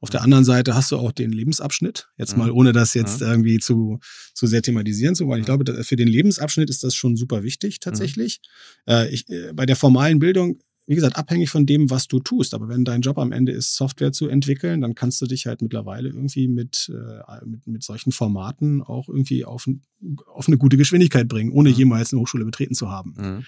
auf 0.00 0.10
der 0.10 0.22
anderen 0.22 0.44
Seite 0.44 0.74
hast 0.74 0.90
du 0.92 0.96
auch 0.96 1.12
den 1.12 1.32
Lebensabschnitt. 1.32 2.08
Jetzt 2.16 2.36
mal, 2.36 2.48
mhm. 2.48 2.56
ohne 2.56 2.72
das 2.72 2.94
jetzt 2.94 3.20
irgendwie 3.20 3.58
zu, 3.58 3.98
zu 4.34 4.46
sehr 4.46 4.62
thematisieren 4.62 5.14
zu 5.14 5.26
wollen. 5.26 5.40
Ich 5.40 5.46
glaube, 5.46 5.84
für 5.84 5.96
den 5.96 6.08
Lebensabschnitt 6.08 6.70
ist 6.70 6.84
das 6.84 6.94
schon 6.94 7.16
super 7.16 7.42
wichtig 7.42 7.80
tatsächlich. 7.80 8.40
Äh, 8.88 9.08
ich, 9.10 9.28
äh, 9.28 9.52
bei 9.52 9.66
der 9.66 9.76
formalen 9.76 10.18
Bildung 10.18 10.60
wie 10.90 10.96
gesagt, 10.96 11.14
abhängig 11.14 11.50
von 11.50 11.66
dem, 11.66 11.88
was 11.88 12.08
du 12.08 12.18
tust. 12.18 12.52
Aber 12.52 12.68
wenn 12.68 12.84
dein 12.84 13.00
Job 13.00 13.16
am 13.18 13.30
Ende 13.30 13.52
ist, 13.52 13.76
Software 13.76 14.10
zu 14.10 14.26
entwickeln, 14.26 14.80
dann 14.80 14.96
kannst 14.96 15.22
du 15.22 15.26
dich 15.26 15.46
halt 15.46 15.62
mittlerweile 15.62 16.08
irgendwie 16.08 16.48
mit, 16.48 16.92
äh, 16.92 17.46
mit, 17.46 17.64
mit 17.68 17.84
solchen 17.84 18.10
Formaten 18.10 18.82
auch 18.82 19.08
irgendwie 19.08 19.44
auf, 19.44 19.68
auf 20.26 20.48
eine 20.48 20.58
gute 20.58 20.76
Geschwindigkeit 20.76 21.28
bringen, 21.28 21.52
ohne 21.52 21.70
mhm. 21.70 21.76
jemals 21.76 22.12
eine 22.12 22.20
Hochschule 22.20 22.44
betreten 22.44 22.74
zu 22.74 22.90
haben. 22.90 23.14
Mhm. 23.16 23.44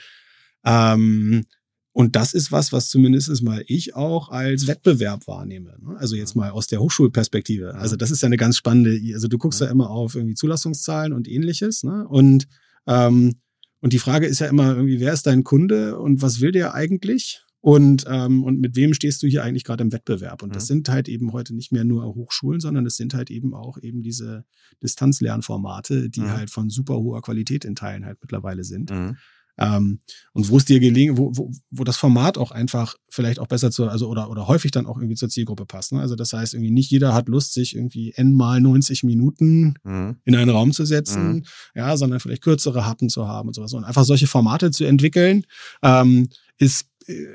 Ähm, 0.64 1.46
und 1.90 2.14
das 2.14 2.32
ist 2.32 2.52
was, 2.52 2.72
was 2.72 2.90
zumindest 2.90 3.42
mal 3.42 3.64
ich 3.66 3.96
auch 3.96 4.28
als 4.28 4.68
Wettbewerb 4.68 5.26
wahrnehme. 5.26 5.74
Ne? 5.80 5.96
Also 5.98 6.14
jetzt 6.14 6.36
mal 6.36 6.52
aus 6.52 6.68
der 6.68 6.78
Hochschulperspektive. 6.78 7.74
Also 7.74 7.96
das 7.96 8.12
ist 8.12 8.22
ja 8.22 8.26
eine 8.26 8.36
ganz 8.36 8.56
spannende, 8.56 9.00
also 9.14 9.26
du 9.26 9.36
guckst 9.36 9.60
ja 9.60 9.66
immer 9.66 9.90
auf 9.90 10.14
irgendwie 10.14 10.34
Zulassungszahlen 10.34 11.12
und 11.12 11.26
ähnliches. 11.26 11.82
Ne? 11.82 12.06
Und, 12.06 12.46
ähm, 12.86 13.34
und 13.82 13.92
die 13.92 13.98
Frage 13.98 14.26
ist 14.26 14.38
ja 14.38 14.46
immer 14.46 14.76
irgendwie, 14.76 15.00
wer 15.00 15.12
ist 15.12 15.26
dein 15.26 15.42
Kunde 15.42 15.98
und 15.98 16.22
was 16.22 16.40
will 16.40 16.52
der 16.52 16.72
eigentlich? 16.72 17.44
Und, 17.60 18.04
ähm, 18.08 18.44
und 18.44 18.60
mit 18.60 18.76
wem 18.76 18.94
stehst 18.94 19.22
du 19.22 19.26
hier 19.26 19.42
eigentlich 19.42 19.64
gerade 19.64 19.82
im 19.82 19.92
Wettbewerb? 19.92 20.42
Und 20.42 20.54
das 20.56 20.66
sind 20.66 20.88
halt 20.88 21.08
eben 21.08 21.32
heute 21.32 21.54
nicht 21.54 21.72
mehr 21.72 21.84
nur 21.84 22.04
Hochschulen, 22.14 22.60
sondern 22.60 22.86
es 22.86 22.96
sind 22.96 23.14
halt 23.14 23.30
eben 23.30 23.54
auch 23.54 23.78
eben 23.82 24.02
diese 24.02 24.44
Distanzlernformate, 24.82 26.10
die 26.10 26.20
mhm. 26.20 26.30
halt 26.30 26.50
von 26.50 26.70
super 26.70 26.94
hoher 26.94 27.22
Qualität 27.22 27.64
in 27.64 27.74
Teilen 27.74 28.06
halt 28.06 28.18
mittlerweile 28.20 28.64
sind. 28.64 28.90
Mhm. 28.90 29.16
Ähm, 29.58 30.00
und 30.32 30.48
wo 30.48 30.56
es 30.56 30.64
dir 30.64 30.80
gelingen, 30.80 31.18
wo, 31.18 31.30
wo, 31.34 31.50
wo 31.70 31.84
das 31.84 31.96
Format 31.96 32.38
auch 32.38 32.50
einfach 32.50 32.96
vielleicht 33.10 33.38
auch 33.38 33.46
besser 33.46 33.70
zu, 33.70 33.88
also 33.88 34.08
oder, 34.08 34.30
oder 34.30 34.48
häufig 34.48 34.70
dann 34.70 34.86
auch 34.86 34.96
irgendwie 34.96 35.14
zur 35.14 35.28
Zielgruppe 35.28 35.66
passt. 35.66 35.92
Ne? 35.92 36.00
Also 36.00 36.14
das 36.14 36.32
heißt, 36.32 36.54
irgendwie 36.54 36.70
nicht 36.70 36.90
jeder 36.90 37.12
hat 37.12 37.28
Lust, 37.28 37.52
sich 37.52 37.76
irgendwie 37.76 38.12
n 38.16 38.32
mal 38.32 38.60
90 38.60 39.02
Minuten 39.04 39.74
mhm. 39.84 40.16
in 40.24 40.34
einen 40.34 40.50
Raum 40.50 40.72
zu 40.72 40.84
setzen, 40.84 41.32
mhm. 41.32 41.44
ja, 41.74 41.96
sondern 41.96 42.20
vielleicht 42.20 42.42
kürzere 42.42 42.86
Happen 42.86 43.08
zu 43.08 43.28
haben 43.28 43.48
und 43.48 43.54
sowas. 43.54 43.74
Und 43.74 43.84
einfach 43.84 44.04
solche 44.04 44.26
Formate 44.26 44.70
zu 44.70 44.84
entwickeln, 44.84 45.44
ähm, 45.82 46.28
ist 46.58 46.86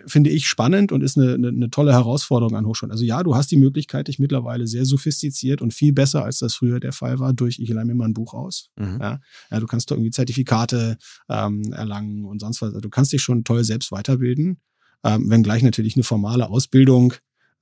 finde 0.06 0.30
ich 0.30 0.48
spannend 0.48 0.92
und 0.92 1.02
ist 1.02 1.18
eine, 1.18 1.34
eine, 1.34 1.50
eine, 1.50 1.70
tolle 1.70 1.94
Herausforderung 1.94 2.56
an 2.56 2.66
Hochschulen. 2.66 2.92
Also 2.92 3.04
ja, 3.04 3.24
du 3.24 3.36
hast 3.36 3.52
die 3.52 3.58
Möglichkeit, 3.58 4.08
dich 4.08 4.20
mittlerweile 4.20 4.68
sehr 4.68 4.86
sophistiziert 4.86 5.62
und 5.62 5.74
viel 5.74 5.94
besser, 5.94 6.24
als 6.24 6.40
das 6.40 6.56
früher 6.56 6.80
der 6.80 6.94
Fall 6.94 7.20
war, 7.20 7.34
durch 7.34 7.60
ich 7.60 7.70
leih 7.70 7.86
mir 7.86 7.96
mal 7.96 8.06
ein 8.06 8.14
Buch 8.14 8.34
aus. 8.34 8.70
Mhm. 8.78 9.00
Ja, 9.02 9.20
ja, 9.52 9.60
du 9.60 9.66
kannst 9.66 9.92
da 9.92 9.96
irgendwie 9.96 10.12
Zertifikate 10.12 10.98
ähm, 11.30 11.74
erlangen 11.74 12.26
und 12.26 12.40
sonst 12.40 12.62
was. 12.62 12.70
Also 12.70 12.82
du 12.82 12.90
kannst 12.90 13.14
dich 13.14 13.22
schon 13.22 13.44
toll 13.44 13.64
selbst 13.64 13.92
weiterbilden, 13.92 14.60
ähm, 15.04 15.30
wenngleich 15.30 15.64
natürlich 15.64 15.96
eine 15.96 16.04
formale 16.04 16.50
Ausbildung 16.50 17.14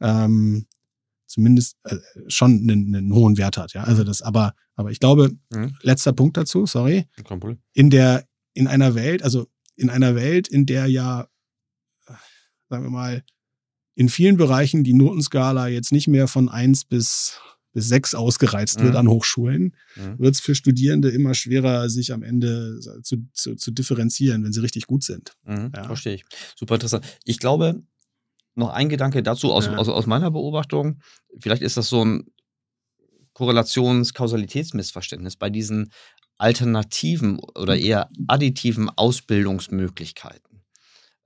ähm, 0.02 0.66
zumindest 1.28 1.78
äh, 1.84 1.98
schon 2.28 2.70
einen, 2.70 2.96
einen, 2.96 3.14
hohen 3.14 3.38
Wert 3.38 3.58
hat. 3.58 3.74
Ja, 3.74 3.84
also 3.84 4.04
das, 4.04 4.22
aber, 4.22 4.54
aber 4.76 4.92
ich 4.92 5.00
glaube, 5.00 5.32
mhm. 5.54 5.76
letzter 5.82 6.14
Punkt 6.14 6.38
dazu, 6.38 6.66
sorry. 6.66 7.06
In 7.74 7.90
der, 7.90 8.28
in 8.54 8.68
einer 8.68 8.96
Welt, 8.96 9.24
also 9.24 9.48
in 9.76 9.90
einer 9.90 10.16
Welt, 10.16 10.48
in 10.48 10.66
der 10.66 10.88
ja 10.88 11.28
sagen 12.70 12.84
wir 12.84 12.92
mal, 12.92 13.24
in 13.96 14.10
vielen 14.10 14.38
Bereichen 14.38 14.84
die 14.84 14.94
Notenskala 14.94 15.68
jetzt 15.68 15.92
nicht 15.92 16.08
mehr 16.08 16.28
von 16.28 16.50
eins 16.50 16.86
bis 16.86 17.40
bis 17.76 17.88
sechs 17.90 18.16
ausgereizt 18.16 18.80
wird 18.80 18.94
mhm. 18.94 19.00
an 19.00 19.10
Hochschulen, 19.10 19.76
mhm. 19.98 20.18
wird 20.18 20.34
es 20.34 20.40
für 20.40 20.56
Studierende 20.56 21.10
immer 21.10 21.36
schwerer, 21.36 21.90
sich 21.90 22.14
am 22.14 22.24
Ende 22.24 22.80
zu, 23.04 23.28
zu, 23.34 23.56
zu 23.56 23.72
differenzieren, 23.72 24.46
wenn 24.46 24.54
sie 24.54 24.62
richtig 24.62 24.88
gut 24.88 25.04
sind. 25.04 25.34
Mhm. 25.44 25.74
Ja. 25.76 25.84
Verstehe 25.84 26.16
ich. 26.16 26.24
Super 26.56 26.76
interessant. 26.76 27.06
Ich 27.26 27.38
glaube, 27.38 27.84
noch 28.56 28.70
ein 28.70 28.88
Gedanke 28.88 29.22
dazu 29.22 29.52
aus, 29.52 29.66
ja. 29.66 29.76
aus, 29.76 29.90
aus 29.90 30.06
meiner 30.06 30.32
Beobachtung. 30.32 31.02
Vielleicht 31.38 31.62
ist 31.62 31.76
das 31.76 31.90
so 31.90 32.06
ein 32.06 32.32
Korrelations-Kausalitätsmissverständnis 33.34 35.36
bei 35.36 35.50
diesen 35.50 35.92
alternativen 36.38 37.40
oder 37.40 37.78
eher 37.78 38.08
additiven 38.28 38.90
Ausbildungsmöglichkeiten. 38.90 40.45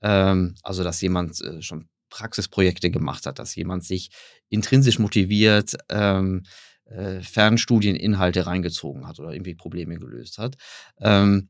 Ähm, 0.01 0.55
also, 0.63 0.83
dass 0.83 1.01
jemand 1.01 1.41
äh, 1.41 1.61
schon 1.61 1.89
Praxisprojekte 2.09 2.89
gemacht 2.89 3.25
hat, 3.25 3.39
dass 3.39 3.55
jemand 3.55 3.83
sich 3.83 4.09
intrinsisch 4.49 4.99
motiviert 4.99 5.75
ähm, 5.89 6.43
äh, 6.85 7.21
Fernstudieninhalte 7.21 8.45
reingezogen 8.45 9.07
hat 9.07 9.19
oder 9.19 9.31
irgendwie 9.31 9.55
Probleme 9.55 9.97
gelöst 9.97 10.37
hat, 10.37 10.57
ähm, 10.99 11.49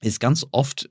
ist 0.00 0.18
ganz 0.18 0.44
oft 0.50 0.90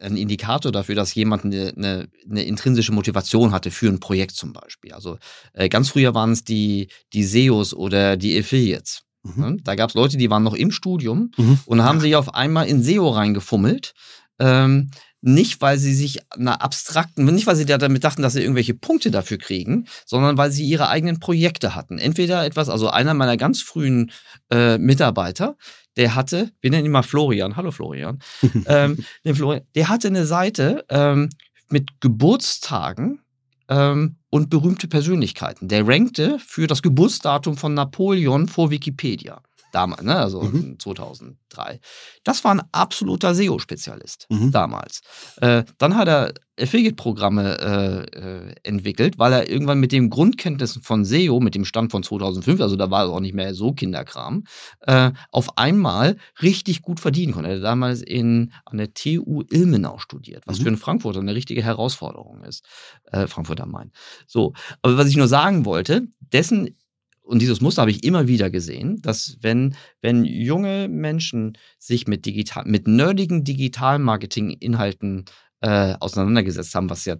ein 0.00 0.16
Indikator 0.16 0.72
dafür, 0.72 0.94
dass 0.94 1.14
jemand 1.14 1.44
eine, 1.44 1.72
eine, 1.76 2.08
eine, 2.28 2.42
intrinsische 2.42 2.92
Motivation 2.92 3.52
hatte 3.52 3.70
für 3.70 3.88
ein 3.88 4.00
Projekt 4.00 4.32
zum 4.32 4.52
Beispiel. 4.52 4.92
Also 4.92 5.18
äh, 5.52 5.68
ganz 5.68 5.90
früher 5.90 6.14
waren 6.14 6.32
es 6.32 6.42
die, 6.42 6.88
die 7.12 7.22
SEOs 7.22 7.74
oder 7.74 8.16
die 8.16 8.38
Affiliates. 8.38 9.02
Mhm. 9.22 9.42
Ne? 9.42 9.56
Da 9.62 9.74
gab 9.74 9.90
es 9.90 9.94
Leute, 9.94 10.16
die 10.16 10.30
waren 10.30 10.42
noch 10.42 10.54
im 10.54 10.70
Studium 10.70 11.32
mhm. 11.36 11.60
und 11.66 11.82
haben 11.82 12.00
sich 12.00 12.16
auf 12.16 12.34
einmal 12.34 12.66
in 12.66 12.82
SEO 12.82 13.10
reingefummelt. 13.10 13.92
Ähm, 14.38 14.90
nicht, 15.22 15.60
weil 15.60 15.78
sie 15.78 15.94
sich 15.94 16.20
einer 16.30 16.62
abstrakten, 16.62 17.24
nicht, 17.24 17.46
weil 17.46 17.56
sie 17.56 17.66
damit 17.66 18.04
dachten, 18.04 18.22
dass 18.22 18.32
sie 18.32 18.40
irgendwelche 18.40 18.74
Punkte 18.74 19.10
dafür 19.10 19.38
kriegen, 19.38 19.86
sondern 20.06 20.38
weil 20.38 20.50
sie 20.50 20.64
ihre 20.64 20.88
eigenen 20.88 21.20
Projekte 21.20 21.74
hatten. 21.74 21.98
Entweder 21.98 22.44
etwas, 22.44 22.68
also 22.68 22.88
einer 22.88 23.14
meiner 23.14 23.36
ganz 23.36 23.60
frühen 23.60 24.10
äh, 24.50 24.78
Mitarbeiter, 24.78 25.56
der 25.96 26.14
hatte, 26.14 26.50
wir 26.60 26.70
nennen 26.70 26.86
ihn 26.86 26.92
mal 26.92 27.02
Florian, 27.02 27.56
hallo 27.56 27.70
Florian, 27.70 28.20
ähm, 28.66 29.04
den 29.24 29.34
Florian 29.34 29.62
der 29.74 29.88
hatte 29.88 30.08
eine 30.08 30.26
Seite 30.26 30.84
ähm, 30.88 31.28
mit 31.68 32.00
Geburtstagen 32.00 33.20
ähm, 33.68 34.16
und 34.30 34.48
berühmte 34.48 34.88
Persönlichkeiten. 34.88 35.68
Der 35.68 35.86
rankte 35.86 36.38
für 36.38 36.66
das 36.66 36.82
Geburtsdatum 36.82 37.56
von 37.56 37.74
Napoleon 37.74 38.48
vor 38.48 38.70
Wikipedia 38.70 39.42
damals, 39.72 40.02
ne, 40.02 40.16
also 40.16 40.42
mhm. 40.42 40.78
2003. 40.78 41.80
Das 42.24 42.44
war 42.44 42.54
ein 42.54 42.62
absoluter 42.72 43.34
SEO-Spezialist 43.34 44.26
mhm. 44.28 44.50
damals. 44.50 45.02
Äh, 45.40 45.64
dann 45.78 45.96
hat 45.96 46.08
er 46.08 46.34
Affiliate-Programme 46.60 47.58
äh, 47.58 48.18
äh, 48.18 48.54
entwickelt, 48.62 49.18
weil 49.18 49.32
er 49.32 49.48
irgendwann 49.48 49.80
mit 49.80 49.92
den 49.92 50.10
Grundkenntnissen 50.10 50.82
von 50.82 51.04
SEO, 51.04 51.40
mit 51.40 51.54
dem 51.54 51.64
Stand 51.64 51.90
von 51.90 52.02
2005, 52.02 52.60
also 52.60 52.76
da 52.76 52.90
war 52.90 53.06
es 53.06 53.10
auch 53.10 53.20
nicht 53.20 53.34
mehr 53.34 53.54
so 53.54 53.72
Kinderkram, 53.72 54.44
äh, 54.82 55.12
auf 55.30 55.56
einmal 55.56 56.16
richtig 56.42 56.82
gut 56.82 57.00
verdienen 57.00 57.32
konnte. 57.32 57.50
Er 57.50 57.56
hat 57.56 57.64
damals 57.64 58.02
in, 58.02 58.52
an 58.66 58.78
der 58.78 58.92
TU 58.94 59.42
Ilmenau 59.50 59.98
studiert, 59.98 60.46
was 60.46 60.58
mhm. 60.58 60.62
für 60.62 60.68
einen 60.68 60.76
Frankfurter 60.76 61.20
eine 61.20 61.34
richtige 61.34 61.62
Herausforderung 61.62 62.44
ist. 62.44 62.64
Äh, 63.04 63.26
Frankfurt 63.26 63.60
am 63.60 63.70
Main. 63.70 63.92
So, 64.26 64.52
aber 64.82 64.98
was 64.98 65.08
ich 65.08 65.16
nur 65.16 65.28
sagen 65.28 65.64
wollte, 65.64 66.06
dessen 66.32 66.76
und 67.22 67.40
dieses 67.40 67.60
Muster 67.60 67.82
habe 67.82 67.90
ich 67.90 68.04
immer 68.04 68.26
wieder 68.26 68.50
gesehen, 68.50 69.00
dass 69.02 69.38
wenn, 69.40 69.76
wenn 70.00 70.24
junge 70.24 70.88
Menschen 70.88 71.56
sich 71.78 72.06
mit 72.08 72.26
digital, 72.26 72.64
mit 72.66 72.88
nerdigen 72.88 73.44
Digital-Marketing-Inhalten 73.44 75.26
äh, 75.60 75.94
auseinandergesetzt 76.00 76.74
haben, 76.74 76.90
was 76.90 77.04
ja 77.04 77.16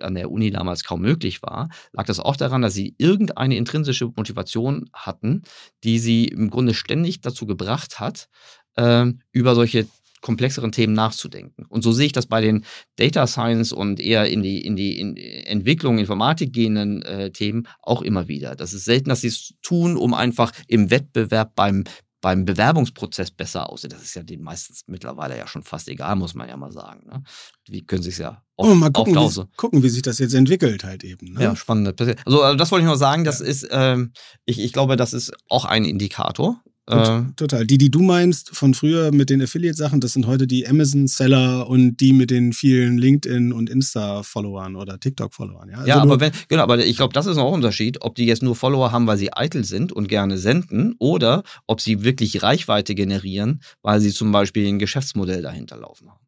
an 0.00 0.14
der 0.14 0.30
Uni 0.30 0.50
damals 0.50 0.84
kaum 0.84 1.00
möglich 1.00 1.42
war, 1.42 1.68
lag 1.92 2.06
das 2.06 2.20
auch 2.20 2.36
daran, 2.36 2.62
dass 2.62 2.74
sie 2.74 2.94
irgendeine 2.98 3.56
intrinsische 3.56 4.06
Motivation 4.16 4.88
hatten, 4.92 5.42
die 5.82 5.98
sie 5.98 6.26
im 6.26 6.50
Grunde 6.50 6.74
ständig 6.74 7.20
dazu 7.20 7.46
gebracht 7.46 8.00
hat, 8.00 8.28
äh, 8.76 9.06
über 9.32 9.54
solche 9.54 9.86
komplexeren 10.24 10.72
Themen 10.72 10.94
nachzudenken. 10.94 11.66
Und 11.68 11.82
so 11.82 11.92
sehe 11.92 12.06
ich 12.06 12.12
das 12.12 12.24
bei 12.24 12.40
den 12.40 12.64
Data 12.96 13.26
Science 13.26 13.72
und 13.72 14.00
eher 14.00 14.26
in 14.26 14.42
die, 14.42 14.64
in 14.64 14.74
die 14.74 14.98
in 14.98 15.18
Entwicklung, 15.18 15.98
Informatik 15.98 16.54
gehenden 16.54 17.02
äh, 17.02 17.30
Themen 17.30 17.68
auch 17.82 18.00
immer 18.00 18.26
wieder. 18.26 18.56
Das 18.56 18.72
ist 18.72 18.86
selten, 18.86 19.10
dass 19.10 19.20
sie 19.20 19.28
es 19.28 19.52
tun, 19.60 19.98
um 19.98 20.14
einfach 20.14 20.50
im 20.66 20.90
Wettbewerb 20.90 21.54
beim, 21.54 21.84
beim 22.22 22.46
Bewerbungsprozess 22.46 23.32
besser 23.32 23.68
aussehen. 23.68 23.90
Das 23.90 24.02
ist 24.02 24.14
ja 24.14 24.22
den 24.22 24.40
meistens 24.40 24.84
mittlerweile 24.86 25.36
ja 25.36 25.46
schon 25.46 25.62
fast 25.62 25.90
egal, 25.90 26.16
muss 26.16 26.32
man 26.32 26.48
ja 26.48 26.56
mal 26.56 26.72
sagen. 26.72 27.06
Ne? 27.06 27.22
Wie 27.68 27.84
können 27.84 28.02
sie 28.02 28.08
es 28.08 28.16
ja 28.16 28.42
oft, 28.56 28.70
oh, 28.70 28.74
mal 28.74 28.90
gucken, 28.90 29.18
oft 29.18 29.36
wie, 29.36 29.44
gucken, 29.58 29.82
wie 29.82 29.90
sich 29.90 30.00
das 30.00 30.20
jetzt 30.20 30.32
entwickelt 30.32 30.84
halt 30.84 31.04
eben. 31.04 31.34
Ne? 31.34 31.42
Ja, 31.42 31.54
spannend. 31.54 32.00
Also, 32.00 32.42
also 32.42 32.56
das 32.56 32.72
wollte 32.72 32.84
ich 32.84 32.88
nur 32.88 32.96
sagen, 32.96 33.24
das 33.24 33.40
ja. 33.40 33.44
ist, 33.44 33.68
ähm, 33.70 34.14
ich, 34.46 34.58
ich 34.58 34.72
glaube, 34.72 34.96
das 34.96 35.12
ist 35.12 35.34
auch 35.50 35.66
ein 35.66 35.84
Indikator. 35.84 36.62
Äh, 36.86 37.22
total. 37.36 37.66
Die, 37.66 37.78
die 37.78 37.90
du 37.90 38.02
meinst 38.02 38.54
von 38.54 38.74
früher 38.74 39.10
mit 39.10 39.30
den 39.30 39.40
Affiliate-Sachen, 39.40 40.00
das 40.00 40.12
sind 40.12 40.26
heute 40.26 40.46
die 40.46 40.68
Amazon-Seller 40.68 41.66
und 41.66 41.96
die 41.96 42.12
mit 42.12 42.30
den 42.30 42.52
vielen 42.52 42.98
LinkedIn- 42.98 43.52
und 43.52 43.70
Insta-Followern 43.70 44.76
oder 44.76 45.00
TikTok-Followern. 45.00 45.70
Ja, 45.70 45.76
also 45.78 45.88
ja 45.88 46.02
aber 46.02 46.20
wenn, 46.20 46.32
genau, 46.48 46.62
aber 46.62 46.84
ich 46.84 46.96
glaube, 46.96 47.14
das 47.14 47.26
ist 47.26 47.38
auch 47.38 47.48
ein 47.48 47.54
Unterschied, 47.54 48.02
ob 48.02 48.16
die 48.16 48.26
jetzt 48.26 48.42
nur 48.42 48.54
Follower 48.54 48.92
haben, 48.92 49.06
weil 49.06 49.16
sie 49.16 49.32
eitel 49.32 49.64
sind 49.64 49.92
und 49.92 50.08
gerne 50.08 50.36
senden 50.36 50.94
oder 50.98 51.42
ob 51.66 51.80
sie 51.80 52.04
wirklich 52.04 52.42
Reichweite 52.42 52.94
generieren, 52.94 53.60
weil 53.80 54.00
sie 54.00 54.10
zum 54.10 54.30
Beispiel 54.30 54.68
ein 54.68 54.78
Geschäftsmodell 54.78 55.40
dahinter 55.40 55.78
laufen 55.78 56.10
haben. 56.10 56.23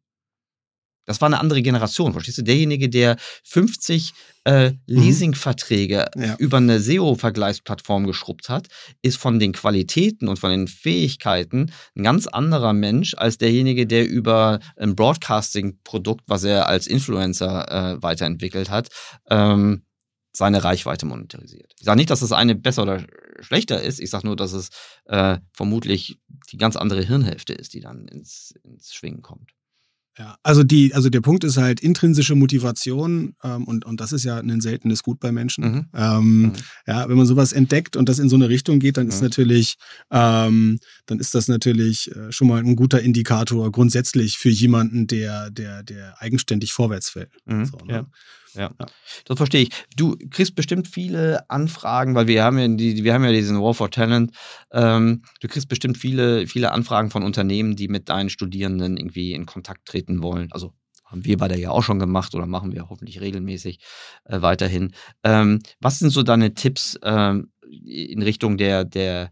Das 1.07 1.21
war 1.21 1.27
eine 1.27 1.39
andere 1.39 1.61
Generation, 1.61 2.11
verstehst 2.11 2.37
du? 2.37 2.43
Derjenige, 2.43 2.89
der 2.89 3.15
50 3.45 4.13
äh, 4.43 4.71
mhm. 4.71 4.79
Leasingverträge 4.85 6.05
ja. 6.15 6.35
über 6.37 6.57
eine 6.57 6.79
SEO-Vergleichsplattform 6.81 8.05
geschrubbt 8.05 8.49
hat, 8.49 8.67
ist 9.01 9.17
von 9.17 9.39
den 9.39 9.53
Qualitäten 9.53 10.27
und 10.27 10.37
von 10.37 10.51
den 10.51 10.67
Fähigkeiten 10.67 11.71
ein 11.95 12.03
ganz 12.03 12.27
anderer 12.27 12.73
Mensch 12.73 13.15
als 13.17 13.37
derjenige, 13.37 13.87
der 13.87 14.07
über 14.07 14.59
ein 14.75 14.95
Broadcasting-Produkt, 14.95 16.25
was 16.27 16.43
er 16.43 16.67
als 16.67 16.87
Influencer 16.87 17.95
äh, 17.95 18.03
weiterentwickelt 18.03 18.69
hat, 18.69 18.89
ähm, 19.29 19.83
seine 20.33 20.63
Reichweite 20.63 21.05
monetarisiert. 21.05 21.73
Ich 21.79 21.85
sage 21.85 21.97
nicht, 21.97 22.09
dass 22.09 22.19
das 22.19 22.33
eine 22.33 22.53
besser 22.53 22.83
oder 22.83 23.03
schlechter 23.39 23.81
ist. 23.81 23.99
Ich 23.99 24.09
sage 24.09 24.27
nur, 24.27 24.35
dass 24.35 24.51
es 24.51 24.69
äh, 25.05 25.37
vermutlich 25.53 26.19
die 26.51 26.57
ganz 26.57 26.75
andere 26.75 27.01
Hirnhälfte 27.01 27.53
ist, 27.53 27.73
die 27.73 27.79
dann 27.79 28.07
ins, 28.07 28.53
ins 28.63 28.93
Schwingen 28.93 29.21
kommt. 29.21 29.56
Ja, 30.17 30.37
also 30.41 30.63
die, 30.63 30.95
also 30.95 31.09
der 31.09 31.21
Punkt 31.21 31.43
ist 31.43 31.57
halt 31.57 31.79
intrinsische 31.79 32.33
Motivation 32.33 33.35
ähm, 33.43 33.65
und, 33.65 33.85
und 33.85 34.01
das 34.01 34.13
ist 34.13 34.23
ja 34.23 34.37
ein 34.37 34.61
seltenes 34.61 35.03
Gut 35.03 35.19
bei 35.19 35.31
Menschen. 35.31 35.63
Mhm. 35.63 35.85
Ähm, 35.93 36.41
mhm. 36.41 36.53
Ja, 36.87 37.07
wenn 37.07 37.17
man 37.17 37.27
sowas 37.27 37.53
entdeckt 37.53 37.95
und 37.95 38.09
das 38.09 38.17
in 38.17 38.27
so 38.27 38.35
eine 38.35 38.49
Richtung 38.49 38.79
geht, 38.79 38.97
dann 38.97 39.05
mhm. 39.05 39.11
ist 39.11 39.21
natürlich, 39.21 39.77
ähm, 40.09 40.79
dann 41.05 41.19
ist 41.19 41.35
das 41.35 41.47
natürlich 41.47 42.15
äh, 42.15 42.31
schon 42.31 42.47
mal 42.47 42.59
ein 42.59 42.75
guter 42.75 43.01
Indikator 43.01 43.71
grundsätzlich 43.71 44.37
für 44.37 44.49
jemanden, 44.49 45.05
der, 45.05 45.51
der, 45.51 45.83
der 45.83 46.19
eigenständig 46.19 46.73
vorwärts 46.73 47.09
fällt. 47.09 47.31
Mhm. 47.45 47.65
So, 47.65 47.77
ne? 47.85 47.93
ja. 47.93 48.07
Ja, 48.57 48.71
ja, 48.79 48.85
das 49.25 49.37
verstehe 49.37 49.61
ich. 49.63 49.69
Du 49.95 50.15
kriegst 50.31 50.55
bestimmt 50.55 50.87
viele 50.87 51.49
Anfragen, 51.49 52.15
weil 52.15 52.27
wir 52.27 52.43
haben 52.43 52.57
ja, 52.57 52.67
die, 52.67 53.03
wir 53.03 53.13
haben 53.13 53.23
ja 53.23 53.31
diesen 53.31 53.61
War 53.61 53.73
for 53.73 53.91
Talent. 53.91 54.31
Ähm, 54.71 55.23
du 55.41 55.47
kriegst 55.47 55.69
bestimmt 55.69 55.97
viele, 55.97 56.47
viele 56.47 56.71
Anfragen 56.71 57.11
von 57.11 57.23
Unternehmen, 57.23 57.75
die 57.75 57.87
mit 57.87 58.09
deinen 58.09 58.29
Studierenden 58.29 58.97
irgendwie 58.97 59.33
in 59.33 59.45
Kontakt 59.45 59.85
treten 59.85 60.23
wollen. 60.23 60.51
Also 60.51 60.73
haben 61.05 61.23
wir 61.23 61.37
beide 61.37 61.57
ja 61.57 61.69
auch 61.71 61.83
schon 61.83 61.99
gemacht 61.99 62.35
oder 62.35 62.47
machen 62.47 62.73
wir 62.73 62.89
hoffentlich 62.89 63.21
regelmäßig 63.21 63.79
äh, 64.25 64.41
weiterhin. 64.41 64.93
Ähm, 65.23 65.59
was 65.79 65.99
sind 65.99 66.09
so 66.09 66.23
deine 66.23 66.53
Tipps 66.53 66.99
ähm, 67.03 67.51
in 67.85 68.21
Richtung 68.21 68.57
der, 68.57 68.85
der, 68.85 69.29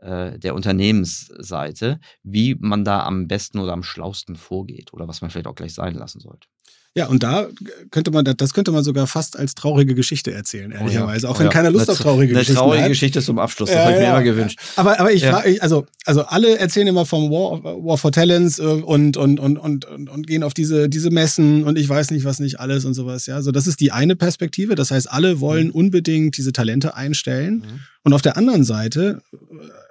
äh, 0.00 0.38
der 0.38 0.54
Unternehmensseite, 0.54 1.98
wie 2.22 2.54
man 2.56 2.84
da 2.84 3.04
am 3.04 3.26
besten 3.26 3.58
oder 3.58 3.72
am 3.72 3.82
schlausten 3.82 4.36
vorgeht 4.36 4.92
oder 4.92 5.08
was 5.08 5.20
man 5.20 5.30
vielleicht 5.30 5.46
auch 5.46 5.54
gleich 5.54 5.74
sein 5.74 5.94
lassen 5.94 6.20
sollte? 6.20 6.48
Ja, 6.96 7.08
und 7.08 7.22
da 7.22 7.48
könnte 7.90 8.10
man, 8.10 8.24
das 8.24 8.54
könnte 8.54 8.72
man 8.72 8.82
sogar 8.82 9.06
fast 9.06 9.38
als 9.38 9.54
traurige 9.54 9.94
Geschichte 9.94 10.32
erzählen, 10.32 10.72
ehrlicherweise. 10.72 11.26
Oh 11.26 11.28
ja. 11.28 11.34
Auch 11.34 11.38
wenn 11.38 11.48
oh 11.48 11.50
ja. 11.50 11.52
keiner 11.52 11.70
Lust 11.70 11.90
auf 11.90 11.98
traurige 11.98 12.32
eine 12.32 12.40
Geschichten 12.40 12.56
hat. 12.56 12.62
Eine 12.62 12.70
traurige 12.70 12.88
Geschichte 12.88 13.20
zum 13.20 13.38
Abschluss, 13.38 13.68
das 13.68 13.76
ja, 13.76 13.84
habe 13.84 13.92
ich 13.92 14.00
mir 14.00 14.08
immer 14.08 14.22
gewünscht. 14.22 14.58
Aber, 14.76 14.98
aber 14.98 15.12
ich 15.12 15.22
frage, 15.22 15.60
also, 15.60 15.84
also 16.06 16.22
alle 16.22 16.56
erzählen 16.56 16.86
immer 16.86 17.04
vom 17.04 17.30
War, 17.30 17.62
War 17.62 17.98
for 17.98 18.12
Talents 18.12 18.58
äh, 18.58 18.62
und, 18.62 19.18
und, 19.18 19.38
und, 19.38 19.58
und, 19.58 19.84
und, 19.84 20.08
und 20.08 20.26
gehen 20.26 20.42
auf 20.42 20.54
diese, 20.54 20.88
diese 20.88 21.10
Messen 21.10 21.64
und 21.64 21.76
ich 21.76 21.86
weiß 21.86 22.12
nicht, 22.12 22.24
was 22.24 22.38
nicht 22.38 22.60
alles 22.60 22.86
und 22.86 22.94
sowas, 22.94 23.26
ja. 23.26 23.34
So, 23.34 23.38
also 23.40 23.52
das 23.52 23.66
ist 23.66 23.80
die 23.80 23.92
eine 23.92 24.16
Perspektive. 24.16 24.74
Das 24.74 24.90
heißt, 24.90 25.10
alle 25.10 25.38
wollen 25.40 25.66
mhm. 25.66 25.72
unbedingt 25.72 26.38
diese 26.38 26.54
Talente 26.54 26.96
einstellen. 26.96 27.56
Mhm. 27.56 27.80
Und 28.04 28.14
auf 28.14 28.22
der 28.22 28.38
anderen 28.38 28.64
Seite, 28.64 29.20
äh, 29.34 29.36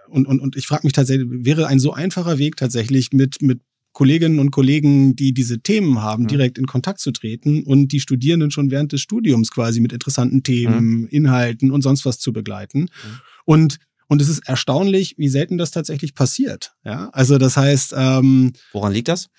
und, 0.09 0.25
und, 0.25 0.39
und 0.39 0.55
ich 0.55 0.65
frage 0.65 0.87
mich 0.87 0.93
tatsächlich, 0.93 1.27
wäre 1.29 1.67
ein 1.67 1.79
so 1.79 1.93
einfacher 1.93 2.39
Weg 2.39 2.55
tatsächlich 2.57 3.11
mit, 3.13 3.43
mit 3.43 3.59
Kolleginnen 3.95 4.39
und 4.39 4.51
Kollegen, 4.51 5.15
die 5.15 5.33
diese 5.33 5.61
Themen 5.61 6.01
haben, 6.01 6.23
mhm. 6.23 6.27
direkt 6.27 6.57
in 6.57 6.67
Kontakt 6.67 6.99
zu 6.99 7.11
treten 7.11 7.63
und 7.63 7.93
die 7.93 8.01
Studierenden 8.01 8.51
schon 8.51 8.69
während 8.69 8.91
des 8.91 8.99
Studiums 8.99 9.51
quasi 9.51 9.79
mit 9.79 9.93
interessanten 9.93 10.43
Themen, 10.43 10.99
mhm. 10.99 11.07
Inhalten 11.07 11.71
und 11.71 11.81
sonst 11.81 12.05
was 12.05 12.19
zu 12.19 12.33
begleiten. 12.33 12.81
Mhm. 12.81 13.19
Und 13.45 13.77
und 14.07 14.21
es 14.21 14.29
ist 14.29 14.47
erstaunlich, 14.47 15.15
wie 15.17 15.29
selten 15.29 15.57
das 15.57 15.71
tatsächlich 15.71 16.13
passiert. 16.13 16.75
Ja, 16.83 17.09
also 17.09 17.39
das 17.39 17.57
heißt, 17.57 17.95
ähm, 17.97 18.53
woran 18.73 18.91
liegt 18.93 19.07
das? 19.07 19.29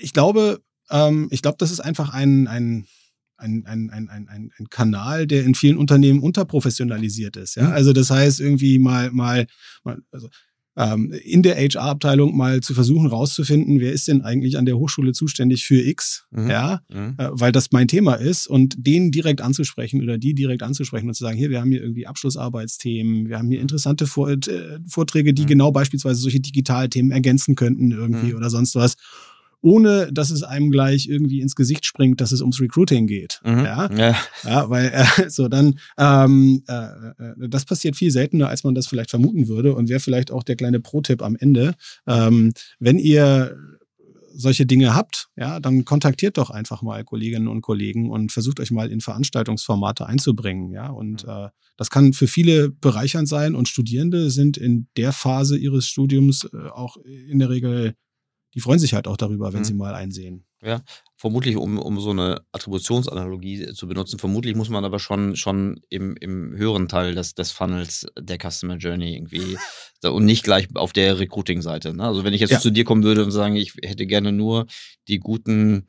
Ich 0.00 0.12
glaube, 0.12 0.60
ähm, 0.90 1.28
ich 1.30 1.42
glaube, 1.42 1.58
das 1.58 1.70
ist 1.70 1.80
einfach 1.80 2.12
ein, 2.12 2.48
ein 2.48 2.86
ein, 3.36 3.64
ein, 3.66 3.90
ein, 3.90 4.08
ein, 4.08 4.28
ein 4.28 4.68
Kanal, 4.70 5.26
der 5.26 5.44
in 5.44 5.56
vielen 5.56 5.76
Unternehmen 5.76 6.20
unterprofessionalisiert 6.20 7.36
ist. 7.36 7.56
Ja? 7.56 7.64
Mhm. 7.64 7.72
Also 7.72 7.92
das 7.92 8.08
heißt 8.10 8.40
irgendwie 8.40 8.78
mal, 8.78 9.10
mal, 9.10 9.46
mal 9.82 9.98
also 10.12 10.28
ähm, 10.76 11.12
in 11.12 11.42
der 11.42 11.56
HR-Abteilung 11.56 12.36
mal 12.36 12.60
zu 12.60 12.74
versuchen 12.74 13.06
rauszufinden, 13.06 13.80
wer 13.80 13.92
ist 13.92 14.08
denn 14.08 14.22
eigentlich 14.22 14.56
an 14.56 14.64
der 14.64 14.78
Hochschule 14.78 15.12
zuständig 15.12 15.64
für 15.64 15.80
X, 15.80 16.26
mhm. 16.30 16.48
ja, 16.48 16.80
mhm. 16.92 17.14
Äh, 17.18 17.28
weil 17.32 17.52
das 17.52 17.72
mein 17.72 17.88
Thema 17.88 18.14
ist 18.14 18.46
und 18.46 18.74
den 18.78 19.10
direkt 19.10 19.42
anzusprechen 19.42 20.02
oder 20.02 20.18
die 20.18 20.34
direkt 20.34 20.62
anzusprechen 20.62 21.08
und 21.08 21.14
zu 21.14 21.24
sagen, 21.24 21.36
hier, 21.36 21.50
wir 21.50 21.60
haben 21.60 21.70
hier 21.70 21.82
irgendwie 21.82 22.06
Abschlussarbeitsthemen, 22.06 23.28
wir 23.28 23.38
haben 23.38 23.48
hier 23.48 23.58
mhm. 23.58 23.62
interessante 23.62 24.06
Vor 24.06 24.30
äh, 24.30 24.38
Vorträge, 24.88 25.34
die 25.34 25.42
mhm. 25.42 25.48
genau 25.48 25.72
beispielsweise 25.72 26.20
solche 26.20 26.40
Digitalthemen 26.40 27.12
ergänzen 27.12 27.54
könnten 27.54 27.90
irgendwie 27.90 28.30
mhm. 28.30 28.36
oder 28.36 28.48
sonst 28.48 28.74
was 28.74 28.96
ohne 29.62 30.12
dass 30.12 30.30
es 30.30 30.42
einem 30.42 30.70
gleich 30.70 31.08
irgendwie 31.08 31.40
ins 31.40 31.54
Gesicht 31.54 31.86
springt, 31.86 32.20
dass 32.20 32.32
es 32.32 32.40
ums 32.40 32.60
Recruiting 32.60 33.06
geht. 33.06 33.40
Mhm. 33.44 33.64
Ja? 33.64 33.90
ja, 33.96 34.16
ja, 34.44 34.68
weil 34.68 34.92
äh, 34.92 35.28
so 35.30 35.48
dann 35.48 35.78
ähm, 35.96 36.62
äh, 36.68 36.74
äh, 36.74 37.48
das 37.48 37.64
passiert 37.64 37.96
viel 37.96 38.10
seltener, 38.10 38.48
als 38.48 38.64
man 38.64 38.74
das 38.74 38.88
vielleicht 38.88 39.10
vermuten 39.10 39.48
würde 39.48 39.74
und 39.74 39.88
wäre 39.88 40.00
vielleicht 40.00 40.30
auch 40.30 40.42
der 40.42 40.56
kleine 40.56 40.80
Pro-Tipp 40.80 41.22
am 41.22 41.36
Ende, 41.36 41.74
ähm, 42.06 42.52
wenn 42.80 42.98
ihr 42.98 43.56
solche 44.34 44.66
Dinge 44.66 44.94
habt, 44.94 45.28
ja, 45.36 45.60
dann 45.60 45.84
kontaktiert 45.84 46.38
doch 46.38 46.50
einfach 46.50 46.82
mal 46.82 47.04
Kolleginnen 47.04 47.48
und 47.48 47.60
Kollegen 47.60 48.10
und 48.10 48.32
versucht 48.32 48.60
euch 48.60 48.70
mal 48.70 48.90
in 48.90 49.00
Veranstaltungsformate 49.00 50.06
einzubringen, 50.06 50.70
ja. 50.70 50.88
Und 50.88 51.24
mhm. 51.24 51.30
äh, 51.30 51.48
das 51.76 51.90
kann 51.90 52.12
für 52.12 52.26
viele 52.26 52.70
bereichernd 52.70 53.28
sein 53.28 53.54
und 53.54 53.68
Studierende 53.68 54.30
sind 54.30 54.56
in 54.56 54.88
der 54.96 55.12
Phase 55.12 55.56
ihres 55.56 55.86
Studiums 55.86 56.48
äh, 56.52 56.68
auch 56.68 56.96
in 56.96 57.38
der 57.38 57.50
Regel 57.50 57.94
die 58.54 58.60
freuen 58.60 58.78
sich 58.78 58.94
halt 58.94 59.06
auch 59.08 59.16
darüber, 59.16 59.52
wenn 59.52 59.60
Mhm. 59.60 59.64
sie 59.64 59.74
mal 59.74 59.94
einsehen. 59.94 60.44
Ja, 60.64 60.80
vermutlich, 61.16 61.56
um, 61.56 61.78
um 61.78 61.98
so 61.98 62.10
eine 62.10 62.42
Attributionsanalogie 62.52 63.72
zu 63.72 63.88
benutzen, 63.88 64.18
vermutlich 64.20 64.54
muss 64.54 64.68
man 64.68 64.84
aber 64.84 64.98
schon, 65.00 65.34
schon 65.34 65.80
im, 65.88 66.14
im 66.16 66.54
höheren 66.56 66.86
Teil 66.88 67.14
des, 67.16 67.34
des 67.34 67.50
Funnels 67.50 68.06
der 68.18 68.38
Customer 68.38 68.76
Journey 68.76 69.14
irgendwie 69.16 69.56
und 70.04 70.24
nicht 70.24 70.44
gleich 70.44 70.68
auf 70.74 70.92
der 70.92 71.18
Recruiting-Seite. 71.18 71.94
Ne? 71.94 72.04
Also 72.04 72.22
wenn 72.24 72.32
ich 72.34 72.40
jetzt 72.40 72.50
Ja. 72.50 72.60
zu 72.60 72.70
dir 72.70 72.84
kommen 72.84 73.02
würde 73.02 73.24
und 73.24 73.32
sagen, 73.32 73.56
ich 73.56 73.74
hätte 73.82 74.06
gerne 74.06 74.30
nur 74.30 74.66
die 75.08 75.18
guten, 75.18 75.88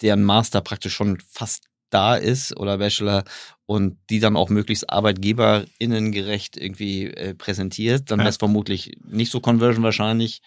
deren 0.00 0.22
Master 0.24 0.60
praktisch 0.62 0.94
schon 0.94 1.18
fast 1.28 1.64
da 1.90 2.16
ist 2.16 2.56
oder 2.56 2.78
Bachelor 2.78 3.24
und 3.66 3.98
die 4.10 4.18
dann 4.20 4.36
auch 4.36 4.48
möglichst 4.48 4.88
arbeitgeberinnengerecht 4.90 6.56
irgendwie 6.56 7.06
äh, 7.06 7.34
präsentiert, 7.34 8.10
dann 8.10 8.18
Ja. 8.20 8.24
wäre 8.24 8.30
es 8.30 8.36
vermutlich 8.36 8.98
nicht 9.04 9.30
so 9.30 9.40
Conversion 9.40 9.82
wahrscheinlich. 9.84 10.40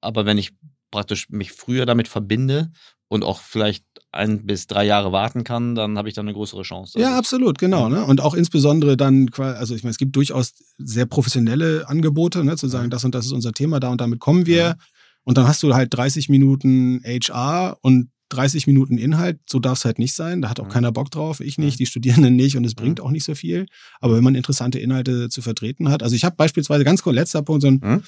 Aber 0.00 0.26
wenn 0.26 0.38
ich 0.38 0.52
praktisch 0.94 1.28
mich 1.30 1.52
früher 1.52 1.84
damit 1.86 2.08
verbinde 2.08 2.70
und 3.08 3.22
auch 3.22 3.40
vielleicht 3.40 3.84
ein 4.12 4.46
bis 4.46 4.66
drei 4.66 4.84
Jahre 4.86 5.12
warten 5.12 5.44
kann, 5.44 5.74
dann 5.74 5.98
habe 5.98 6.08
ich 6.08 6.14
dann 6.14 6.26
eine 6.26 6.34
größere 6.34 6.62
Chance. 6.62 6.98
Ja, 6.98 7.08
Also, 7.08 7.18
absolut, 7.18 7.58
genau. 7.58 7.88
Ne? 7.88 8.04
Und 8.04 8.20
auch 8.20 8.34
insbesondere 8.34 8.96
dann, 8.96 9.28
also 9.36 9.74
ich 9.74 9.82
meine, 9.82 9.90
es 9.90 9.98
gibt 9.98 10.14
durchaus 10.16 10.54
sehr 10.78 11.04
professionelle 11.06 11.88
Angebote, 11.88 12.44
ne? 12.44 12.56
zu 12.56 12.68
sagen, 12.68 12.86
Mhm. 12.86 12.90
das 12.90 13.04
und 13.04 13.14
das 13.14 13.26
ist 13.26 13.32
unser 13.32 13.52
Thema, 13.52 13.80
da 13.80 13.88
und 13.90 14.00
damit 14.00 14.20
kommen 14.20 14.46
wir. 14.46 14.56
Ja. 14.56 14.74
Und 15.24 15.36
dann 15.36 15.46
hast 15.48 15.62
du 15.62 15.74
halt 15.74 15.92
30 15.92 16.28
Minuten 16.28 17.00
HR 17.04 17.76
und 17.82 18.10
30 18.30 18.66
Minuten 18.66 18.98
Inhalt, 18.98 19.38
so 19.48 19.58
darf 19.58 19.78
es 19.78 19.84
halt 19.84 19.98
nicht 19.98 20.14
sein. 20.14 20.40
Da 20.42 20.48
hat 20.48 20.58
auch 20.60 20.64
Mhm. 20.66 20.70
keiner 20.70 20.92
Bock 20.92 21.10
drauf, 21.10 21.40
ich 21.40 21.58
nicht, 21.58 21.74
Mhm. 21.74 21.78
die 21.78 21.86
Studierenden 21.86 22.36
nicht 22.36 22.56
und 22.56 22.64
es 22.64 22.72
Mhm. 22.72 22.80
bringt 22.80 23.00
auch 23.00 23.10
nicht 23.10 23.24
so 23.24 23.34
viel. 23.34 23.66
Aber 24.00 24.16
wenn 24.16 24.24
man 24.24 24.34
interessante 24.34 24.78
Inhalte 24.78 25.28
zu 25.28 25.42
vertreten 25.42 25.88
hat, 25.90 26.02
also 26.02 26.14
ich 26.16 26.24
habe 26.24 26.36
beispielsweise 26.36 26.84
ganz 26.84 27.02
kurz, 27.02 27.14
letzter 27.16 27.42
Punkt, 27.42 27.62
so 27.62 27.68
ein, 27.68 27.80
Mhm. 27.82 28.02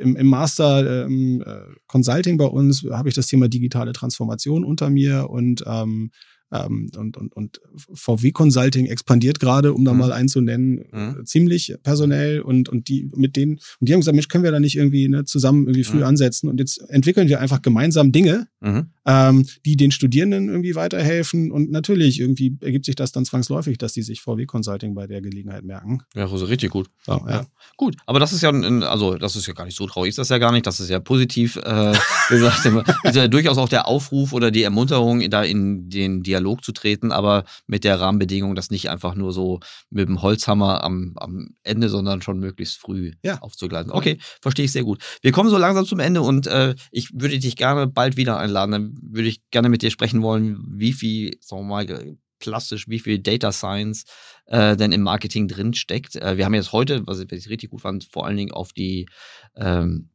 Im, 0.00 0.16
im 0.16 0.26
Master 0.26 1.04
ähm, 1.06 1.42
äh, 1.46 1.54
Consulting 1.86 2.36
bei 2.36 2.46
uns 2.46 2.84
habe 2.90 3.08
ich 3.08 3.14
das 3.14 3.26
Thema 3.26 3.48
digitale 3.48 3.92
Transformation 3.92 4.64
unter 4.64 4.90
mir 4.90 5.28
und 5.30 5.62
ähm, 5.66 6.10
ähm, 6.52 6.88
und, 6.96 7.16
und, 7.16 7.32
und 7.34 7.60
VW 7.92 8.30
Consulting 8.30 8.86
expandiert 8.86 9.40
gerade, 9.40 9.72
um 9.74 9.84
da 9.84 9.92
Mhm. 9.92 9.98
mal 9.98 10.12
einen 10.12 10.28
zu 10.28 10.40
nennen, 10.40 10.84
Mhm. 10.92 11.16
äh, 11.20 11.24
ziemlich 11.24 11.74
personell 11.82 12.40
und, 12.40 12.68
und 12.68 12.86
die 12.86 13.10
mit 13.16 13.34
denen, 13.34 13.58
und 13.80 13.88
die 13.88 13.92
haben 13.92 13.98
gesagt, 14.00 14.14
Mensch, 14.14 14.28
können 14.28 14.44
wir 14.44 14.52
da 14.52 14.60
nicht 14.60 14.76
irgendwie 14.76 15.08
ne, 15.08 15.24
zusammen 15.24 15.64
irgendwie 15.66 15.82
früh 15.82 15.96
Mhm. 15.98 16.04
ansetzen 16.04 16.48
und 16.48 16.60
jetzt 16.60 16.78
entwickeln 16.88 17.28
wir 17.28 17.40
einfach 17.40 17.62
gemeinsam 17.62 18.12
Dinge, 18.12 18.46
Mhm. 18.60 18.90
Ähm, 19.06 19.46
die 19.64 19.76
den 19.76 19.90
Studierenden 19.92 20.48
irgendwie 20.48 20.74
weiterhelfen 20.74 21.52
und 21.52 21.70
natürlich 21.70 22.20
irgendwie 22.20 22.56
ergibt 22.60 22.84
sich 22.84 22.96
das 22.96 23.12
dann 23.12 23.24
zwangsläufig, 23.24 23.78
dass 23.78 23.92
die 23.92 24.02
sich 24.02 24.20
VW 24.20 24.46
Consulting 24.46 24.94
bei 24.94 25.06
der 25.06 25.20
Gelegenheit 25.22 25.64
merken. 25.64 26.02
Ja, 26.14 26.30
also 26.30 26.44
richtig 26.46 26.70
gut. 26.70 26.88
So, 27.04 27.12
ja. 27.12 27.30
Ja. 27.30 27.46
Gut, 27.76 27.96
aber 28.06 28.18
das 28.20 28.32
ist 28.32 28.42
ja, 28.42 28.50
also 28.50 29.16
das 29.16 29.36
ist 29.36 29.46
ja 29.46 29.52
gar 29.54 29.64
nicht 29.64 29.76
so 29.76 29.86
traurig, 29.86 30.10
ist 30.10 30.18
das 30.18 30.28
ja 30.28 30.38
gar 30.38 30.52
nicht, 30.52 30.66
das 30.66 30.80
ist 30.80 30.90
ja 30.90 30.98
positiv. 30.98 31.56
Äh, 31.56 31.94
gesagt, 32.28 32.66
ist 33.04 33.16
ja 33.16 33.28
durchaus 33.28 33.58
auch 33.58 33.68
der 33.68 33.86
Aufruf 33.86 34.32
oder 34.32 34.50
die 34.50 34.62
Ermunterung, 34.62 35.28
da 35.30 35.42
in 35.42 35.88
den 35.88 36.22
Dialog 36.22 36.64
zu 36.64 36.72
treten, 36.72 37.12
aber 37.12 37.44
mit 37.66 37.84
der 37.84 38.00
Rahmenbedingung, 38.00 38.54
das 38.54 38.70
nicht 38.70 38.90
einfach 38.90 39.14
nur 39.14 39.32
so 39.32 39.60
mit 39.90 40.08
dem 40.08 40.22
Holzhammer 40.22 40.82
am, 40.82 41.12
am 41.16 41.50
Ende, 41.62 41.88
sondern 41.88 42.22
schon 42.22 42.38
möglichst 42.40 42.78
früh 42.78 43.12
Ja. 43.22 43.38
aufzugleisen. 43.40 43.92
Okay, 43.92 44.18
verstehe 44.40 44.64
ich 44.64 44.72
sehr 44.72 44.84
gut. 44.84 45.02
Wir 45.22 45.32
kommen 45.32 45.50
so 45.50 45.58
langsam 45.58 45.84
zum 45.86 46.00
Ende 46.00 46.22
und 46.22 46.46
äh, 46.46 46.74
ich 46.90 47.10
würde 47.14 47.38
dich 47.38 47.56
gerne 47.56 47.86
bald 47.86 48.16
wieder 48.16 48.38
einladen. 48.38 48.72
Dann 48.72 48.95
würde 49.02 49.28
ich 49.28 49.48
gerne 49.50 49.68
mit 49.68 49.82
dir 49.82 49.90
sprechen 49.90 50.22
wollen, 50.22 50.62
wie 50.68 50.92
viel, 50.92 51.36
sagen 51.40 51.62
wir 51.62 51.84
mal, 51.84 52.16
plastisch, 52.38 52.88
wie 52.88 52.98
viel 52.98 53.18
Data 53.18 53.52
Science 53.52 54.04
äh, 54.46 54.76
denn 54.76 54.92
im 54.92 55.02
Marketing 55.02 55.48
drin 55.48 55.74
steckt. 55.74 56.16
Äh, 56.16 56.36
wir 56.36 56.44
haben 56.44 56.54
jetzt 56.54 56.72
heute, 56.72 57.06
was 57.06 57.20
ich, 57.20 57.30
was 57.30 57.38
ich 57.38 57.48
richtig 57.48 57.70
gut 57.70 57.80
fand, 57.80 58.04
vor 58.04 58.26
allen 58.26 58.36
Dingen 58.36 58.52
auf 58.52 58.72
die 58.72 59.06
ähm, 59.56 60.10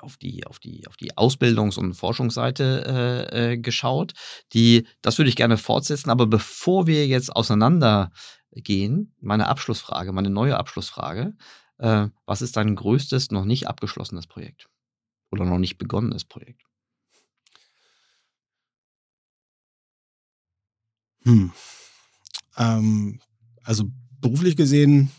auf 0.00 0.16
die, 0.16 0.44
auf 0.46 0.58
die, 0.58 0.86
auf 0.88 0.96
die 0.96 1.16
Ausbildungs- 1.16 1.78
und 1.78 1.94
Forschungsseite 1.94 3.28
äh, 3.30 3.52
äh, 3.52 3.58
geschaut. 3.58 4.12
Die, 4.52 4.88
das 5.02 5.18
würde 5.18 5.28
ich 5.28 5.36
gerne 5.36 5.56
fortsetzen, 5.56 6.10
aber 6.10 6.26
bevor 6.26 6.88
wir 6.88 7.06
jetzt 7.06 7.34
auseinandergehen, 7.34 9.14
meine 9.20 9.48
Abschlussfrage, 9.48 10.12
meine 10.12 10.30
neue 10.30 10.56
Abschlussfrage, 10.56 11.36
äh, 11.78 12.08
was 12.26 12.42
ist 12.42 12.56
dein 12.56 12.74
größtes 12.74 13.30
noch 13.30 13.44
nicht 13.44 13.68
abgeschlossenes 13.68 14.26
Projekt? 14.26 14.68
Oder 15.30 15.44
noch 15.44 15.58
nicht 15.58 15.78
begonnenes 15.78 16.24
Projekt? 16.24 16.62
Hm. 21.24 21.52
Ähm, 22.56 23.20
also 23.62 23.84
beruflich 24.20 24.56
gesehen, 24.56 25.10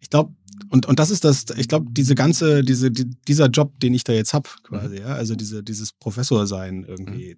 ich 0.00 0.10
glaube, 0.10 0.34
und, 0.70 0.86
und 0.86 0.98
das 0.98 1.10
ist 1.10 1.24
das, 1.24 1.46
ich 1.56 1.68
glaube, 1.68 1.86
diese 1.90 2.14
ganze, 2.14 2.62
diese, 2.62 2.90
die, 2.90 3.10
dieser 3.26 3.46
Job, 3.48 3.78
den 3.80 3.94
ich 3.94 4.04
da 4.04 4.12
jetzt 4.12 4.34
hab, 4.34 4.62
quasi, 4.62 4.98
ja, 4.98 5.06
also 5.06 5.34
diese, 5.34 5.62
dieses 5.62 5.92
Professor-Sein 5.92 6.84
irgendwie. 6.84 7.36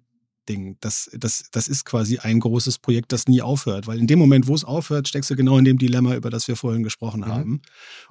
Ding, 0.49 0.77
das, 0.79 1.09
das, 1.13 1.49
das 1.51 1.67
ist 1.67 1.83
quasi 1.83 2.19
ein 2.19 2.39
großes 2.39 2.79
Projekt, 2.79 3.11
das 3.11 3.27
nie 3.27 3.41
aufhört. 3.41 3.85
Weil 3.85 3.99
in 3.99 4.07
dem 4.07 4.17
Moment, 4.17 4.47
wo 4.47 4.55
es 4.55 4.63
aufhört, 4.63 5.09
steckst 5.09 5.29
du 5.29 5.35
genau 5.35 5.57
in 5.57 5.65
dem 5.65 5.77
Dilemma, 5.77 6.15
über 6.15 6.29
das 6.29 6.47
wir 6.47 6.55
vorhin 6.55 6.83
gesprochen 6.83 7.19
Mhm. 7.19 7.25
haben. 7.25 7.49
Mhm. 7.49 7.61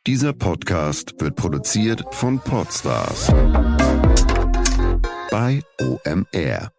Dieser 0.06 0.32
Podcast 0.32 1.20
wird 1.20 1.34
produziert 1.34 2.04
von 2.12 2.38
Podstars 2.38 3.26
bei 5.32 5.60
OMR. 5.80 6.75